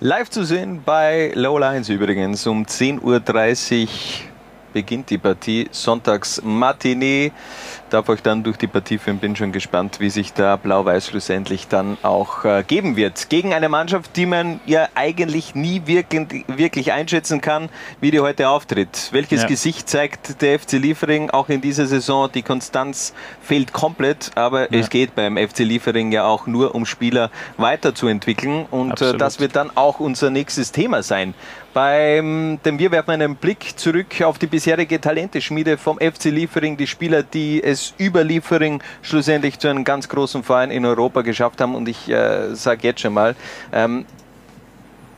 Live 0.00 0.30
zu 0.30 0.44
sehen 0.44 0.82
bei 0.84 1.32
Low 1.36 1.58
Lines 1.58 1.88
übrigens. 1.88 2.46
Um 2.46 2.64
10.30 2.64 3.82
Uhr 3.82 3.88
beginnt 4.72 5.10
die 5.10 5.18
Partie. 5.18 5.68
Sonntags 5.70 6.42
Matinee. 6.44 7.30
Darf 7.92 8.08
euch 8.08 8.22
dann 8.22 8.42
durch 8.42 8.56
die 8.56 8.66
Partie 8.66 8.98
führen. 8.98 9.18
Bin 9.18 9.36
schon 9.36 9.52
gespannt, 9.52 10.00
wie 10.00 10.10
sich 10.10 10.32
da 10.32 10.56
Blau-Weiß 10.56 11.06
schlussendlich 11.08 11.68
dann 11.68 11.98
auch 12.02 12.44
äh, 12.44 12.62
geben 12.66 12.96
wird. 12.96 13.28
Gegen 13.28 13.52
eine 13.54 13.68
Mannschaft, 13.68 14.16
die 14.16 14.26
man 14.26 14.60
ja 14.66 14.88
eigentlich 14.94 15.54
nie 15.54 15.82
wirklich, 15.86 16.44
wirklich 16.48 16.92
einschätzen 16.92 17.40
kann, 17.40 17.68
wie 18.00 18.10
die 18.10 18.20
heute 18.20 18.48
auftritt. 18.48 19.08
Welches 19.12 19.42
Ja. 19.42 19.48
Gesicht 19.48 19.88
zeigt 19.88 20.40
der 20.42 20.58
FC 20.58 20.72
Liefering 20.72 21.30
auch 21.30 21.48
in 21.48 21.60
dieser 21.60 21.86
Saison? 21.86 22.30
Die 22.32 22.42
Konstanz 22.42 23.14
fehlt 23.42 23.72
komplett, 23.72 24.30
aber 24.34 24.72
Ja. 24.72 24.80
es 24.80 24.90
geht 24.90 25.14
beim 25.14 25.36
FC 25.36 25.60
Liefering 25.60 26.12
ja 26.12 26.24
auch 26.24 26.46
nur 26.46 26.74
um 26.74 26.86
Spieler 26.86 27.30
weiterzuentwickeln 27.56 28.66
und 28.70 29.00
äh, 29.00 29.16
das 29.16 29.40
wird 29.40 29.56
dann 29.56 29.70
auch 29.76 30.00
unser 30.00 30.30
nächstes 30.30 30.72
Thema 30.72 31.02
sein. 31.02 31.34
Beim, 31.74 32.58
denn 32.64 32.78
wir 32.78 32.90
werfen 32.90 33.10
einen 33.12 33.36
Blick 33.36 33.78
zurück 33.78 34.20
auf 34.22 34.38
die 34.38 34.46
bisherige 34.46 35.00
Talenteschmiede 35.00 35.78
vom 35.78 35.98
FC 35.98 36.26
Liefering, 36.26 36.76
die 36.76 36.86
Spieler, 36.86 37.22
die 37.22 37.62
es 37.62 37.94
über 37.96 38.24
Liefering 38.24 38.82
schlussendlich 39.00 39.58
zu 39.58 39.68
einem 39.68 39.84
ganz 39.84 40.10
großen 40.10 40.42
Verein 40.42 40.70
in 40.70 40.84
Europa 40.84 41.22
geschafft 41.22 41.62
haben. 41.62 41.74
Und 41.74 41.88
ich 41.88 42.10
äh, 42.10 42.54
sage 42.54 42.80
jetzt 42.82 43.00
schon 43.00 43.14
mal, 43.14 43.34
ähm, 43.72 44.04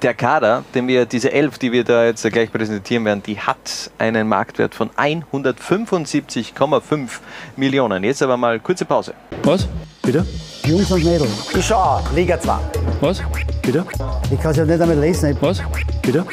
der 0.02 0.14
Kader, 0.14 0.62
den 0.74 0.86
wir, 0.86 1.06
diese 1.06 1.32
elf, 1.32 1.58
die 1.58 1.72
wir 1.72 1.82
da 1.82 2.04
jetzt 2.04 2.22
gleich 2.30 2.52
präsentieren 2.52 3.04
werden, 3.04 3.24
die 3.24 3.40
hat 3.40 3.90
einen 3.98 4.28
Marktwert 4.28 4.74
von 4.74 4.90
175,5 4.90 7.08
Millionen. 7.56 8.04
Jetzt 8.04 8.22
aber 8.22 8.36
mal 8.36 8.60
kurze 8.60 8.84
Pause. 8.84 9.14
Was? 9.42 9.66
Bitte? 10.02 10.24
Jungs 10.66 10.90
und 10.90 11.04
Mädels. 11.04 11.30
Ich 11.54 11.66
schau 11.66 11.76
auch, 11.76 12.12
Liga 12.14 12.40
2. 12.40 12.54
Was? 13.00 13.22
Bitte? 13.60 13.84
Ich 14.30 14.40
kann 14.40 14.50
es 14.52 14.56
ja 14.56 14.64
nicht 14.64 14.80
einmal 14.80 14.98
lesen. 14.98 15.36
Was? 15.40 15.62
Bitte? 16.00 16.24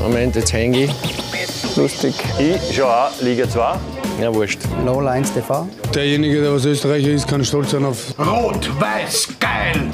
Moment, 0.00 0.34
jetzt 0.36 0.52
hänge 0.54 0.84
ich. 0.84 1.76
Lustig. 1.76 2.14
Ich 2.38 2.74
schaue 2.74 3.08
auch 3.08 3.20
Liga 3.20 3.48
2. 3.48 3.74
Ja, 4.22 4.32
wurscht. 4.32 4.60
Lola 4.86 5.10
1 5.10 5.32
TV. 5.32 5.66
Derjenige, 5.92 6.42
der 6.42 6.54
was 6.54 6.64
Österreicher 6.64 7.10
ist, 7.10 7.26
kann 7.26 7.44
stolz 7.44 7.72
sein 7.72 7.84
auf, 7.84 8.14
Rot-Weiß 8.20 9.30
geil! 9.40 9.90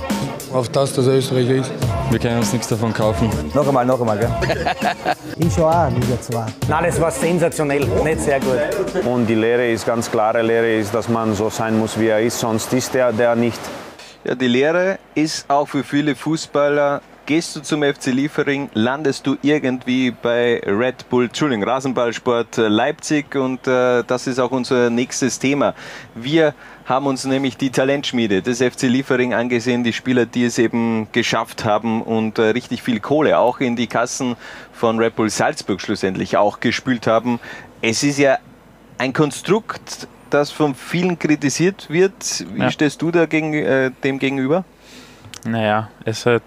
auf 0.53 0.69
das, 0.69 0.93
dass 0.93 1.07
er 1.07 1.15
Österreicher 1.15 1.55
ist. 1.55 1.73
Wir 2.11 2.19
können 2.19 2.37
uns 2.37 2.53
nichts 2.53 2.69
davon 2.69 2.93
kaufen. 2.93 3.31
Noch 3.55 3.67
einmal, 3.67 3.87
noch 3.87 3.99
einmal, 3.99 4.19
gell? 4.19 4.31
Ich 5.39 5.55
schaue 5.55 5.75
auch 5.75 5.91
Liga 5.91 6.21
2. 6.21 6.45
Nein, 6.69 6.85
das 6.85 7.01
war 7.01 7.11
sensationell, 7.11 7.87
nicht 8.05 8.21
sehr 8.21 8.39
gut. 8.41 9.03
Und 9.07 9.27
die 9.27 9.35
Lehre 9.35 9.71
ist 9.71 9.87
ganz 9.87 10.11
klare 10.11 10.43
Lehre 10.43 10.75
ist, 10.75 10.95
dass 10.95 11.09
man 11.09 11.35
so 11.35 11.49
sein 11.49 11.79
muss, 11.79 11.99
wie 11.99 12.09
er 12.09 12.21
ist. 12.21 12.39
Sonst 12.39 12.71
ist 12.75 12.95
er 12.95 13.15
der 13.15 13.35
nicht. 13.35 13.61
Ja, 14.25 14.35
die 14.35 14.49
Lehre 14.49 14.99
ist 15.15 15.49
auch 15.49 15.67
für 15.69 15.83
viele 15.83 16.15
Fußballer. 16.15 17.01
Gehst 17.29 17.55
du 17.55 17.61
zum 17.61 17.83
FC 17.83 18.07
Liefering, 18.07 18.71
landest 18.73 19.27
du 19.27 19.37
irgendwie 19.43 20.11
bei 20.11 20.63
Red 20.65 21.11
Bull, 21.11 21.27
Entschuldigung, 21.27 21.63
Rasenballsport 21.63 22.57
äh, 22.57 22.69
Leipzig 22.69 23.37
und 23.37 23.67
äh, 23.67 24.03
das 24.03 24.27
ist 24.27 24.39
auch 24.39 24.51
unser 24.51 24.89
nächstes 24.89 25.39
Thema. 25.39 25.75
Wir 26.15 26.55
haben 26.87 27.05
uns 27.07 27.27
nämlich 27.27 27.59
die 27.59 27.69
Talentschmiede 27.69 28.41
des 28.41 28.63
FC 28.63 28.85
Liefering 28.85 29.35
angesehen, 29.35 29.85
die 29.85 29.93
Spieler, 29.93 30.25
die 30.25 30.45
es 30.45 30.57
eben 30.57 31.09
geschafft 31.13 31.67
haben 31.67 32.01
und 32.01 32.39
äh, 32.39 32.45
richtig 32.45 32.83
viel 32.83 32.99
Kohle 32.99 33.39
auch 33.39 33.61
in 33.61 33.77
die 33.77 33.89
Kassen 33.89 34.35
von 34.73 34.99
Red 34.99 35.15
Bull 35.15 35.29
Salzburg 35.29 35.83
schlussendlich 35.83 36.39
auch 36.39 36.61
gespült 36.61 37.07
haben. 37.07 37.41
Es 37.83 38.03
ist 38.05 38.17
ja 38.19 38.39
ein 38.97 39.13
Konstrukt, 39.13 40.09
das 40.31 40.51
von 40.51 40.75
vielen 40.75 41.19
kritisiert 41.19 41.91
wird. 41.91 42.47
Wie 42.55 42.63
Ja. 42.63 42.71
stehst 42.71 43.03
du 43.03 43.11
da 43.11 43.27
gegen, 43.27 43.53
äh, 43.53 43.91
dem 44.03 44.19
gegenüber? 44.19 44.65
Naja, 45.45 45.91
es 46.07 46.25
hat, 46.25 46.43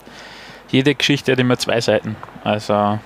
jede 0.72 0.96
Geschichte 0.96 1.34
hat 1.34 1.40
immer 1.40 1.58
zwei 1.58 1.82
Seiten. 1.82 2.16
Also 2.44 3.00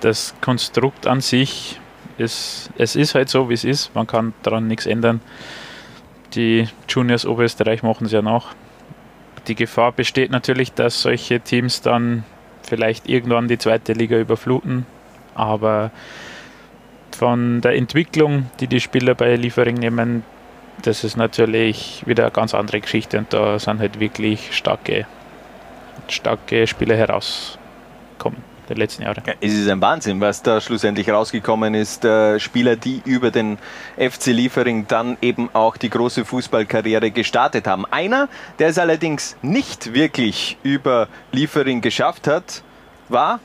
das 0.00 0.34
Konstrukt 0.40 1.06
an 1.06 1.20
sich 1.20 1.80
ist, 2.18 2.70
es 2.78 2.96
ist 2.96 3.14
halt 3.14 3.28
so, 3.28 3.50
wie 3.50 3.54
es 3.54 3.64
ist. 3.64 3.94
Man 3.94 4.06
kann 4.06 4.32
daran 4.42 4.68
nichts 4.68 4.86
ändern. 4.86 5.20
Die 6.34 6.68
Juniors 6.88 7.26
Oberösterreich 7.26 7.82
machen 7.82 8.06
es 8.06 8.12
ja 8.12 8.22
nach. 8.22 8.54
Die 9.48 9.54
Gefahr 9.54 9.92
besteht 9.92 10.30
natürlich, 10.30 10.72
dass 10.72 11.02
solche 11.02 11.40
Teams 11.40 11.82
dann 11.82 12.24
vielleicht 12.62 13.08
irgendwann 13.08 13.48
die 13.48 13.58
zweite 13.58 13.92
Liga 13.92 14.18
überfluten. 14.18 14.86
Aber 15.34 15.90
von 17.16 17.60
der 17.60 17.76
Entwicklung, 17.76 18.50
die 18.60 18.66
die 18.66 18.80
Spieler 18.80 19.14
bei 19.14 19.36
Liefering 19.36 19.76
nehmen, 19.76 20.24
das 20.82 21.04
ist 21.04 21.16
natürlich 21.16 22.02
wieder 22.06 22.24
eine 22.24 22.32
ganz 22.32 22.54
andere 22.54 22.80
Geschichte 22.80 23.18
und 23.18 23.32
da 23.32 23.58
sind 23.58 23.80
halt 23.80 23.98
wirklich 23.98 24.54
starke, 24.54 25.06
starke 26.08 26.66
Spieler 26.66 26.96
herausgekommen 26.96 28.42
der 28.68 28.76
letzten 28.76 29.02
Jahre. 29.02 29.22
Ja, 29.26 29.34
es 29.40 29.52
ist 29.52 29.68
ein 29.68 29.80
Wahnsinn, 29.80 30.20
was 30.20 30.42
da 30.42 30.60
schlussendlich 30.60 31.10
rausgekommen 31.10 31.74
ist. 31.74 32.04
Äh, 32.04 32.40
Spieler, 32.40 32.76
die 32.76 33.02
über 33.04 33.30
den 33.30 33.58
FC 33.96 34.26
Liefering 34.26 34.86
dann 34.88 35.16
eben 35.22 35.50
auch 35.52 35.76
die 35.76 35.90
große 35.90 36.24
Fußballkarriere 36.24 37.10
gestartet 37.10 37.66
haben. 37.66 37.84
Einer, 37.86 38.28
der 38.58 38.68
es 38.68 38.78
allerdings 38.78 39.36
nicht 39.42 39.94
wirklich 39.94 40.58
über 40.62 41.08
Liefering 41.32 41.80
geschafft 41.80 42.26
hat, 42.26 42.62
war 43.08 43.40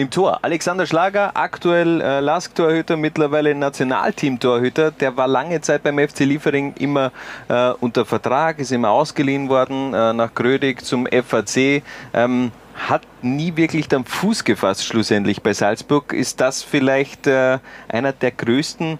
im 0.00 0.10
Tor. 0.10 0.38
Alexander 0.42 0.86
Schlager, 0.86 1.32
aktuell 1.34 2.00
äh, 2.00 2.20
Lask-Torhüter, 2.20 2.96
mittlerweile 2.96 3.54
Nationalteam-Torhüter. 3.54 4.90
Der 4.92 5.16
war 5.16 5.28
lange 5.28 5.60
Zeit 5.60 5.82
beim 5.82 5.98
FC 5.98 6.20
Liefering 6.20 6.74
immer 6.78 7.12
äh, 7.48 7.70
unter 7.80 8.06
Vertrag, 8.06 8.58
ist 8.58 8.72
immer 8.72 8.90
ausgeliehen 8.90 9.48
worden 9.48 9.92
äh, 9.92 10.12
nach 10.12 10.34
Grödig 10.34 10.84
zum 10.84 11.06
FAC. 11.06 11.82
Ähm, 12.14 12.50
hat 12.88 13.02
nie 13.20 13.56
wirklich 13.56 13.88
dann 13.88 14.06
Fuß 14.06 14.44
gefasst 14.44 14.86
schlussendlich 14.86 15.42
bei 15.42 15.52
Salzburg. 15.52 16.14
Ist 16.14 16.40
das 16.40 16.62
vielleicht 16.62 17.26
äh, 17.26 17.58
einer 17.88 18.12
der 18.12 18.30
größten 18.30 18.98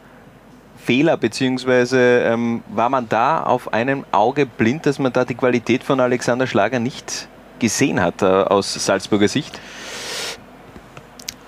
Fehler, 0.85 1.17
beziehungsweise 1.17 1.99
ähm, 2.27 2.63
war 2.69 2.91
man 2.91 3.09
da 3.09 3.43
auf 3.43 3.73
einem 3.73 4.05
Auge 4.13 4.45
blind, 4.45 4.85
dass 4.85 4.99
man 4.99 5.13
da 5.13 5.25
die 5.25 5.35
Qualität 5.35 5.83
von 5.83 5.99
Alexander 6.01 6.47
Schlager 6.47 6.79
nicht 6.79 7.29
gesehen 7.59 8.03
hat 8.03 8.21
äh, 8.23 8.27
aus 8.27 8.75
Salzburger 8.75 9.29
Sicht? 9.29 9.61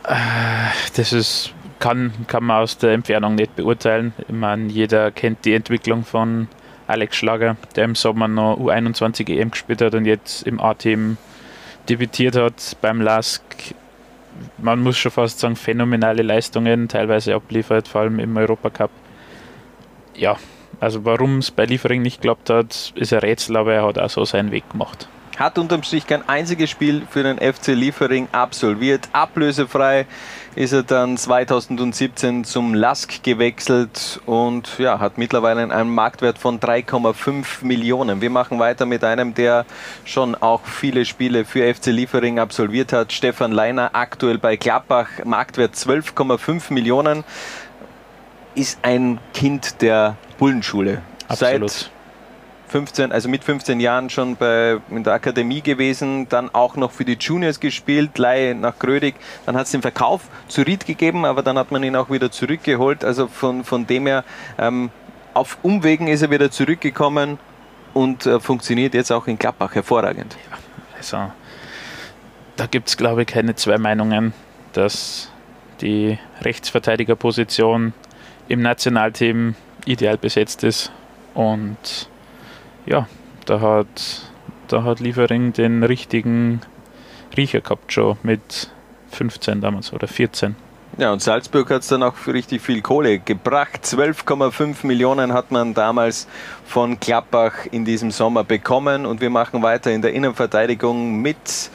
Das 0.05 1.13
ist, 1.13 1.53
kann, 1.79 2.13
kann 2.27 2.45
man 2.45 2.63
aus 2.63 2.79
der 2.79 2.93
Entfernung 2.93 3.35
nicht 3.35 3.55
beurteilen. 3.57 4.13
Ich 4.19 4.35
meine, 4.35 4.69
jeder 4.69 5.11
kennt 5.11 5.45
die 5.45 5.55
Entwicklung 5.55 6.05
von 6.05 6.49
Alex 6.87 7.17
Schlager, 7.17 7.57
der 7.77 7.85
im 7.85 7.95
Sommer 7.95 8.29
noch 8.29 8.59
U21 8.59 9.29
EM 9.31 9.51
gespielt 9.51 9.81
hat 9.81 9.95
und 9.95 10.05
jetzt 10.05 10.43
im 10.47 10.61
A-Team 10.61 11.17
debütiert 11.89 12.37
hat 12.37 12.77
beim 12.81 13.01
LASK. 13.01 13.43
Man 14.59 14.81
muss 14.81 14.99
schon 14.99 15.13
fast 15.13 15.41
sagen, 15.41 15.57
phänomenale 15.57 16.23
Leistungen 16.23 16.89
teilweise 16.89 17.35
abliefert, 17.35 17.89
vor 17.89 18.03
allem 18.03 18.19
im 18.19 18.37
Europacup. 18.37 18.91
Ja, 20.17 20.37
also 20.81 21.05
warum 21.05 21.39
es 21.39 21.51
bei 21.51 21.65
Liefering 21.65 22.03
nicht 22.03 22.23
geklappt 22.23 22.51
hat, 22.51 22.93
ist 22.97 23.13
ein 23.13 23.21
Rätsel, 23.21 23.57
aber 23.57 23.75
er 23.75 23.87
hat 23.87 23.99
auch 23.99 24.11
so 24.11 24.25
seinen 24.25 24.51
Weg 24.51 24.69
gemacht. 24.71 25.09
Hat 25.39 25.59
unterm 25.59 25.83
Strich 25.83 26.07
kein 26.07 26.29
einziges 26.29 26.71
Spiel 26.71 27.07
für 27.11 27.23
den 27.23 27.39
FC 27.39 27.69
Liefering 27.69 28.29
absolviert. 28.33 29.09
Ablösefrei 29.13 30.07
ist 30.55 30.73
er 30.73 30.83
dann 30.83 31.17
2017 31.17 32.45
zum 32.45 32.75
Lask 32.75 33.23
gewechselt 33.23 34.21
und 34.27 34.79
ja, 34.79 35.01
hat 35.01 35.17
mittlerweile 35.17 35.73
einen 35.73 35.95
Marktwert 35.95 36.39
von 36.39 36.61
3,5 36.61 37.65
Millionen. 37.65 38.21
Wir 38.21 38.29
machen 38.29 38.59
weiter 38.59 38.85
mit 38.85 39.03
einem, 39.05 39.33
der 39.33 39.65
schon 40.05 40.35
auch 40.35 40.61
viele 40.65 41.07
Spiele 41.07 41.47
für 41.47 41.75
FC 41.75 41.87
Liefering 41.87 42.39
absolviert 42.39 42.93
hat. 42.93 43.13
Stefan 43.13 43.53
Leiner, 43.53 43.91
aktuell 43.95 44.37
bei 44.39 44.57
Gladbach, 44.57 45.09
Marktwert 45.25 45.75
12,5 45.75 46.73
Millionen. 46.73 47.25
Ist 48.55 48.79
ein 48.83 49.19
Kind 49.33 49.81
der 49.81 50.17
Bullenschule. 50.39 51.01
Absolut. 51.29 51.71
Seit 51.71 51.91
15, 52.73 53.13
also 53.13 53.29
mit 53.29 53.45
15 53.45 53.81
Jahren 53.81 54.09
schon 54.09 54.37
bei, 54.37 54.79
in 54.91 55.05
der 55.05 55.13
Akademie 55.13 55.61
gewesen, 55.61 56.27
dann 56.29 56.53
auch 56.55 56.75
noch 56.75 56.91
für 56.91 57.05
die 57.05 57.19
Juniors 57.21 57.61
gespielt, 57.61 58.17
Leihe 58.17 58.55
nach 58.55 58.79
Grödig. 58.79 59.15
Dann 59.45 59.57
hat 59.57 59.67
es 59.67 59.73
den 59.73 59.83
Verkauf 59.83 60.23
zu 60.49 60.63
Ried 60.63 60.87
gegeben, 60.87 61.27
aber 61.27 61.43
dann 61.43 61.59
hat 61.59 61.71
man 61.71 61.83
ihn 61.85 61.95
auch 61.95 62.11
wieder 62.11 62.31
zurückgeholt. 62.31 63.05
Also 63.05 63.29
von, 63.29 63.63
von 63.63 63.87
dem 63.87 64.07
her, 64.07 64.25
ähm, 64.59 64.91
auf 65.35 65.59
Umwegen 65.63 66.09
ist 66.09 66.23
er 66.23 66.31
wieder 66.31 66.51
zurückgekommen 66.51 67.39
und 67.93 68.25
äh, 68.25 68.41
funktioniert 68.41 68.95
jetzt 68.95 69.13
auch 69.13 69.27
in 69.27 69.39
Gladbach 69.39 69.75
hervorragend. 69.75 70.37
Also, 70.97 71.31
da 72.57 72.67
gibt 72.67 72.89
es, 72.89 72.97
glaube 72.97 73.23
ich, 73.23 73.29
keine 73.29 73.55
zwei 73.55 73.77
Meinungen, 73.77 74.33
dass 74.73 75.31
die 75.83 76.19
Rechtsverteidigerposition 76.41 77.93
im 78.49 78.63
Nationalteam 78.63 79.57
ideal 79.85 80.17
besetzt 80.17 80.65
ist. 80.65 80.91
Und 81.35 82.09
ja, 82.87 83.07
da 83.47 83.61
hat, 83.61 84.31
da 84.69 84.85
hat 84.85 85.01
Liefering 85.01 85.53
den 85.53 85.83
richtigen 85.83 86.61
Riecher 87.37 87.61
gehabt 87.61 87.93
schon 87.93 88.17
mit 88.23 88.71
15 89.11 89.61
damals 89.61 89.93
oder 89.93 90.09
14. 90.09 90.57
Ja, 90.99 91.11
und 91.11 91.23
Salzburg 91.23 91.71
hat 91.71 91.83
es 91.83 91.89
dann 91.89 92.03
auch 92.03 92.17
für 92.17 92.35
richtig 92.35 92.61
viel 92.61 92.83
Kohle 92.83 93.19
gebracht. 93.19 93.83
12,5 93.83 94.87
Millionen 94.87 95.33
hat 95.33 95.51
man 95.51 95.73
damals 95.73 96.29
von 96.67 97.01
Klappbach 97.01 97.65
in 97.71 97.87
diesem 97.87 98.11
Sommer 98.11 98.45
bekommen. 98.45 99.07
Und 99.07 99.23
wir 99.23 99.31
machen 99.31 99.63
weiter 99.63 99.91
in 99.91 100.03
der 100.03 100.13
Innenverteidigung 100.13 101.23
mit 101.23 101.71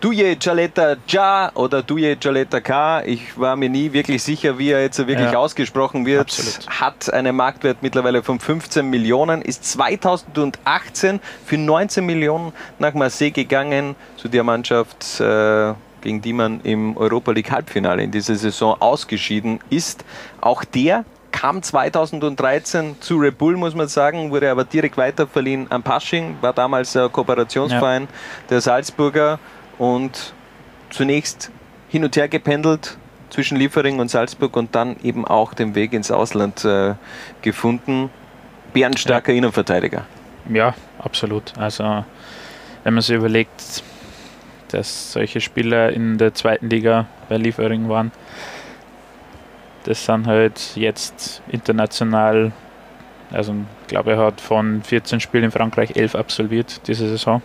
Duje 0.00 0.36
Jaleta 0.40 0.94
Ja 1.08 1.50
oder 1.54 1.82
Duje 1.82 2.16
Jaleta 2.20 2.60
K. 2.60 3.02
Ich 3.04 3.36
war 3.38 3.56
mir 3.56 3.68
nie 3.68 3.92
wirklich 3.92 4.22
sicher, 4.22 4.56
wie 4.56 4.70
er 4.70 4.80
jetzt 4.82 4.98
wirklich 4.98 5.32
Ja. 5.32 5.38
ausgesprochen 5.38 6.06
wird. 6.06 6.20
Absolut. 6.20 6.68
Hat 6.80 7.12
einen 7.12 7.34
Marktwert 7.34 7.78
mittlerweile 7.82 8.22
von 8.22 8.38
15 8.38 8.88
Millionen, 8.88 9.42
ist 9.42 9.64
2018 9.64 11.18
für 11.44 11.58
19 11.58 12.06
Millionen 12.06 12.52
nach 12.78 12.94
Marseille 12.94 13.32
gegangen, 13.32 13.96
zu 14.16 14.28
der 14.28 14.44
Mannschaft, 14.44 15.18
äh, 15.20 15.74
gegen 16.00 16.22
die 16.22 16.32
man 16.32 16.60
im 16.60 16.96
Europa 16.96 17.32
League 17.32 17.50
Halbfinale 17.50 18.04
in 18.04 18.12
dieser 18.12 18.36
Saison 18.36 18.80
ausgeschieden 18.80 19.58
ist. 19.68 20.04
Auch 20.40 20.62
der 20.62 21.04
kam 21.32 21.60
2013 21.60 22.96
zu 23.00 23.16
Red 23.16 23.36
Bull, 23.36 23.56
muss 23.56 23.74
man 23.74 23.88
sagen, 23.88 24.30
wurde 24.30 24.48
aber 24.50 24.64
direkt 24.64 24.96
weiterverliehen 24.96 25.70
an 25.70 25.82
Pasching, 25.82 26.36
war 26.40 26.52
damals 26.52 26.96
ein 26.96 27.10
Kooperationsverein 27.10 28.08
der 28.48 28.60
Salzburger 28.60 29.40
und 29.78 30.34
zunächst 30.90 31.50
hin 31.88 32.04
und 32.04 32.16
her 32.16 32.28
gependelt 32.28 32.98
zwischen 33.30 33.56
Liefering 33.56 33.98
und 33.98 34.10
Salzburg 34.10 34.56
und 34.56 34.74
dann 34.74 34.96
eben 35.02 35.26
auch 35.26 35.54
den 35.54 35.74
Weg 35.74 35.92
ins 35.92 36.10
Ausland 36.10 36.64
äh, 36.64 36.94
gefunden. 37.42 38.10
Bärenstarker 38.72 39.32
Innenverteidiger. 39.32 40.06
Ja, 40.52 40.74
absolut. 40.98 41.56
Also, 41.58 42.04
wenn 42.84 42.94
man 42.94 43.02
sich 43.02 43.16
überlegt, 43.16 43.82
dass 44.68 45.12
solche 45.12 45.40
Spieler 45.40 45.90
in 45.92 46.18
der 46.18 46.34
zweiten 46.34 46.68
Liga 46.68 47.06
bei 47.28 47.36
Liefering 47.36 47.88
waren, 47.88 48.12
das 49.84 50.04
sind 50.04 50.26
halt 50.26 50.72
jetzt 50.74 51.42
international, 51.48 52.52
also 53.30 53.54
ich 53.82 53.88
glaube, 53.88 54.12
er 54.12 54.18
hat 54.18 54.40
von 54.40 54.82
14 54.82 55.20
Spielen 55.20 55.44
in 55.44 55.50
Frankreich 55.50 55.96
11 55.96 56.14
absolviert 56.14 56.86
diese 56.86 57.08
Saison. 57.08 57.40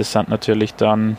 Das 0.00 0.12
sind 0.12 0.30
natürlich 0.30 0.74
dann 0.76 1.18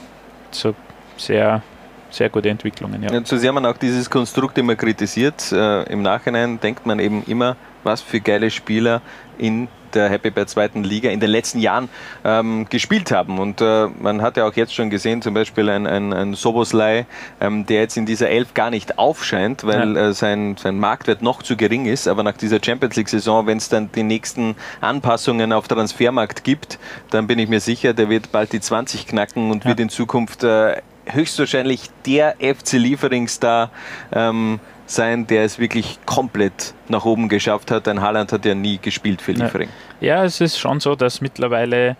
so 0.49 0.73
sehr, 1.15 1.61
sehr 2.09 2.29
gute 2.29 2.49
Entwicklungen. 2.49 3.03
Ja. 3.03 3.13
Ja, 3.13 3.23
zu 3.23 3.37
sehr 3.37 3.53
man 3.53 3.63
auch 3.67 3.77
dieses 3.77 4.09
Konstrukt 4.09 4.57
immer 4.57 4.75
kritisiert. 4.75 5.51
Äh, 5.51 5.83
Im 5.83 6.01
Nachhinein 6.01 6.59
denkt 6.59 6.87
man 6.87 6.97
eben 6.97 7.23
immer, 7.25 7.57
was 7.83 8.01
für 8.01 8.19
geile 8.19 8.51
Spieler 8.51 9.01
in 9.37 9.67
der 9.93 10.09
Happy 10.09 10.29
Bear 10.29 10.47
zweiten 10.47 10.83
Liga 10.83 11.09
in 11.09 11.19
den 11.19 11.29
letzten 11.29 11.59
Jahren 11.59 11.89
ähm, 12.23 12.67
gespielt 12.69 13.11
haben. 13.11 13.39
Und 13.39 13.61
äh, 13.61 13.87
man 13.99 14.21
hat 14.21 14.37
ja 14.37 14.47
auch 14.47 14.53
jetzt 14.53 14.73
schon 14.73 14.89
gesehen, 14.89 15.21
zum 15.21 15.33
Beispiel 15.33 15.69
ein, 15.69 15.87
ein, 15.87 16.13
ein 16.13 16.33
Soboslai, 16.33 17.05
ähm, 17.39 17.65
der 17.65 17.81
jetzt 17.81 17.97
in 17.97 18.05
dieser 18.05 18.29
Elf 18.29 18.53
gar 18.53 18.69
nicht 18.69 18.97
aufscheint, 18.97 19.63
weil 19.65 19.97
äh, 19.97 20.13
sein, 20.13 20.55
sein 20.57 20.79
Marktwert 20.79 21.21
noch 21.21 21.43
zu 21.43 21.57
gering 21.57 21.85
ist. 21.85 22.07
Aber 22.07 22.23
nach 22.23 22.37
dieser 22.37 22.59
Champions 22.63 22.95
League-Saison, 22.95 23.47
wenn 23.47 23.57
es 23.57 23.69
dann 23.69 23.91
die 23.91 24.03
nächsten 24.03 24.55
Anpassungen 24.79 25.53
auf 25.53 25.67
Transfermarkt 25.67 26.43
gibt, 26.43 26.79
dann 27.09 27.27
bin 27.27 27.39
ich 27.39 27.49
mir 27.49 27.59
sicher, 27.59 27.93
der 27.93 28.09
wird 28.09 28.31
bald 28.31 28.53
die 28.53 28.61
20 28.61 29.07
knacken 29.07 29.51
und 29.51 29.65
wird 29.65 29.79
in 29.79 29.89
Zukunft 29.89 30.43
äh, 30.43 30.81
höchstwahrscheinlich 31.05 31.89
der 32.05 32.35
FC 32.39 32.73
Lieferingstar 32.73 33.71
ähm, 34.13 34.59
sein, 34.93 35.27
der 35.27 35.43
es 35.43 35.59
wirklich 35.59 35.99
komplett 36.05 36.73
nach 36.87 37.05
oben 37.05 37.29
geschafft 37.29 37.71
hat. 37.71 37.87
Ein 37.87 38.01
Haaland 38.01 38.31
hat 38.31 38.45
ja 38.45 38.55
nie 38.55 38.77
gespielt 38.77 39.21
für 39.21 39.31
Liefering. 39.31 39.69
Ja. 39.99 40.17
ja, 40.17 40.25
es 40.25 40.41
ist 40.41 40.59
schon 40.59 40.79
so, 40.79 40.95
dass 40.95 41.21
mittlerweile 41.21 41.95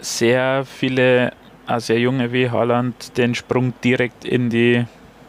sehr 0.00 0.64
viele, 0.64 1.32
auch 1.66 1.80
sehr 1.80 1.98
junge 1.98 2.32
wie 2.32 2.50
Haaland, 2.50 3.16
den 3.16 3.34
Sprung 3.34 3.72
direkt 3.82 4.24
in 4.24 4.50
die, 4.50 4.84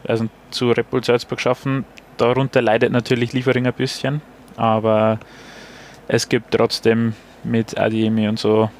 also 0.06 0.26
zu 0.50 0.70
Red 0.70 0.90
Bull 0.90 1.02
Salzburg 1.02 1.40
schaffen. 1.40 1.84
Darunter 2.16 2.62
leidet 2.62 2.92
natürlich 2.92 3.32
Liefering 3.32 3.66
ein 3.66 3.72
bisschen, 3.72 4.22
aber 4.56 5.18
es 6.08 6.28
gibt 6.28 6.52
trotzdem 6.52 7.14
mit 7.42 7.78
Adiemi 7.78 8.28
und 8.28 8.38
so 8.38 8.70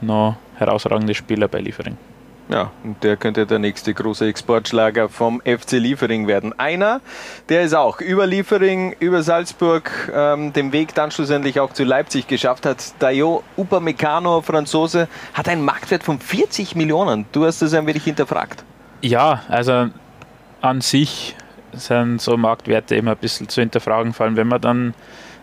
noch 0.00 0.36
herausragende 0.56 1.14
Spieler 1.14 1.48
bei 1.48 1.60
Liefering. 1.60 1.96
Ja, 2.48 2.70
und 2.84 3.02
der 3.02 3.16
könnte 3.16 3.44
der 3.44 3.58
nächste 3.58 3.92
große 3.92 4.26
Exportschlager 4.26 5.08
vom 5.08 5.40
FC 5.40 5.72
Liefering 5.72 6.28
werden. 6.28 6.56
Einer, 6.58 7.00
der 7.48 7.62
ist 7.62 7.74
auch 7.74 8.00
über 8.00 8.26
Liefering, 8.26 8.94
über 9.00 9.22
Salzburg 9.22 9.90
ähm, 10.14 10.52
den 10.52 10.72
Weg 10.72 10.94
dann 10.94 11.10
schlussendlich 11.10 11.58
auch 11.58 11.72
zu 11.72 11.82
Leipzig 11.82 12.28
geschafft 12.28 12.64
hat. 12.64 12.94
Dayo 13.00 13.42
Upamecano, 13.56 14.42
Franzose, 14.42 15.08
hat 15.34 15.48
einen 15.48 15.64
Marktwert 15.64 16.04
von 16.04 16.20
40 16.20 16.76
Millionen. 16.76 17.26
Du 17.32 17.44
hast 17.44 17.62
das 17.62 17.74
ein 17.74 17.86
wenig 17.86 18.04
hinterfragt. 18.04 18.64
Ja, 19.02 19.42
also 19.48 19.88
an 20.60 20.80
sich 20.80 21.34
sind 21.72 22.20
so 22.20 22.36
Marktwerte 22.36 22.94
immer 22.94 23.12
ein 23.12 23.18
bisschen 23.18 23.48
zu 23.48 23.60
hinterfragen, 23.60 24.12
vor 24.12 24.26
allem 24.26 24.36
wenn 24.36 24.48
man 24.48 24.60
dann 24.60 24.94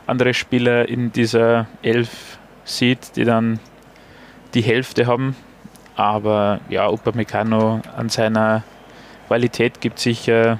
andere 0.08 0.34
Spieler 0.34 0.88
in 0.88 1.12
dieser 1.12 1.68
Elf 1.82 2.38
sieht, 2.64 3.18
die 3.18 3.26
dann 3.26 3.60
die 4.54 4.62
Hälfte 4.62 5.06
haben. 5.06 5.36
Aber 5.96 6.60
ja, 6.70 6.90
Upamecano 6.90 7.82
an 7.96 8.10
seiner 8.10 8.64
Qualität 9.28 9.82
gibt 9.82 10.00
sicher 10.00 10.60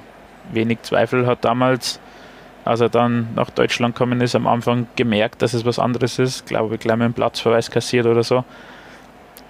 wenig 0.52 0.82
Zweifel. 0.82 1.26
Hat 1.26 1.44
damals, 1.44 2.00
als 2.64 2.80
er 2.80 2.88
dann 2.88 3.28
nach 3.34 3.50
Deutschland 3.50 3.94
gekommen 3.94 4.20
ist, 4.20 4.34
am 4.34 4.46
Anfang 4.46 4.86
gemerkt, 4.96 5.42
dass 5.42 5.54
es 5.54 5.64
was 5.64 5.78
anderes 5.78 6.18
ist. 6.18 6.46
Glaube 6.46 6.74
ich, 6.74 6.80
gleich 6.80 6.96
mal 6.96 7.06
einen 7.06 7.14
Platzverweis 7.14 7.70
kassiert 7.70 8.06
oder 8.06 8.22
so. 8.22 8.44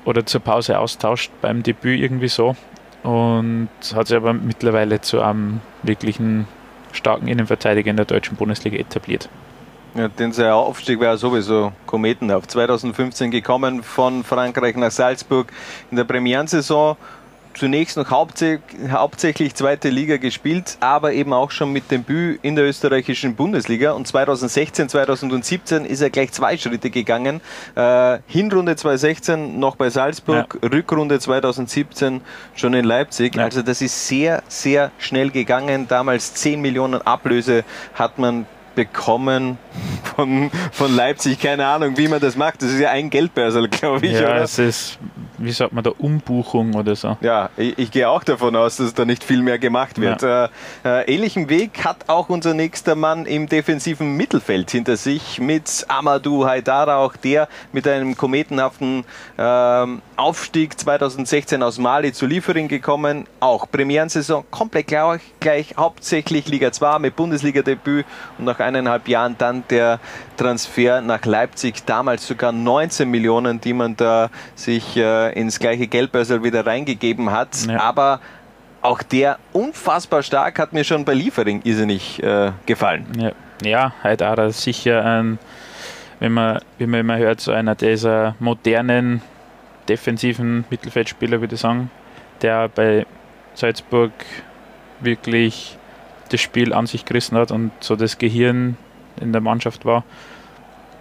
Oder 0.05 0.27
zur 0.27 0.41
Pause 0.41 0.79
austauscht 0.79 1.31
beim 1.41 1.63
Debüt 1.63 2.01
irgendwie 2.01 2.29
so. 2.29 2.57
Und 3.03 3.69
hat 3.95 4.07
sich 4.07 4.17
aber 4.17 4.33
mittlerweile 4.33 5.01
zu 5.01 5.21
einem 5.21 5.61
wirklichen 5.83 6.47
starken 6.93 7.29
Innenverteidiger 7.29 7.91
in 7.91 7.97
der 7.97 8.07
deutschen 8.07 8.37
Bundesliga 8.37 8.79
etabliert. 8.79 9.29
Ja, 9.95 10.09
denn 10.09 10.33
sein 10.33 10.51
Aufstieg 10.51 10.99
war 10.99 11.07
ja 11.07 11.17
sowieso 11.17 11.73
kometenhaft. 11.87 12.51
2015 12.51 13.31
gekommen 13.31 13.85
von 13.85 14.25
Frankreich 14.25 14.75
nach 14.77 14.91
Salzburg 14.91 15.53
in 15.91 15.97
der 15.97 16.05
Premierensaison. 16.05 16.97
Zunächst 17.55 17.97
noch 17.97 18.11
hauptsä 18.11 18.59
hauptsächlich 18.91 19.55
zweite 19.55 19.89
Liga 19.89 20.17
gespielt, 20.17 20.77
aber 20.81 21.13
eben 21.13 21.33
auch 21.33 21.53
schon 21.53 21.73
mit 21.73 21.89
Debüt 21.89 22.41
in 22.43 22.57
der 22.57 22.65
österreichischen 22.65 23.37
Bundesliga. 23.37 23.93
Und 23.93 24.09
2016, 24.09 24.89
2017 24.89 25.85
ist 25.85 26.01
er 26.01 26.11
gleich 26.11 26.33
zwei 26.33 26.57
Schritte 26.57 26.91
gegangen. 26.91 27.41
Äh, 27.77 28.19
Hinrunde 28.27 28.75
2016 28.75 29.61
noch 29.61 29.77
bei 29.77 29.91
Salzburg, 29.91 30.59
Rückrunde 30.65 31.21
2017 31.21 32.23
schon 32.57 32.75
in 32.75 32.85
Leipzig. 32.85 33.39
Also 33.39 33.63
das 33.63 33.81
ist 33.81 34.09
sehr, 34.09 34.43
sehr 34.49 34.91
schnell 34.99 35.31
gegangen. 35.31 35.87
Damals 35.87 36.35
10 36.35 36.61
Millionen 36.61 37.03
Ablöse 37.03 37.63
hat 37.95 38.19
man 38.19 38.47
bekommen 38.75 39.59
von, 40.17 40.51
von 40.73 40.95
Leipzig. 40.95 41.41
Keine 41.41 41.67
Ahnung, 41.67 41.97
wie 41.97 42.09
man 42.09 42.21
das 42.21 42.37
macht. 42.37 42.63
Das 42.63 42.71
ist 42.71 42.81
ja 42.81 42.91
ein 42.91 43.11
Geldbörsel, 43.11 43.69
glaube 43.69 44.07
ich. 44.07 44.13
ja, 44.13 44.31
oder? 44.31 44.43
es 44.43 44.59
ist, 44.59 44.99
wie 45.39 45.53
sagt 45.53 45.73
man 45.73 45.85
da, 45.85 45.91
Umbuchung 45.97 46.75
oder 46.75 46.95
so. 46.97 47.17
Ja, 47.21 47.51
ich, 47.57 47.79
ich 47.79 47.91
gehe 47.91 48.09
auch 48.09 48.25
davon 48.25 48.57
aus, 48.57 48.77
dass 48.77 48.95
da 48.95 49.05
nicht 49.05 49.25
viel 49.25 49.43
mehr 49.43 49.59
gemacht 49.59 50.01
wird. 50.01 50.23
Äh, 50.23 50.49
äh, 50.85 51.13
ähnlichen 51.13 51.49
Weg 51.49 51.85
hat 51.85 52.09
auch 52.09 52.29
unser 52.29 52.55
nächster 52.55 52.95
Mann 52.95 53.27
im 53.27 53.49
defensiven 53.49 54.17
Mittelfeld 54.17 54.71
hinter 54.71 54.97
sich 54.97 55.41
mit 55.41 55.85
Amadou 55.89 56.47
Haidara, 56.47 56.97
auch 56.97 57.17
der 57.17 57.49
mit 57.73 57.87
einem 57.89 58.17
kometenhaften 58.17 59.05
ähm, 59.39 60.03
Aufstieg 60.17 60.79
2016 60.79 61.63
aus 61.63 61.79
Mali 61.79 62.13
zu 62.13 62.27
Liefering 62.27 62.69
gekommen. 62.69 63.27
Auch 63.41 63.71
Premierensaison 63.71 64.45
komplett 64.51 64.87
gleich, 64.87 65.21
gleich 65.41 65.75
hauptsächlich 65.77 66.49
Liga 66.49 66.73
2 66.73 66.99
mit 66.99 67.17
Bundesliga-Debüt 67.17 68.07
und 68.39 68.45
nach 68.45 68.61
eineinhalb 68.65 69.09
Jahren 69.09 69.37
dann 69.39 69.65
der 69.71 70.01
Transfer 70.37 71.01
nach 71.01 71.25
Leipzig. 71.25 71.85
Damals 71.87 72.27
sogar 72.27 72.53
19 72.53 73.09
Millionen, 73.09 73.61
die 73.61 73.73
man 73.73 73.97
da 73.97 74.31
sich 74.55 74.97
äh, 74.97 75.33
ins 75.39 75.59
gleiche 75.59 75.87
Geldbörsel 75.87 76.43
wieder 76.43 76.67
reingegeben 76.67 77.31
hat. 77.31 77.69
Aber 77.77 78.21
auch 78.83 79.03
der 79.03 79.39
unfassbar 79.53 80.23
stark 80.23 80.59
hat 80.59 80.73
mir 80.73 80.85
schon 80.85 81.05
bei 81.05 81.15
Liefering 81.15 81.63
irrsinnig 81.65 82.23
äh, 82.23 82.53
gefallen. 82.67 83.07
Ja, 83.19 83.33
ja 83.63 83.93
Haidara 84.03 84.47
ist 84.47 84.63
sicher 84.63 85.05
ein, 85.05 85.39
wenn 86.21 86.33
man, 86.33 86.61
wie 86.79 86.87
man 86.87 87.01
immer 87.01 87.17
hört, 87.17 87.41
so 87.41 87.53
einer 87.53 87.75
dieser 87.75 88.35
modernen 88.41 89.23
defensiven 89.89 90.65
Mittelfeldspieler, 90.71 91.41
würde 91.41 91.55
ich 91.55 91.61
sagen, 91.61 91.91
der 92.43 92.69
bei 92.69 93.07
Salzburg 93.55 94.13
wirklich 95.01 95.79
das 96.31 96.41
Spiel 96.41 96.73
an 96.73 96.87
sich 96.87 97.05
gerissen 97.05 97.37
hat 97.37 97.51
und 97.51 97.73
so 97.81 97.97
das 97.97 98.19
Gehirn 98.19 98.77
in 99.21 99.33
der 99.33 99.41
Mannschaft 99.41 99.85
war. 99.85 100.05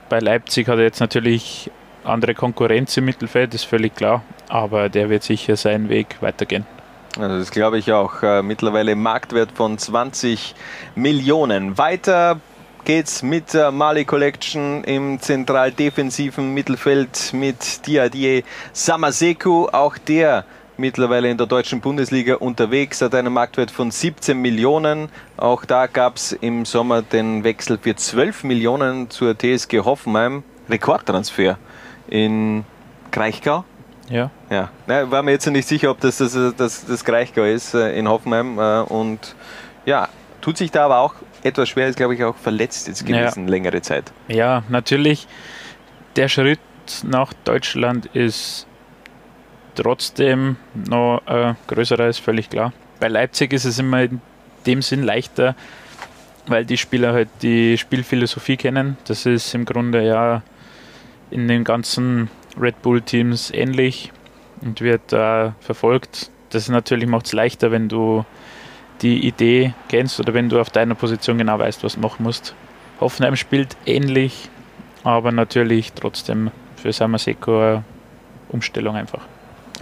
Bei 0.10 0.20
Leipzig 0.20 0.68
hat 0.68 0.78
er 0.78 0.84
jetzt 0.84 1.00
natürlich 1.00 1.72
andere 2.04 2.36
Konkurrenz 2.36 2.98
im 2.98 3.06
Mittelfeld, 3.06 3.54
ist 3.54 3.64
völlig 3.64 3.96
klar, 3.96 4.24
aber 4.50 4.90
der 4.90 5.10
wird 5.10 5.24
sicher 5.24 5.56
seinen 5.56 5.90
Weg 5.90 6.18
weitergehen. 6.22 6.66
Also 7.18 7.38
das 7.38 7.52
glaube 7.52 7.78
ich 7.78 7.92
auch. 7.92 8.24
Äh, 8.24 8.42
mittlerweile 8.42 8.96
Marktwert 8.96 9.52
von 9.52 9.78
20 9.78 10.56
Millionen. 10.96 11.78
Weiter 11.78 12.40
geht's 12.86 13.22
mit 13.22 13.54
der 13.54 13.72
Mali 13.72 14.04
Collection 14.04 14.84
im 14.84 15.20
zentral 15.22 15.72
defensiven 15.72 16.54
Mittelfeld 16.54 17.32
mit 17.34 17.86
Diadier 17.86 18.44
Samaseku. 18.74 19.68
Auch 19.68 19.98
der 19.98 20.44
mittlerweile 20.78 21.30
in 21.30 21.38
der 21.38 21.48
deutschen 21.48 21.82
Bundesliga 21.82 22.36
unterwegs, 22.36 23.02
hat 23.02 23.16
einen 23.16 23.32
Marktwert 23.34 23.72
von 23.72 23.92
17 23.92 24.38
Millionen. 24.38 25.10
Auch 25.38 25.66
da 25.66 25.88
gab 25.88 26.16
es 26.18 26.32
im 26.34 26.66
Sommer 26.66 27.02
den 27.02 27.44
Wechsel 27.44 27.78
für 27.82 27.96
12 27.96 28.44
Millionen 28.44 29.10
zur 29.10 29.38
TSG 29.38 29.80
Hoffenheim. 29.80 30.44
Rekordtransfer 30.70 31.58
in 32.08 32.64
Kraichgau. 33.12 33.66
Ja. 34.10 34.32
Ja, 34.50 34.70
Na, 34.88 35.10
war 35.10 35.24
mir 35.24 35.32
jetzt 35.32 35.46
nicht 35.48 35.68
sicher, 35.68 35.90
ob 35.92 36.00
das 36.02 36.18
das, 36.18 36.38
das, 36.58 36.86
das 36.86 37.06
Greichgau 37.06 37.44
ist 37.44 37.74
äh, 37.74 37.98
in 37.98 38.08
Hoffenheim. 38.08 38.60
Äh, 38.60 38.82
und 38.82 39.36
ja, 39.86 40.10
tut 40.42 40.58
sich 40.58 40.72
da 40.72 40.86
aber 40.86 41.00
auch 41.00 41.16
etwas 41.44 41.70
schwer, 41.70 41.88
ist 41.88 41.96
glaube 41.98 42.16
ich 42.16 42.24
auch 42.24 42.36
verletzt 42.36 42.88
jetzt 42.88 43.06
gewesen, 43.06 43.46
Ja. 43.46 43.50
längere 43.50 43.82
Zeit. 43.82 44.12
Ja, 44.28 44.64
natürlich, 44.70 45.28
der 46.16 46.28
Schritt 46.28 46.60
nach 47.04 47.34
Deutschland 47.46 48.06
ist 48.08 48.68
trotzdem 49.76 50.58
noch 50.74 51.22
äh, 51.26 51.54
größerer, 51.68 52.08
ist 52.08 52.20
völlig 52.20 52.50
klar. 52.50 52.74
Bei 53.00 53.08
Leipzig 53.08 53.54
ist 53.54 53.66
es 53.66 53.80
immer 53.80 54.04
in 54.04 54.22
dem 54.66 54.82
Sinn 54.82 55.04
leichter, 55.04 55.56
weil 56.48 56.66
die 56.66 56.78
Spieler 56.78 57.14
halt 57.14 57.30
die 57.42 57.78
Spielphilosophie 57.78 58.58
kennen. 58.58 58.98
Das 59.06 59.26
ist 59.26 59.54
im 59.54 59.66
Grunde 59.66 60.06
ja 60.06 60.42
in 61.32 61.48
den 61.48 61.64
ganzen 61.64 62.30
Red 62.60 62.82
Bull-Teams 62.82 63.52
ähnlich 63.52 64.12
und 64.62 64.82
wird 64.82 65.02
da 65.08 65.56
verfolgt. 65.60 66.30
Das 66.52 66.70
natürlich 66.70 67.08
macht 67.08 67.26
es 67.26 67.34
leichter, 67.34 67.72
wenn 67.72 67.90
du 67.90 68.26
die 69.02 69.28
Idee 69.28 69.74
kennst 69.90 70.20
oder 70.20 70.34
wenn 70.34 70.50
du 70.50 70.60
auf 70.60 70.70
deiner 70.70 70.96
Position 70.96 71.38
genau 71.38 71.60
weißt, 71.60 71.84
was 71.84 71.96
du 71.96 72.00
machen 72.00 72.24
musst. 72.24 72.56
Hoffenheim 73.00 73.36
spielt 73.36 73.76
ähnlich, 73.86 74.50
aber 75.04 75.32
natürlich 75.32 75.94
trotzdem 75.94 76.52
für 76.76 76.94
Samaseko 76.94 77.84
Umstellung 78.50 78.96
einfach. 78.96 79.26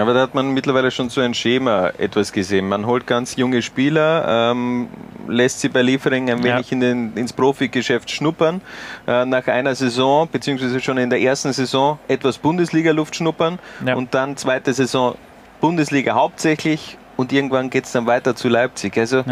Aber 0.01 0.13
da 0.13 0.21
hat 0.21 0.33
man 0.33 0.51
mittlerweile 0.53 0.91
schon 0.91 1.09
so 1.09 1.21
ein 1.21 1.33
Schema 1.33 1.91
etwas 1.97 2.31
gesehen. 2.31 2.67
Man 2.67 2.85
holt 2.85 3.05
ganz 3.07 3.35
junge 3.35 3.61
Spieler, 3.61 4.51
ähm, 4.51 4.87
lässt 5.27 5.61
sie 5.61 5.69
bei 5.69 5.81
Liefering 5.81 6.29
ein 6.29 6.39
Ja. 6.39 6.55
wenig 6.55 6.71
in 6.71 6.79
den, 6.79 7.13
ins 7.15 7.31
Profigeschäft 7.33 8.09
schnuppern, 8.11 8.61
äh, 9.07 9.25
nach 9.25 9.47
einer 9.47 9.75
Saison, 9.75 10.27
beziehungsweise 10.31 10.79
schon 10.81 10.97
in 10.97 11.09
der 11.09 11.21
ersten 11.21 11.53
Saison 11.53 11.99
etwas 12.07 12.37
Bundesliga-Luft 12.37 13.15
schnuppern 13.15 13.59
Ja. 13.85 13.95
und 13.95 14.13
dann 14.13 14.35
zweite 14.37 14.73
Saison 14.73 15.15
Bundesliga 15.61 16.15
hauptsächlich 16.15 16.97
und 17.17 17.31
irgendwann 17.31 17.69
geht 17.69 17.85
es 17.85 17.91
dann 17.91 18.07
weiter 18.07 18.35
zu 18.35 18.49
Leipzig. 18.49 18.97
Also 18.97 19.23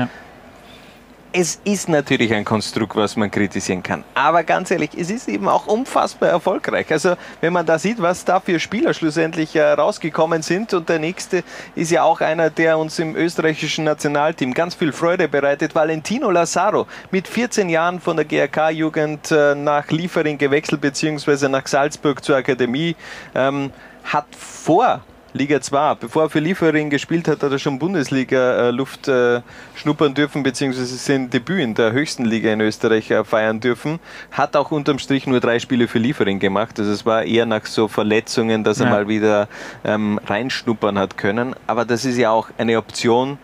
es 1.32 1.62
ist 1.64 1.90
natürlich 1.90 2.34
ein 2.34 2.44
Konstrukt, 2.44 2.96
was 2.96 3.16
man 3.16 3.30
kritisieren 3.30 3.84
kann. 3.84 4.04
Aber 4.16 4.44
ganz 4.44 4.72
ehrlich, 4.72 4.92
es 4.98 5.12
ist 5.12 5.28
eben 5.28 5.48
auch 5.48 5.68
unfassbar 5.68 6.30
erfolgreich. 6.30 6.92
Also 6.92 7.16
wenn 7.42 7.54
man 7.54 7.66
da 7.66 7.78
sieht, 7.78 8.02
was 8.02 8.26
da 8.26 8.40
für 8.40 8.60
Spieler 8.60 8.94
schlussendlich 8.94 9.56
äh, 9.56 9.62
rausgekommen 9.62 10.42
sind 10.42 10.74
und 10.74 10.90
der 10.90 11.00
nächste 11.00 11.44
ist 11.76 11.92
ja 11.92 12.04
auch 12.04 12.22
einer, 12.22 12.50
der 12.50 12.78
uns 12.78 12.98
im 12.98 13.16
österreichischen 13.16 13.84
Nationalteam 13.84 14.54
ganz 14.54 14.74
viel 14.74 14.92
Freude 14.92 15.28
bereitet, 15.28 15.76
Valentino 15.76 16.32
Lazaro, 16.32 16.88
mit 17.12 17.28
14 17.28 17.70
Jahren 17.70 18.00
von 18.00 18.16
der 18.16 18.26
GRK-Jugend 18.26 19.32
äh, 19.32 19.54
nach 19.54 19.90
Liefering 19.90 20.38
gewechselt, 20.38 20.82
beziehungsweise 20.82 21.48
nach 21.48 21.68
Salzburg 21.68 22.24
zur 22.24 22.38
Akademie, 22.38 22.96
ähm, 23.36 23.72
hat 24.04 24.28
vor 24.36 25.02
Liga 25.34 25.62
2. 25.62 25.96
Bevor 25.96 26.24
er 26.24 26.30
für 26.30 26.40
Liefering 26.40 26.90
gespielt 26.90 27.28
hat, 27.28 27.44
hat 27.44 27.52
er 27.52 27.60
schon 27.60 27.78
Bundesliga-Luft 27.78 29.08
äh, 29.08 29.42
schnuppern 29.76 30.16
dürfen, 30.16 30.42
beziehungsweise 30.42 30.96
sein 30.98 31.30
Debüt 31.30 31.60
in 31.60 31.76
der 31.76 31.92
höchsten 31.92 32.26
Liga 32.26 32.52
in 32.52 32.62
Österreich 32.62 33.12
äh, 33.12 33.24
feiern 33.24 33.60
dürfen. 33.60 34.00
Hat 34.32 34.56
auch 34.56 34.72
unterm 34.72 34.98
Strich 34.98 35.28
nur 35.28 35.40
drei 35.40 35.60
Spiele 35.60 35.88
für 35.88 36.00
Liefering 36.00 36.40
gemacht. 36.40 36.80
Also 36.80 36.92
es 36.92 37.06
war 37.06 37.24
eher 37.24 37.46
nach 37.46 37.66
so 37.68 37.88
Verletzungen, 37.88 38.64
dass 38.64 38.80
er 38.80 38.88
Ja. 38.88 38.92
mal 38.92 39.08
wieder 39.08 39.48
ähm, 39.86 40.20
reinschnuppern 40.26 40.98
hat 40.98 41.16
können. 41.18 41.56
Aber 41.68 41.86
das 41.86 42.06
ist 42.06 42.18
ja 42.18 42.32
auch 42.32 42.50
eine 42.58 42.78
Option, 42.80 43.38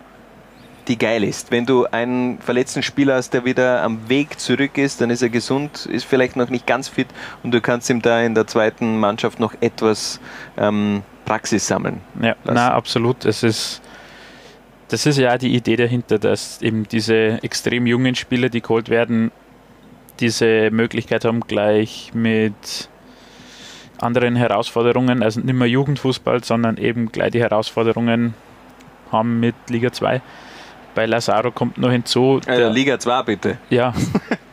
die 0.87 0.97
geil 0.97 1.23
ist. 1.23 1.51
Wenn 1.51 1.67
du 1.67 1.85
einen 1.85 2.39
verletzten 2.39 2.81
Spieler 2.81 3.15
hast, 3.15 3.31
der 3.33 3.45
wieder 3.45 3.83
am 3.83 4.09
Weg 4.09 4.39
zurück 4.39 4.77
ist, 4.79 5.01
dann 5.01 5.11
ist 5.11 5.21
er 5.21 5.29
gesund, 5.29 5.85
ist 5.85 6.05
vielleicht 6.05 6.35
noch 6.35 6.49
nicht 6.49 6.65
ganz 6.65 6.87
fit 6.87 7.07
und 7.43 7.51
du 7.53 7.61
kannst 7.61 7.89
ihm 7.91 8.01
da 8.01 8.21
in 8.21 8.33
der 8.35 8.47
zweiten 8.47 8.99
Mannschaft 8.99 9.39
noch 9.39 9.53
etwas 9.61 10.19
ähm, 10.57 11.01
Praxis 11.25 11.67
sammeln. 11.67 12.01
Ja, 12.21 12.35
na 12.43 12.71
absolut. 12.71 13.25
Es 13.25 13.43
ist, 13.43 13.81
das 14.87 15.05
ist 15.05 15.17
ja 15.17 15.37
die 15.37 15.55
Idee 15.55 15.75
dahinter, 15.75 16.19
dass 16.19 16.61
eben 16.61 16.87
diese 16.87 17.43
extrem 17.43 17.87
jungen 17.87 18.15
Spieler, 18.15 18.49
die 18.49 18.61
geholt 18.61 18.89
werden, 18.89 19.31
diese 20.19 20.71
Möglichkeit 20.71 21.25
haben, 21.25 21.41
gleich 21.41 22.11
mit 22.13 22.89
anderen 23.99 24.35
Herausforderungen, 24.35 25.23
also 25.23 25.39
nicht 25.39 25.55
mehr 25.55 25.67
Jugendfußball, 25.67 26.43
sondern 26.43 26.77
eben 26.77 27.11
gleich 27.11 27.31
die 27.31 27.41
Herausforderungen 27.41 28.33
haben 29.11 29.39
mit 29.39 29.55
Liga 29.69 29.91
2. 29.91 30.21
Bei 30.95 31.05
Lazaro 31.05 31.51
kommt 31.51 31.77
noch 31.77 31.91
hinzu. 31.91 32.39
Also 32.47 32.69
Liga 32.69 32.97
2 32.97 33.23
bitte. 33.23 33.57
Ja. 33.69 33.93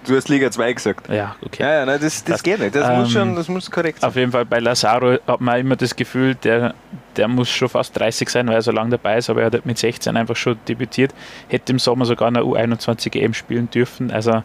Du 0.05 0.17
hast 0.17 0.29
Liga 0.29 0.51
2 0.51 0.73
gesagt. 0.73 1.09
Ja, 1.09 1.37
okay. 1.47 1.63
Ja, 1.63 1.73
ja 1.75 1.87
nein, 1.87 2.01
das, 2.03 2.25
das, 2.25 2.43
geht 2.43 2.59
nicht. 2.59 2.75
Das 2.75 2.89
muss 2.99 3.09
Ähm, 3.09 3.13
schon, 3.13 3.37
das 3.37 3.49
muss 3.49 3.71
korrekt 3.71 4.01
sein. 4.01 4.09
Auf 4.09 4.17
jeden 4.17 4.33
Fall 4.33 4.45
bei 4.45 4.59
Lazaro 4.59 5.17
hat 5.25 5.41
man 5.41 5.61
immer 5.61 5.77
das 5.77 5.95
Gefühl, 5.95 6.35
der, 6.35 6.75
der 7.17 7.29
muss 7.29 7.49
schon 7.49 7.69
fast 7.69 7.97
30 7.97 8.29
sein, 8.29 8.49
weil 8.49 8.57
er 8.57 8.63
so 8.63 8.73
lange 8.73 8.91
dabei 8.91 9.19
ist, 9.19 9.31
aber 9.31 9.43
er 9.43 9.47
hat 9.47 9.53
halt 9.53 9.67
mit 9.67 9.79
16 9.79 10.17
einfach 10.17 10.35
schon 10.35 10.59
debütiert, 10.67 11.15
hätte 11.49 11.73
im 11.73 11.79
Sommer 11.79 12.05
sogar 12.05 12.29
eine 12.29 12.41
U21 12.41 13.15
EM 13.15 13.33
spielen 13.33 13.71
dürfen. 13.71 14.11
Also 14.11 14.43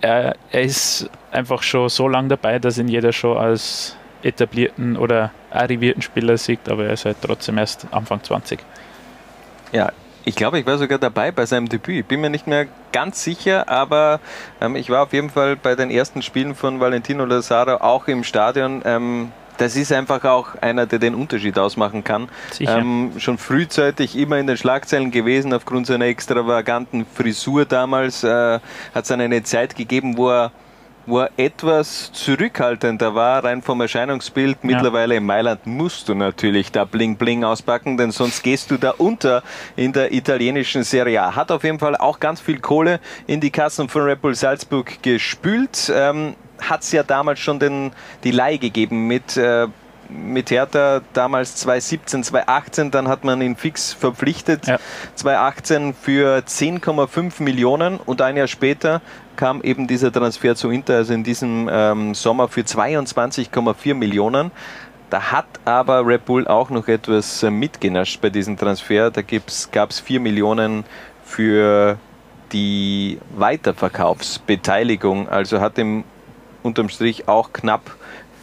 er, 0.00 0.36
er 0.52 0.62
ist 0.62 1.10
einfach 1.32 1.64
schon 1.64 1.88
so 1.88 2.06
lange 2.06 2.28
dabei, 2.28 2.60
dass 2.60 2.78
ihn 2.78 2.86
jeder 2.86 3.12
schon 3.12 3.36
als 3.36 3.96
etablierten 4.22 4.96
oder 4.96 5.32
arrivierten 5.50 6.02
Spieler 6.02 6.36
sieht, 6.36 6.68
aber 6.68 6.84
er 6.86 6.92
ist 6.92 7.04
halt 7.04 7.16
trotzdem 7.20 7.58
erst 7.58 7.86
Anfang 7.90 8.22
20. 8.22 8.60
Ja, 9.72 9.90
ich 10.30 10.36
glaube, 10.36 10.60
ich 10.60 10.66
war 10.66 10.78
sogar 10.78 10.98
dabei 10.98 11.32
bei 11.32 11.44
seinem 11.44 11.68
Debüt. 11.68 11.98
Ich 11.98 12.06
bin 12.06 12.20
mir 12.20 12.30
nicht 12.30 12.46
mehr 12.46 12.68
ganz 12.92 13.24
sicher, 13.24 13.68
aber 13.68 14.20
ähm, 14.60 14.76
ich 14.76 14.88
war 14.88 15.02
auf 15.02 15.12
jeden 15.12 15.28
Fall 15.28 15.56
bei 15.56 15.74
den 15.74 15.90
ersten 15.90 16.22
Spielen 16.22 16.54
von 16.54 16.78
Valentino 16.78 17.24
Lazaro 17.24 17.78
auch 17.78 18.06
im 18.06 18.22
Stadion. 18.22 18.80
Ähm, 18.84 19.32
das 19.58 19.74
ist 19.74 19.92
einfach 19.92 20.24
auch 20.24 20.54
einer, 20.60 20.86
der 20.86 21.00
den 21.00 21.16
Unterschied 21.16 21.58
ausmachen 21.58 22.04
kann. 22.04 22.28
Ähm, 22.78 23.12
schon 23.18 23.38
frühzeitig 23.38 24.16
immer 24.16 24.38
in 24.38 24.46
den 24.46 24.56
Schlagzeilen 24.56 25.10
gewesen, 25.10 25.52
aufgrund 25.52 25.88
seiner 25.88 26.04
extravaganten 26.04 27.04
Frisur 27.12 27.64
damals. 27.64 28.22
Äh, 28.22 28.60
hat 28.94 29.04
es 29.04 29.10
eine 29.10 29.42
Zeit 29.42 29.74
gegeben, 29.74 30.16
wo 30.16 30.30
er 30.30 30.52
wo 31.10 31.20
er 31.20 31.30
etwas 31.36 32.12
zurückhaltender 32.12 33.14
war, 33.14 33.44
rein 33.44 33.62
vom 33.62 33.80
Erscheinungsbild. 33.80 34.64
Mittlerweile 34.64 35.16
in 35.16 35.26
Mailand 35.26 35.66
musst 35.66 36.08
du 36.08 36.14
natürlich 36.14 36.72
da 36.72 36.84
Bling 36.84 37.16
Bling 37.16 37.44
auspacken, 37.44 37.96
denn 37.96 38.12
sonst 38.12 38.42
gehst 38.42 38.70
du 38.70 38.76
da 38.76 38.94
unter 38.96 39.42
in 39.76 39.92
der 39.92 40.12
italienischen 40.12 40.84
Serie 40.84 41.22
A. 41.22 41.34
Hat 41.34 41.50
auf 41.50 41.64
jeden 41.64 41.78
Fall 41.78 41.96
auch 41.96 42.20
ganz 42.20 42.40
viel 42.40 42.60
Kohle 42.60 43.00
in 43.26 43.40
die 43.40 43.50
Kassen 43.50 43.88
von 43.88 44.02
Red 44.02 44.22
Bull 44.22 44.34
Salzburg 44.34 45.02
gespült. 45.02 45.92
Ähm, 45.94 46.34
Hat 46.60 46.82
es 46.82 46.92
ja 46.92 47.02
damals 47.02 47.40
schon 47.40 47.58
den, 47.58 47.92
die 48.22 48.32
Leih 48.32 48.58
gegeben 48.58 49.06
mit 49.06 49.36
äh, 49.36 49.66
mit 50.10 50.50
Hertha 50.50 51.00
damals 51.12 51.56
2017, 51.56 52.24
2018, 52.24 52.90
dann 52.90 53.08
hat 53.08 53.24
man 53.24 53.40
ihn 53.40 53.56
fix 53.56 53.92
verpflichtet. 53.92 54.66
2018 55.14 55.94
für 55.94 56.38
10,5 56.38 57.42
Millionen 57.42 57.98
und 57.98 58.22
ein 58.22 58.36
Jahr 58.36 58.46
später 58.46 59.00
kam 59.36 59.62
eben 59.62 59.86
dieser 59.86 60.12
Transfer 60.12 60.54
zu 60.54 60.70
Inter, 60.70 60.96
also 60.96 61.14
in 61.14 61.24
diesem 61.24 61.68
ähm, 61.72 62.14
Sommer 62.14 62.48
für 62.48 62.60
22,4 62.60 63.94
Millionen. 63.94 64.50
Da 65.08 65.32
hat 65.32 65.46
aber 65.64 66.06
Red 66.06 66.24
Bull 66.24 66.46
auch 66.46 66.70
noch 66.70 66.86
etwas 66.86 67.42
äh, 67.42 67.50
mitgenascht 67.50 68.20
bei 68.20 68.30
diesem 68.30 68.56
Transfer. 68.56 69.10
Da 69.10 69.22
gab 69.22 69.90
es 69.90 70.00
4 70.00 70.20
Millionen 70.20 70.84
für 71.24 71.98
die 72.52 73.18
Weiterverkaufsbeteiligung, 73.36 75.28
also 75.28 75.60
hat 75.60 75.78
im 75.78 76.04
unterm 76.62 76.88
Strich 76.88 77.28
auch 77.28 77.52
knapp 77.52 77.96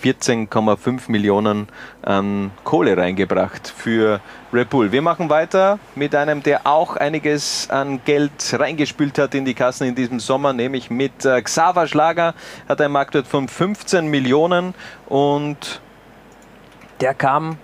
14,5 0.04 1.10
Millionen 1.12 1.68
an 2.02 2.52
Kohle 2.64 2.98
reingebracht 2.98 3.68
für 3.76 4.20
Red 4.54 4.70
Bull. 4.70 4.92
Wir 4.92 5.02
machen 5.02 5.30
weiter 5.30 5.80
mit 5.96 6.16
einem, 6.16 6.44
der 6.44 6.66
auch 6.66 6.96
einiges 6.96 7.70
an 7.70 8.02
Geld 8.06 8.56
reingespült 8.58 9.18
hat 9.18 9.36
in 9.36 9.46
die 9.46 9.54
Kassen 9.54 9.88
in 9.88 9.96
diesem 9.96 10.20
Sommer, 10.20 10.54
nämlich 10.54 10.90
mit 10.90 11.26
äh, 11.26 11.42
Xaver 11.42 11.88
Schlager, 11.88 12.34
hat 12.68 12.82
einen 12.82 12.94
Marktwert 12.94 13.28
von 13.28 13.48
15 13.48 14.08
Millionen 14.08 14.74
und 15.08 15.82
der 17.02 17.14
kam 17.14 17.58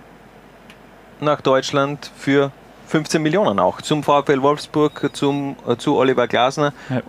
nach 1.20 1.40
Deutschland 1.40 2.10
für 2.16 2.52
15 2.88 3.22
Millionen 3.22 3.58
auch 3.58 3.80
zum 3.80 4.02
VfL 4.02 4.42
Wolfsburg, 4.42 5.10
zum, 5.12 5.56
äh, 5.66 5.76
zu 5.76 5.96
Oliver 5.96 6.28
Glasner. 6.28 6.72
Ja. 6.90 7.02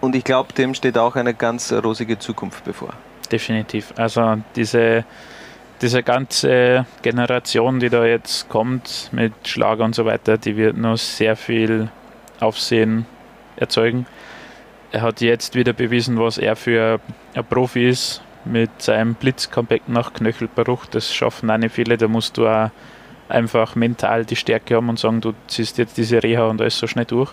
Und 0.00 0.14
ich 0.14 0.24
glaube, 0.24 0.52
dem 0.52 0.74
steht 0.74 0.96
auch 0.96 1.16
eine 1.16 1.34
ganz 1.34 1.72
rosige 1.72 2.18
Zukunft 2.18 2.64
bevor. 2.64 2.94
Definitiv. 3.30 3.92
Also 3.96 4.38
diese, 4.56 5.04
diese 5.82 6.02
ganze 6.02 6.86
Generation, 7.02 7.78
die 7.80 7.90
da 7.90 8.04
jetzt 8.04 8.48
kommt 8.48 9.10
mit 9.12 9.32
Schlager 9.46 9.84
und 9.84 9.94
so 9.94 10.04
weiter, 10.04 10.38
die 10.38 10.56
wird 10.56 10.76
noch 10.76 10.96
sehr 10.96 11.36
viel 11.36 11.88
Aufsehen 12.40 13.06
erzeugen. 13.56 14.06
Er 14.90 15.02
hat 15.02 15.20
jetzt 15.20 15.54
wieder 15.54 15.74
bewiesen, 15.74 16.18
was 16.18 16.38
er 16.38 16.56
für 16.56 17.00
ein 17.34 17.44
Profi 17.44 17.88
ist 17.88 18.22
mit 18.44 18.70
seinem 18.80 19.14
Blitzcomeback 19.14 19.88
nach 19.88 20.14
Knöchelbruch. 20.14 20.86
Das 20.86 21.14
schaffen 21.14 21.50
auch 21.50 21.58
nicht 21.58 21.74
viele. 21.74 21.98
Da 21.98 22.08
musst 22.08 22.38
du 22.38 22.46
auch 22.46 22.70
einfach 23.28 23.74
mental 23.74 24.24
die 24.24 24.36
Stärke 24.36 24.76
haben 24.76 24.88
und 24.88 24.98
sagen, 24.98 25.20
du 25.20 25.34
ziehst 25.48 25.76
jetzt 25.76 25.98
diese 25.98 26.22
Reha 26.22 26.44
und 26.44 26.60
alles 26.60 26.78
so 26.78 26.86
schnell 26.86 27.04
durch. 27.04 27.32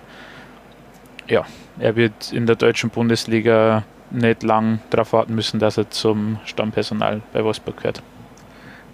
Ja, 1.27 1.45
er 1.79 1.95
wird 1.95 2.33
in 2.33 2.45
der 2.45 2.57
deutschen 2.57 2.89
Bundesliga 2.89 3.83
nicht 4.15 4.43
lang 4.43 4.79
darauf 4.89 5.13
warten 5.13 5.35
müssen, 5.35 5.59
dass 5.59 5.77
er 5.77 5.89
zum 5.89 6.39
Stammpersonal 6.45 7.21
bei 7.33 7.43
Wolfsburg 7.43 7.77
gehört. 7.77 8.01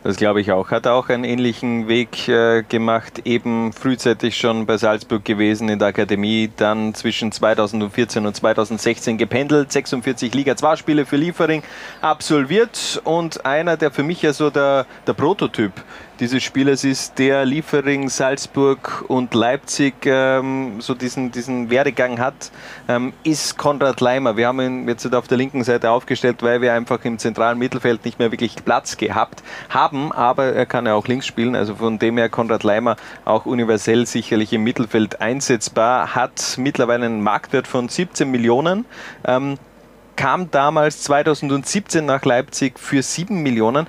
Das 0.04 0.18
glaube 0.18 0.42
ich 0.42 0.52
auch. 0.52 0.72
Hat 0.72 0.88
auch 0.88 1.10
einen 1.10 1.24
ähnlichen 1.24 1.88
Weg 1.88 2.28
äh, 2.28 2.64
gemacht, 2.64 3.22
eben 3.26 3.72
frühzeitig 3.72 4.36
schon 4.36 4.66
bei 4.66 4.78
Salzburg 4.78 5.24
gewesen 5.24 5.70
in 5.70 5.78
der 5.78 5.90
Akademie, 5.90 6.50
dann 6.58 6.96
zwischen 6.96 7.32
2014 7.32 8.26
und 8.26 8.36
2016 8.36 9.20
gependelt, 9.20 9.72
46 9.72 10.34
Liga 10.34 10.56
2 10.56 10.78
Spiele 10.78 11.06
für 11.06 11.18
Liefering 11.18 11.62
absolviert 12.02 13.00
und 13.04 13.46
einer, 13.46 13.78
der 13.78 13.92
für 13.92 14.02
mich 14.02 14.24
ja 14.24 14.34
so 14.34 14.50
der, 14.50 14.88
der 15.06 15.14
Prototyp 15.14 15.74
dieses 16.22 16.44
Spielers 16.44 16.84
ist, 16.84 17.18
der 17.18 17.46
Liefering, 17.46 18.08
Salzburg 18.08 19.04
und 19.08 19.34
Leipzig 19.34 19.96
ähm, 20.06 20.80
so 20.80 20.94
diesen, 20.94 21.32
diesen 21.32 21.72
Werdegang 21.72 22.20
hat, 22.20 22.52
ähm, 22.88 23.12
ist 23.24 23.58
Konrad 23.58 24.00
Leimer. 24.02 24.38
Wir 24.38 24.48
haben 24.48 24.62
ihn 24.62 24.88
jetzt 24.88 25.14
auf 25.16 25.28
der 25.28 25.40
linken 25.40 25.64
Seite 25.64 25.90
aufgestellt, 25.90 26.44
weil 26.44 26.62
wir 26.62 26.74
einfach 26.74 27.04
im 27.06 27.18
zentralen 27.18 27.58
Mittelfeld 27.58 28.06
nicht 28.06 28.20
mehr 28.20 28.32
wirklich 28.32 28.56
Platz 28.64 28.98
gehabt 28.98 29.42
haben, 29.70 30.12
aber 30.12 30.54
er 30.54 30.68
kann 30.68 30.86
ja 30.86 30.94
auch 30.94 31.08
links 31.08 31.26
spielen, 31.26 31.56
also 31.56 31.76
von 31.76 31.98
dem 31.98 32.20
her 32.20 32.30
Konrad 32.30 32.62
Leimer 32.62 32.98
auch 33.26 33.48
universell 33.48 34.06
sicherlich 34.06 34.54
im 34.54 34.64
Mittelfeld 34.64 35.22
einsetzbar, 35.22 36.14
hat 36.14 36.56
mittlerweile 36.60 37.08
einen 37.08 37.22
Marktwert 37.24 37.68
von 37.68 37.90
17 37.90 38.30
Millionen. 38.30 38.86
Ähm, 39.26 39.58
kam 40.16 40.52
damals 40.52 41.02
2017 41.02 42.06
nach 42.06 42.24
Leipzig 42.26 42.78
für 42.78 43.02
7 43.02 43.42
Millionen 43.42 43.88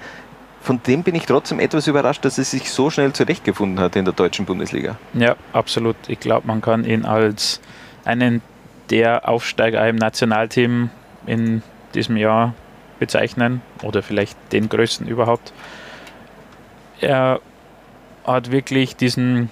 von 0.62 0.80
dem 0.86 1.02
bin 1.02 1.14
ich 1.14 1.26
trotzdem 1.26 1.58
etwas 1.58 1.88
überrascht, 1.88 2.24
dass 2.24 2.38
er 2.38 2.44
sich 2.44 2.70
so 2.70 2.88
schnell 2.88 3.12
zurechtgefunden 3.12 3.80
hat 3.80 3.96
in 3.96 4.04
der 4.04 4.14
deutschen 4.14 4.46
Bundesliga. 4.46 4.96
Ja, 5.12 5.34
absolut. 5.52 5.96
Ich 6.06 6.20
glaube, 6.20 6.46
man 6.46 6.60
kann 6.60 6.84
ihn 6.84 7.04
als 7.04 7.60
einen 8.04 8.42
der 8.90 9.28
Aufsteiger 9.28 9.86
im 9.88 9.96
Nationalteam 9.96 10.90
in 11.26 11.62
diesem 11.94 12.16
Jahr 12.16 12.54
bezeichnen 13.00 13.60
oder 13.82 14.02
vielleicht 14.02 14.36
den 14.52 14.68
größten 14.68 15.08
überhaupt. 15.08 15.52
Er 17.00 17.40
hat 18.24 18.52
wirklich 18.52 18.94
diesen 18.94 19.50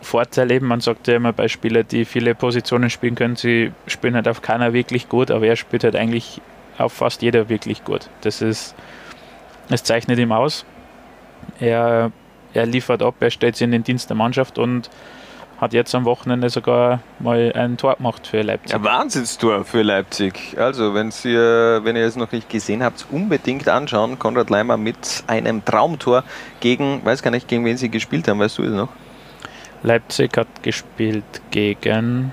Vorteil 0.00 0.52
eben, 0.52 0.66
man 0.66 0.80
sagt 0.80 1.08
ja 1.08 1.16
immer 1.16 1.32
bei 1.32 1.48
Spielern, 1.48 1.86
die 1.90 2.04
viele 2.04 2.36
Positionen 2.36 2.90
spielen 2.90 3.16
können, 3.16 3.34
sie 3.34 3.72
spielen 3.88 4.14
halt 4.14 4.28
auf 4.28 4.42
keiner 4.42 4.72
wirklich 4.72 5.08
gut, 5.08 5.32
aber 5.32 5.46
er 5.46 5.56
spielt 5.56 5.82
halt 5.82 5.96
eigentlich 5.96 6.40
auf 6.78 6.92
fast 6.92 7.22
jeder 7.22 7.48
wirklich 7.48 7.84
gut. 7.84 8.08
Das 8.20 8.42
ist 8.42 8.76
es 9.72 9.82
zeichnet 9.84 10.18
ihm 10.18 10.32
aus. 10.32 10.64
Er, 11.58 12.12
er 12.54 12.66
liefert 12.66 13.02
ab, 13.02 13.16
er 13.20 13.30
stellt 13.30 13.56
sich 13.56 13.64
in 13.64 13.72
den 13.72 13.84
Dienst 13.84 14.08
der 14.10 14.16
Mannschaft 14.16 14.58
und 14.58 14.90
hat 15.62 15.72
jetzt 15.72 15.94
am 15.94 16.04
Wochenende 16.04 16.50
sogar 16.50 17.00
mal 17.20 17.52
ein 17.54 17.76
Tor 17.76 17.94
gemacht 17.94 18.26
für 18.26 18.42
Leipzig. 18.42 18.74
Ein 18.74 18.82
Wahnsinnstor 18.82 19.64
für 19.64 19.82
Leipzig. 19.82 20.56
Also, 20.58 20.92
wenn's 20.92 21.24
ihr, 21.24 21.80
wenn 21.84 21.94
ihr 21.94 22.04
es 22.04 22.16
noch 22.16 22.32
nicht 22.32 22.48
gesehen 22.48 22.82
habt, 22.82 23.06
unbedingt 23.12 23.68
anschauen. 23.68 24.18
Konrad 24.18 24.50
Leimer 24.50 24.76
mit 24.76 25.22
einem 25.28 25.64
Traumtor 25.64 26.24
gegen, 26.58 27.04
weiß 27.04 27.22
gar 27.22 27.30
nicht, 27.30 27.46
gegen 27.46 27.64
wen 27.64 27.76
sie 27.76 27.90
gespielt 27.90 28.26
haben, 28.26 28.40
weißt 28.40 28.58
du 28.58 28.64
es 28.64 28.72
noch? 28.72 28.88
Leipzig 29.84 30.36
hat 30.36 30.48
gespielt 30.64 31.24
gegen 31.52 32.32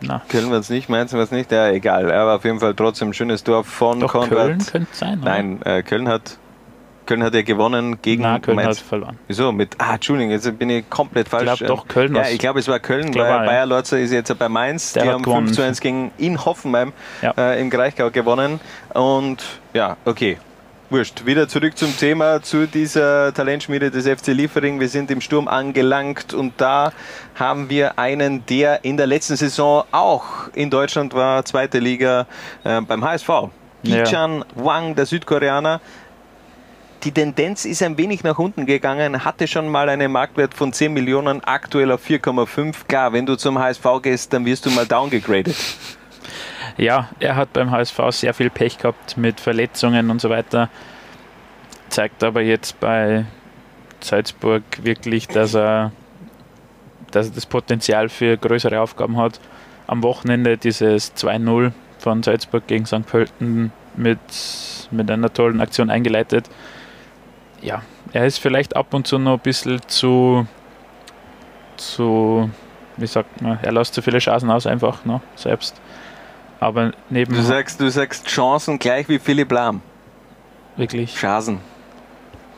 Na. 0.00 0.22
Köln 0.28 0.50
wird 0.50 0.62
es 0.62 0.70
nicht, 0.70 0.88
Mainz 0.88 1.12
wird 1.12 1.24
es 1.24 1.30
nicht, 1.32 1.50
ja, 1.52 1.68
egal. 1.70 2.10
Aber 2.12 2.36
auf 2.36 2.44
jeden 2.44 2.60
Fall 2.60 2.74
trotzdem 2.74 3.08
ein 3.10 3.14
schönes 3.14 3.42
Tor 3.44 3.64
von 3.64 4.00
Doch, 4.00 4.12
Konrad. 4.12 4.28
Köln 4.30 4.58
könnte 4.58 4.88
sein. 4.94 5.20
Oder? 5.20 5.30
Nein, 5.30 5.60
äh, 5.64 5.82
Köln 5.82 6.08
hat. 6.08 6.38
Köln 7.06 7.22
hat 7.22 7.34
ja 7.34 7.40
gewonnen 7.40 8.02
gegen 8.02 8.22
Nein, 8.22 8.42
Köln 8.42 8.56
Mainz. 8.56 8.80
hat 8.80 8.86
verloren. 8.86 9.18
Wieso? 9.28 9.50
Mit, 9.50 9.76
ah, 9.78 9.94
Entschuldigung, 9.94 10.30
jetzt 10.30 10.58
bin 10.58 10.68
ich 10.68 10.90
komplett 10.90 11.26
falsch. 11.28 11.50
Ich 11.52 11.58
glaube 11.60 11.74
doch, 11.74 11.88
Köln 11.88 12.14
Ja, 12.14 12.28
ich 12.28 12.38
glaube, 12.38 12.60
es 12.60 12.68
war 12.68 12.78
Köln, 12.80 13.14
weil 13.14 13.22
ja. 13.24 13.38
Bayer 13.46 13.64
Lorzer 13.64 13.98
ist 13.98 14.12
jetzt 14.12 14.38
bei 14.38 14.48
Mainz. 14.50 14.92
Der 14.92 15.04
die 15.04 15.08
haben 15.08 15.22
gewonnen. 15.22 15.46
5 15.46 15.56
zu 15.56 15.62
1 15.62 15.80
gegen 15.80 16.10
in 16.18 16.44
Hoffenheim 16.44 16.92
Ja. 17.22 17.32
äh, 17.38 17.60
im 17.62 17.70
Greichgau 17.70 18.10
gewonnen. 18.10 18.60
Und 18.92 19.42
ja, 19.72 19.96
okay. 20.04 20.36
Wurscht. 20.90 21.26
Wieder 21.26 21.48
zurück 21.48 21.76
zum 21.76 21.94
Thema, 21.98 22.40
zu 22.42 22.66
dieser 22.66 23.34
Talentschmiede 23.34 23.90
des 23.90 24.06
FC 24.08 24.28
Liefering. 24.28 24.80
Wir 24.80 24.88
sind 24.88 25.10
im 25.10 25.20
Sturm 25.20 25.46
angelangt 25.46 26.32
und 26.32 26.54
da 26.56 26.92
haben 27.34 27.68
wir 27.68 27.98
einen, 27.98 28.46
der 28.46 28.86
in 28.86 28.96
der 28.96 29.06
letzten 29.06 29.36
Saison 29.36 29.84
auch 29.92 30.48
in 30.54 30.70
Deutschland 30.70 31.12
war, 31.12 31.44
zweite 31.44 31.78
Liga 31.78 32.26
äh, 32.64 32.80
beim 32.80 33.04
HSV. 33.04 33.28
Ja. 33.82 34.02
Ichan 34.02 34.46
Wang, 34.54 34.94
der 34.94 35.04
Südkoreaner. 35.04 35.82
Die 37.04 37.12
Tendenz 37.12 37.66
ist 37.66 37.82
ein 37.82 37.98
wenig 37.98 38.24
nach 38.24 38.38
unten 38.38 38.64
gegangen, 38.64 39.26
hatte 39.26 39.46
schon 39.46 39.68
mal 39.68 39.90
einen 39.90 40.10
Marktwert 40.10 40.54
von 40.54 40.72
10 40.72 40.90
Millionen, 40.94 41.44
aktuell 41.44 41.92
auf 41.92 42.02
4,5. 42.08 42.86
Klar, 42.88 43.12
wenn 43.12 43.26
du 43.26 43.36
zum 43.36 43.58
HSV 43.58 43.84
gehst, 44.00 44.32
dann 44.32 44.46
wirst 44.46 44.64
du 44.64 44.70
mal 44.70 44.86
downgegradet. 44.86 45.54
Ja, 46.78 47.08
er 47.18 47.34
hat 47.34 47.52
beim 47.52 47.72
HSV 47.72 47.98
sehr 48.10 48.32
viel 48.32 48.50
Pech 48.50 48.78
gehabt 48.78 49.16
mit 49.16 49.40
Verletzungen 49.40 50.10
und 50.10 50.20
so 50.20 50.30
weiter. 50.30 50.70
Zeigt 51.88 52.22
aber 52.22 52.40
jetzt 52.40 52.78
bei 52.78 53.26
Salzburg 54.00 54.62
wirklich, 54.82 55.26
dass 55.26 55.54
er, 55.54 55.90
dass 57.10 57.30
er 57.30 57.34
das 57.34 57.46
Potenzial 57.46 58.08
für 58.08 58.36
größere 58.36 58.80
Aufgaben 58.80 59.16
hat. 59.16 59.40
Am 59.88 60.04
Wochenende 60.04 60.56
dieses 60.56 61.16
2-0 61.16 61.72
von 61.98 62.22
Salzburg 62.22 62.64
gegen 62.68 62.86
St. 62.86 63.04
Pölten 63.06 63.72
mit, 63.96 64.20
mit 64.92 65.10
einer 65.10 65.32
tollen 65.32 65.60
Aktion 65.60 65.90
eingeleitet. 65.90 66.48
Ja, 67.60 67.82
er 68.12 68.24
ist 68.24 68.38
vielleicht 68.38 68.76
ab 68.76 68.94
und 68.94 69.04
zu 69.04 69.18
noch 69.18 69.34
ein 69.34 69.40
bisschen 69.40 69.80
zu, 69.88 70.46
zu 71.76 72.48
wie 72.96 73.06
sagt 73.08 73.42
man, 73.42 73.58
er 73.62 73.72
lässt 73.72 73.94
zu 73.94 74.02
viele 74.02 74.18
Chancen 74.18 74.48
aus 74.48 74.66
einfach 74.66 75.04
noch 75.04 75.22
selbst. 75.34 75.80
Aber 76.60 76.92
neben 77.10 77.34
Du 77.34 77.42
sagst, 77.42 77.80
du 77.80 77.88
sagst 77.90 78.26
Chancen 78.26 78.78
gleich 78.78 79.08
wie 79.08 79.18
Philipp 79.18 79.52
Lahm. 79.52 79.80
wirklich 80.76 81.14
Chancen. 81.14 81.60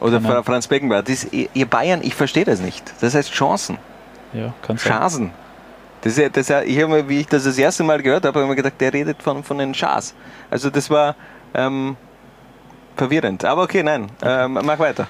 Oder. 0.01 0.21
Fra- 0.21 0.43
Franz 0.43 0.67
Beckenbauer. 0.67 1.03
Das, 1.03 1.27
ihr 1.31 1.67
Bayern, 1.67 2.01
ich 2.03 2.15
verstehe 2.15 2.45
das 2.45 2.61
nicht. 2.61 2.93
Das 3.01 3.15
heißt 3.15 3.31
Chancen. 3.33 3.77
ja, 4.33 4.55
kann 4.63 4.79
sein. 4.79 4.93
Chancen. 4.93 5.31
Das, 6.03 6.15
das, 6.33 6.49
ich 6.65 6.79
habe, 6.81 6.89
mir, 6.89 7.09
wie 7.11 7.21
ich 7.21 7.27
das 7.27 7.45
das 7.45 7.59
erste 7.59 7.83
Mal 7.85 8.01
gehört 8.03 8.25
habe, 8.25 8.39
habe 8.39 8.45
ich 8.45 8.49
mir 8.49 8.57
gedacht, 8.57 8.81
der 8.81 8.93
redet 8.95 9.23
von, 9.23 9.45
von 9.45 9.59
den 9.59 9.75
Chars. 9.75 10.15
Also 10.51 10.71
das 10.71 10.89
war 10.89 11.15
ähm, 11.53 11.97
verwirrend. 12.97 13.45
Aber 13.45 13.63
okay, 13.65 13.83
nein. 13.83 14.11
Ähm, 14.23 14.59
mach 14.65 14.79
weiter. 14.79 15.07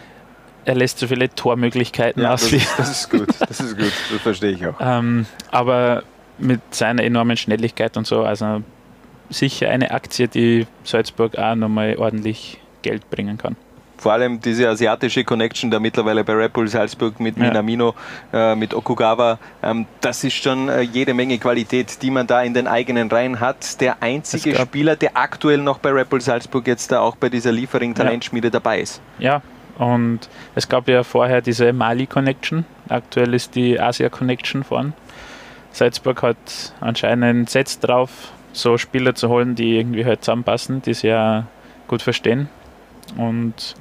Er 0.65 0.75
lässt 0.75 0.99
zu 0.99 1.07
viele 1.07 1.31
Tormöglichkeiten 1.33 2.23
Ja, 2.25 2.35
aus. 2.35 2.43
das, 2.43 2.53
ist, 2.53 2.79
das 2.79 2.91
ist 2.91 3.11
gut. 3.11 3.29
Das 3.39 3.61
ist 3.61 3.79
gut. 3.79 3.93
Das 4.11 4.21
verstehe 4.21 4.51
ich 4.51 4.67
auch. 4.67 4.75
Ähm, 4.81 5.27
aber 5.53 6.03
mit 6.39 6.61
seiner 6.75 7.05
enormen 7.05 7.37
Schnelligkeit 7.37 7.97
und 7.97 8.07
so, 8.09 8.25
also 8.25 8.63
sicher 9.31 9.71
eine 9.71 9.91
Aktie, 9.91 10.29
die 10.29 10.67
Salzburg 10.85 11.37
auch 11.39 11.55
nochmal 11.55 11.97
ordentlich 11.97 12.59
Geld 12.83 13.09
bringen 13.11 13.39
kann. 13.39 13.57
Vor 13.99 14.13
allem 14.13 14.41
diese 14.41 14.67
asiatische 14.67 15.25
Connection 15.25 15.71
da 15.71 15.79
mittlerweile 15.79 16.25
bei 16.25 16.33
Red 16.33 16.55
Bull 16.55 16.69
Salzburg 16.69 17.21
mit 17.21 17.37
Ja. 17.37 17.45
Minamino, 17.45 17.95
äh, 18.33 18.55
mit 18.55 18.73
Okugawa, 18.73 19.39
ähm, 19.63 19.85
das 20.01 20.25
ist 20.25 20.43
schon 20.43 20.71
äh, 20.71 20.81
jede 20.81 21.13
Menge 21.13 21.37
Qualität, 21.39 22.01
die 22.01 22.11
man 22.11 22.27
da 22.27 22.43
in 22.43 22.55
den 22.55 22.67
eigenen 22.67 23.11
Reihen 23.11 23.41
hat. 23.41 23.79
Der 23.83 24.03
einzige 24.03 24.57
Spieler, 24.57 24.97
der 24.97 25.19
aktuell 25.19 25.59
noch 25.59 25.79
bei 25.79 25.91
Red 25.91 26.09
Bull 26.09 26.23
Salzburg 26.23 26.67
jetzt 26.67 26.91
da 26.91 27.01
auch 27.01 27.17
bei 27.17 27.29
dieser 27.29 27.53
Liefering-Talentschmiede 27.53 28.51
dabei 28.51 28.81
ist. 28.81 29.03
Ja, 29.19 29.43
und 29.77 30.31
es 30.55 30.67
gab 30.67 30.89
ja 30.89 31.03
vorher 31.03 31.43
diese 31.43 31.75
Mali 31.75 32.07
Connection, 32.07 32.65
aktuell 32.89 33.35
ist 33.35 33.55
die 33.55 33.79
Asia 33.79 34.09
Connection 34.09 34.65
vorn. 34.65 34.95
Salzburg 35.73 36.23
hat 36.23 36.37
anscheinend 36.81 37.51
setzt 37.51 37.87
drauf, 37.87 38.33
so 38.53 38.79
Spieler 38.79 39.15
zu 39.15 39.29
holen, 39.29 39.55
die 39.55 39.79
irgendwie 39.79 40.05
halt 40.05 40.25
zusammenpassen, 40.25 40.83
die 40.83 40.93
ja 41.03 41.47
gut 41.89 42.03
verstehen. 42.03 42.49
Und 43.17 43.75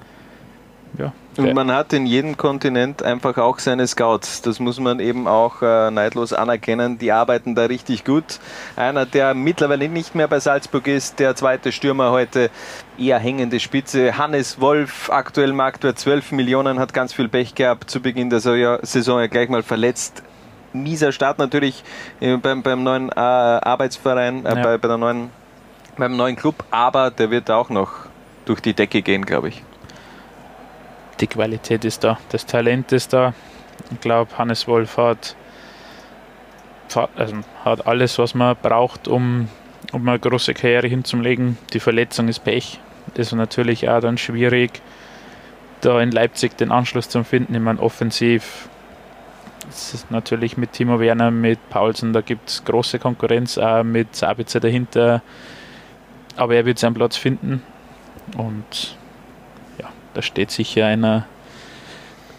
ja, 0.97 1.13
Und 1.37 1.53
man 1.53 1.71
hat 1.71 1.93
in 1.93 2.05
jedem 2.05 2.35
Kontinent 2.35 3.03
einfach 3.03 3.37
auch 3.37 3.59
seine 3.59 3.85
Scouts. 3.85 4.41
Das 4.41 4.59
muss 4.59 4.79
man 4.79 4.99
eben 4.99 5.27
auch 5.27 5.61
äh, 5.61 5.91
neidlos 5.91 6.33
anerkennen. 6.33 6.97
Die 6.97 7.11
arbeiten 7.11 7.53
da 7.53 7.65
richtig 7.65 8.03
gut. 8.03 8.39
Einer, 8.75 9.05
der 9.05 9.35
mittlerweile 9.35 9.87
nicht 9.87 10.15
mehr 10.15 10.27
bei 10.27 10.39
Salzburg 10.39 10.87
ist, 10.87 11.19
der 11.19 11.35
zweite 11.35 11.71
Stürmer 11.71 12.11
heute, 12.11 12.49
eher 12.97 13.19
hängende 13.19 13.59
Spitze. 13.59 14.17
Hannes 14.17 14.59
Wolf, 14.59 15.09
aktuell 15.11 15.53
Marktwert 15.53 15.99
12 15.99 16.31
Millionen, 16.31 16.79
hat 16.79 16.93
ganz 16.93 17.13
viel 17.13 17.29
Pech 17.29 17.53
gehabt. 17.55 17.89
Zu 17.89 18.01
Beginn 18.01 18.29
der 18.29 18.39
Saison 18.39 19.19
ja 19.19 19.27
gleich 19.27 19.49
mal 19.49 19.63
verletzt. 19.63 20.23
Mieser 20.73 21.11
Start 21.11 21.39
natürlich 21.39 21.83
äh, 22.19 22.37
beim, 22.37 22.61
beim 22.63 22.83
neuen 22.83 23.09
äh, 23.09 23.13
Arbeitsverein, 23.15 24.45
äh, 24.45 24.55
Ja. 24.55 24.61
bei, 24.63 24.77
bei 24.77 24.87
der 24.87 24.97
neuen, 24.97 25.29
beim 25.97 26.15
neuen 26.15 26.35
Club, 26.35 26.63
aber 26.71 27.11
der 27.11 27.31
wird 27.31 27.49
auch 27.51 27.69
noch 27.69 27.91
durch 28.45 28.61
die 28.61 28.73
Decke 28.73 29.01
gehen, 29.01 29.25
glaube 29.25 29.49
ich. 29.49 29.63
die 31.19 31.27
Qualität 31.27 31.83
ist 31.83 32.03
da, 32.03 32.17
das 32.29 32.45
Talent 32.45 32.91
ist 32.93 33.11
da. 33.11 33.33
Ich 33.91 33.99
glaube, 33.99 34.37
Hannes 34.37 34.67
Wolf 34.67 34.97
hat, 34.97 35.35
also 37.15 37.35
hat 37.65 37.85
alles, 37.87 38.17
was 38.17 38.33
man 38.35 38.55
braucht, 38.61 39.07
um, 39.07 39.49
um 39.91 40.07
eine 40.07 40.17
große 40.19 40.53
Karriere 40.53 40.87
hinzulegen. 40.87 41.57
Die 41.73 41.79
Verletzung 41.79 42.27
ist 42.29 42.39
Pech. 42.43 42.79
Ist 43.15 43.33
natürlich 43.33 43.89
auch 43.89 43.99
dann 43.99 44.17
schwierig, 44.17 44.81
da 45.81 45.99
in 46.01 46.11
Leipzig 46.11 46.57
den 46.57 46.71
Anschluss 46.71 47.09
zu 47.09 47.23
finden. 47.23 47.53
Ich 47.55 47.61
meine, 47.61 47.81
offensiv 47.81 48.69
natürlich 50.09 50.57
mit 50.57 50.73
Timo 50.73 50.99
Werner, 50.99 51.31
mit 51.31 51.69
Paulsen, 51.69 52.13
da 52.13 52.21
gibt 52.21 52.49
es 52.49 52.63
große 52.63 52.99
Konkurrenz, 52.99 53.57
auch 53.57 53.83
mit 53.83 54.15
Sabitzer 54.15 54.59
dahinter. 54.59 55.21
Aber 56.35 56.55
er 56.55 56.65
wird 56.65 56.79
seinen 56.79 56.93
Platz 56.93 57.17
finden. 57.17 57.63
Und 58.37 58.97
ja, 59.79 59.89
da 60.13 60.21
steht 60.21 60.51
sicher 60.51 60.85
einer 60.85 61.25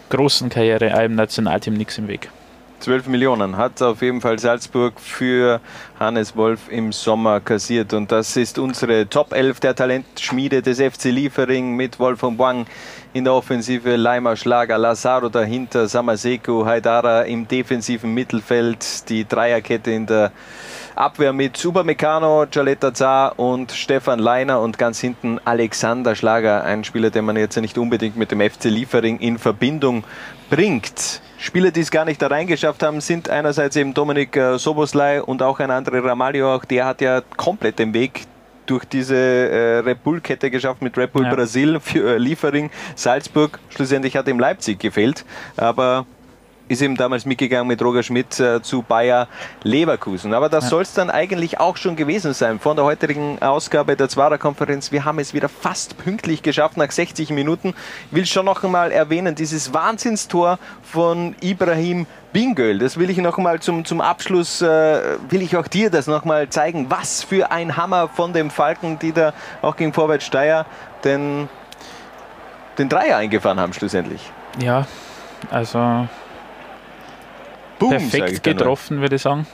großen 0.09 0.49
Karriere 0.49 0.87
im 1.03 1.15
Nationalteam 1.15 1.73
nichts 1.73 1.97
im 1.97 2.07
Weg. 2.07 2.29
12 2.81 3.07
Millionen 3.07 3.57
hat 3.57 3.81
auf 3.81 4.01
jeden 4.01 4.21
Fall 4.21 4.39
Salzburg 4.39 4.99
für 4.99 5.61
Hannes 5.99 6.35
Wolf 6.35 6.61
im 6.69 6.91
Sommer 6.91 7.39
kassiert. 7.39 7.93
Und 7.93 8.11
das 8.11 8.35
ist 8.35 8.57
unsere 8.57 9.07
Top 9.07 9.33
11 9.33 9.59
der 9.59 9.75
Talentschmiede 9.75 10.61
des 10.63 10.81
FC 10.81 11.05
Liefering 11.05 11.75
mit 11.75 11.99
Wolfgang 11.99 12.39
Wang 12.39 12.65
in 13.13 13.25
der 13.25 13.33
Offensive, 13.33 13.95
Leimer, 13.95 14.35
Schlager, 14.35 14.77
Lazaro 14.77 15.29
dahinter, 15.29 15.87
Samaseko, 15.87 16.65
Haidara 16.65 17.23
im 17.23 17.47
defensiven 17.47 18.13
Mittelfeld, 18.13 19.09
die 19.09 19.27
Dreierkette 19.27 19.91
in 19.91 20.05
der 20.05 20.31
Abwehr 20.95 21.33
mit 21.33 21.63
Upamecano, 21.65 22.45
Jaleta 22.51 22.93
Zar 22.93 23.39
und 23.39 23.71
Stefan 23.71 24.19
Leiner 24.19 24.61
und 24.61 24.77
ganz 24.77 24.99
hinten 24.99 25.39
Alexander 25.43 26.15
Schlager, 26.15 26.63
ein 26.63 26.83
Spieler, 26.83 27.09
den 27.09 27.25
man 27.25 27.37
jetzt 27.37 27.57
nicht 27.57 27.77
unbedingt 27.77 28.17
mit 28.17 28.31
dem 28.31 28.41
FC 28.41 28.65
Liefering 28.65 29.19
in 29.19 29.37
Verbindung 29.37 30.03
bringt. 30.49 31.21
Spieler, 31.37 31.71
die 31.71 31.79
es 31.79 31.89
gar 31.89 32.05
nicht 32.05 32.21
da 32.21 32.27
reingeschafft 32.27 32.83
haben, 32.83 33.01
sind 33.01 33.29
einerseits 33.29 33.75
eben 33.75 33.93
Dominik 33.93 34.35
äh, 34.35 34.59
Soboslai 34.59 35.23
und 35.23 35.41
auch 35.41 35.59
ein 35.59 35.71
anderer 35.71 36.03
Ramalho. 36.05 36.53
Auch 36.53 36.65
der 36.65 36.85
hat 36.85 37.01
ja 37.01 37.21
komplett 37.35 37.79
den 37.79 37.93
Weg 37.95 38.27
durch 38.71 38.85
diese 38.85 39.15
äh, 39.15 39.79
Red 39.79 40.01
Bull-Kette 40.03 40.49
geschafft 40.49 40.81
mit 40.81 40.97
Red 40.97 41.11
Bull 41.11 41.25
Ja. 41.25 41.35
Brasil 41.35 41.79
für 41.81 42.15
äh, 42.15 42.17
Liefering 42.17 42.69
Salzburg. 42.95 43.59
Schlussendlich 43.69 44.15
hat 44.15 44.29
ihm 44.29 44.39
Leipzig 44.39 44.79
gefehlt, 44.79 45.25
aber 45.57 46.05
ist 46.71 46.81
eben 46.81 46.95
damals 46.95 47.25
mitgegangen 47.25 47.67
mit 47.67 47.81
Roger 47.81 48.01
Schmidt 48.01 48.39
äh, 48.39 48.61
zu 48.61 48.81
Bayer 48.81 49.27
Leverkusen. 49.63 50.33
Aber 50.33 50.47
das 50.47 50.63
Ja. 50.65 50.69
soll 50.69 50.81
es 50.83 50.93
dann 50.93 51.09
eigentlich 51.09 51.59
auch 51.59 51.75
schon 51.75 51.95
gewesen 51.97 52.33
sein 52.33 52.59
von 52.59 52.75
der 52.77 52.85
heutigen 52.85 53.41
Ausgabe 53.41 53.95
der 53.97 54.07
Zwarer-Konferenz. 54.07 54.91
Wir 54.93 55.03
haben 55.03 55.19
es 55.19 55.33
wieder 55.33 55.49
fast 55.49 55.97
pünktlich 55.97 56.41
geschafft 56.43 56.77
nach 56.77 56.89
60 56.89 57.29
Minuten. 57.31 57.73
Ich 58.09 58.15
will 58.15 58.25
schon 58.25 58.45
noch 58.45 58.63
einmal 58.63 58.91
erwähnen, 58.91 59.35
dieses 59.35 59.73
Wahnsinnstor 59.73 60.59
von 60.81 61.35
Ibrahim 61.41 62.07
Bingöl. 62.31 62.79
Das 62.79 62.97
will 62.97 63.09
ich 63.09 63.17
noch 63.17 63.37
einmal 63.37 63.59
zum, 63.59 63.83
zum 63.83 63.99
Abschluss, 63.99 64.61
äh, 64.61 65.01
will 65.29 65.41
ich 65.41 65.57
auch 65.57 65.67
dir 65.67 65.89
das 65.89 66.07
noch 66.07 66.23
mal 66.23 66.47
zeigen. 66.49 66.85
Was 66.89 67.21
für 67.21 67.51
ein 67.51 67.75
Hammer 67.75 68.07
von 68.07 68.31
dem 68.31 68.49
Falken, 68.49 68.97
die 68.97 69.11
da 69.11 69.33
auch 69.61 69.75
gegen 69.75 69.91
Vorwärts 69.91 70.25
Steyr 70.25 70.65
den, 71.03 71.49
den 72.77 72.87
Dreier 72.87 73.17
eingefahren 73.17 73.59
haben 73.59 73.73
schlussendlich. 73.73 74.31
Ja, 74.61 74.87
also 75.49 76.07
Boom, 77.81 77.89
perfekt 77.89 78.43
getroffen, 78.43 79.01
würde 79.01 79.15
ich 79.15 79.21
sagen. 79.23 79.47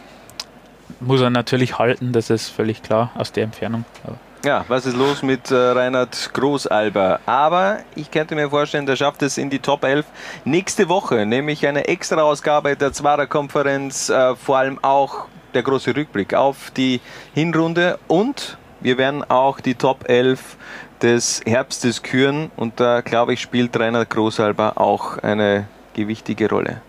Muss 1.00 1.22
er 1.22 1.30
natürlich 1.30 1.80
halten, 1.80 2.12
das 2.12 2.30
ist 2.30 2.50
völlig 2.50 2.84
klar 2.84 3.12
aus 3.16 3.32
der 3.32 3.44
Entfernung. 3.46 3.86
Aber 4.04 4.18
Ja, 4.46 4.66
was 4.68 4.86
ist 4.86 4.98
los 4.98 5.24
mit 5.24 5.50
äh, 5.50 5.56
Reinhard 5.56 6.32
Großalber? 6.34 7.20
Aber 7.26 7.80
ich 7.96 8.12
könnte 8.12 8.36
mir 8.36 8.50
vorstellen, 8.50 8.86
der 8.86 8.96
schafft 8.96 9.22
es 9.22 9.38
in 9.38 9.50
die 9.50 9.60
Top 9.60 9.84
11. 9.84 10.06
Nächste 10.46 10.90
Woche 10.90 11.26
nämlich 11.26 11.66
eine 11.66 11.88
extra 11.88 12.22
Ausgabe 12.22 12.76
der 12.76 12.94
Zwarer 12.94 13.28
Konferenz, 13.28 14.10
äh, 14.10 14.36
vor 14.36 14.58
allem 14.58 14.78
auch 14.84 15.26
der 15.54 15.64
große 15.64 15.96
Rückblick 15.96 16.34
auf 16.34 16.72
die 16.76 17.00
Hinrunde 17.34 17.98
und 18.08 18.58
wir 18.82 18.98
werden 18.98 19.24
auch 19.30 19.60
die 19.60 19.76
Top 19.76 20.10
11 20.10 20.58
des 21.02 21.42
Herbstes 21.46 22.04
küren 22.04 22.52
und 22.56 22.80
da 22.80 23.02
glaube 23.02 23.34
ich 23.34 23.42
spielt 23.42 23.80
Reinhard 23.80 24.10
Großalber 24.10 24.80
auch 24.80 25.18
eine 25.20 25.68
gewichtige 25.94 26.50
Rolle. 26.50 26.82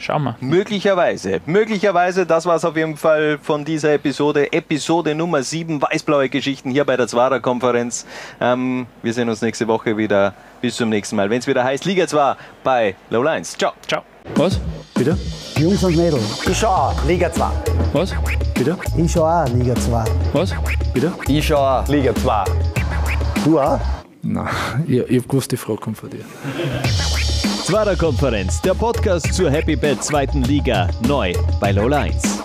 Schauen 0.00 0.22
wir. 0.24 0.36
Möglicherweise. 0.40 1.40
Möglicherweise, 1.44 2.24
das 2.24 2.46
war 2.46 2.56
es 2.56 2.64
auf 2.64 2.74
jeden 2.74 2.96
Fall 2.96 3.38
von 3.40 3.66
dieser 3.66 3.92
Episode. 3.92 4.50
Episode 4.50 5.14
Nummer 5.14 5.42
7, 5.42 5.80
Weißblaue 5.82 6.30
Geschichten 6.30 6.70
hier 6.70 6.86
bei 6.86 6.96
der 6.96 7.06
Zwarer 7.06 7.38
Konferenz. 7.40 8.06
Ähm, 8.40 8.86
wir 9.02 9.12
sehen 9.12 9.28
uns 9.28 9.42
nächste 9.42 9.68
Woche 9.68 9.96
wieder. 9.98 10.32
Bis 10.62 10.76
zum 10.76 10.88
nächsten 10.88 11.16
Mal. 11.16 11.28
Wenn 11.28 11.38
es 11.38 11.46
wieder 11.46 11.64
heißt 11.64 11.84
Liga 11.84 12.06
2 12.06 12.34
bei 12.64 12.94
Low 13.10 13.22
Lines. 13.22 13.56
Ciao. 13.56 13.72
Ciao. 13.86 14.02
Was? 14.36 14.58
Bitte? 14.94 15.18
Jungs 15.58 15.84
und 15.84 15.96
Mädels. 15.96 16.46
Ich 16.46 16.58
schau 16.58 16.68
auch, 16.68 17.04
Liga 17.06 17.30
2. 17.30 17.50
Was? 17.92 18.14
Bitte? 18.54 18.78
Ich 18.96 19.12
schau 19.12 19.24
auch 19.24 19.48
Liga 19.48 19.74
2. 19.74 20.04
Was? 20.32 20.54
Bitte? 20.94 21.12
Ich 21.28 21.46
schau 21.46 21.56
auch 21.56 21.88
Liga 21.88 22.14
2. 22.14 22.44
Du 23.44 23.60
auch? 23.60 23.80
Nein, 24.22 24.48
ich, 24.86 24.98
ich 24.98 25.18
habe 25.18 25.28
gewusst, 25.28 25.52
die 25.52 25.56
Frage 25.56 25.78
kommt 25.78 25.98
von 25.98 26.10
dir. 26.10 26.24
Zwarer 27.70 27.94
Konferenz, 27.94 28.60
der 28.60 28.74
Podcast 28.74 29.32
zur 29.32 29.48
Happy 29.48 29.76
Bad 29.76 30.02
zweiten 30.02 30.42
Liga, 30.42 30.88
neu 31.06 31.32
bei 31.60 31.70
Low 31.70 31.86
Lines. 31.86 32.40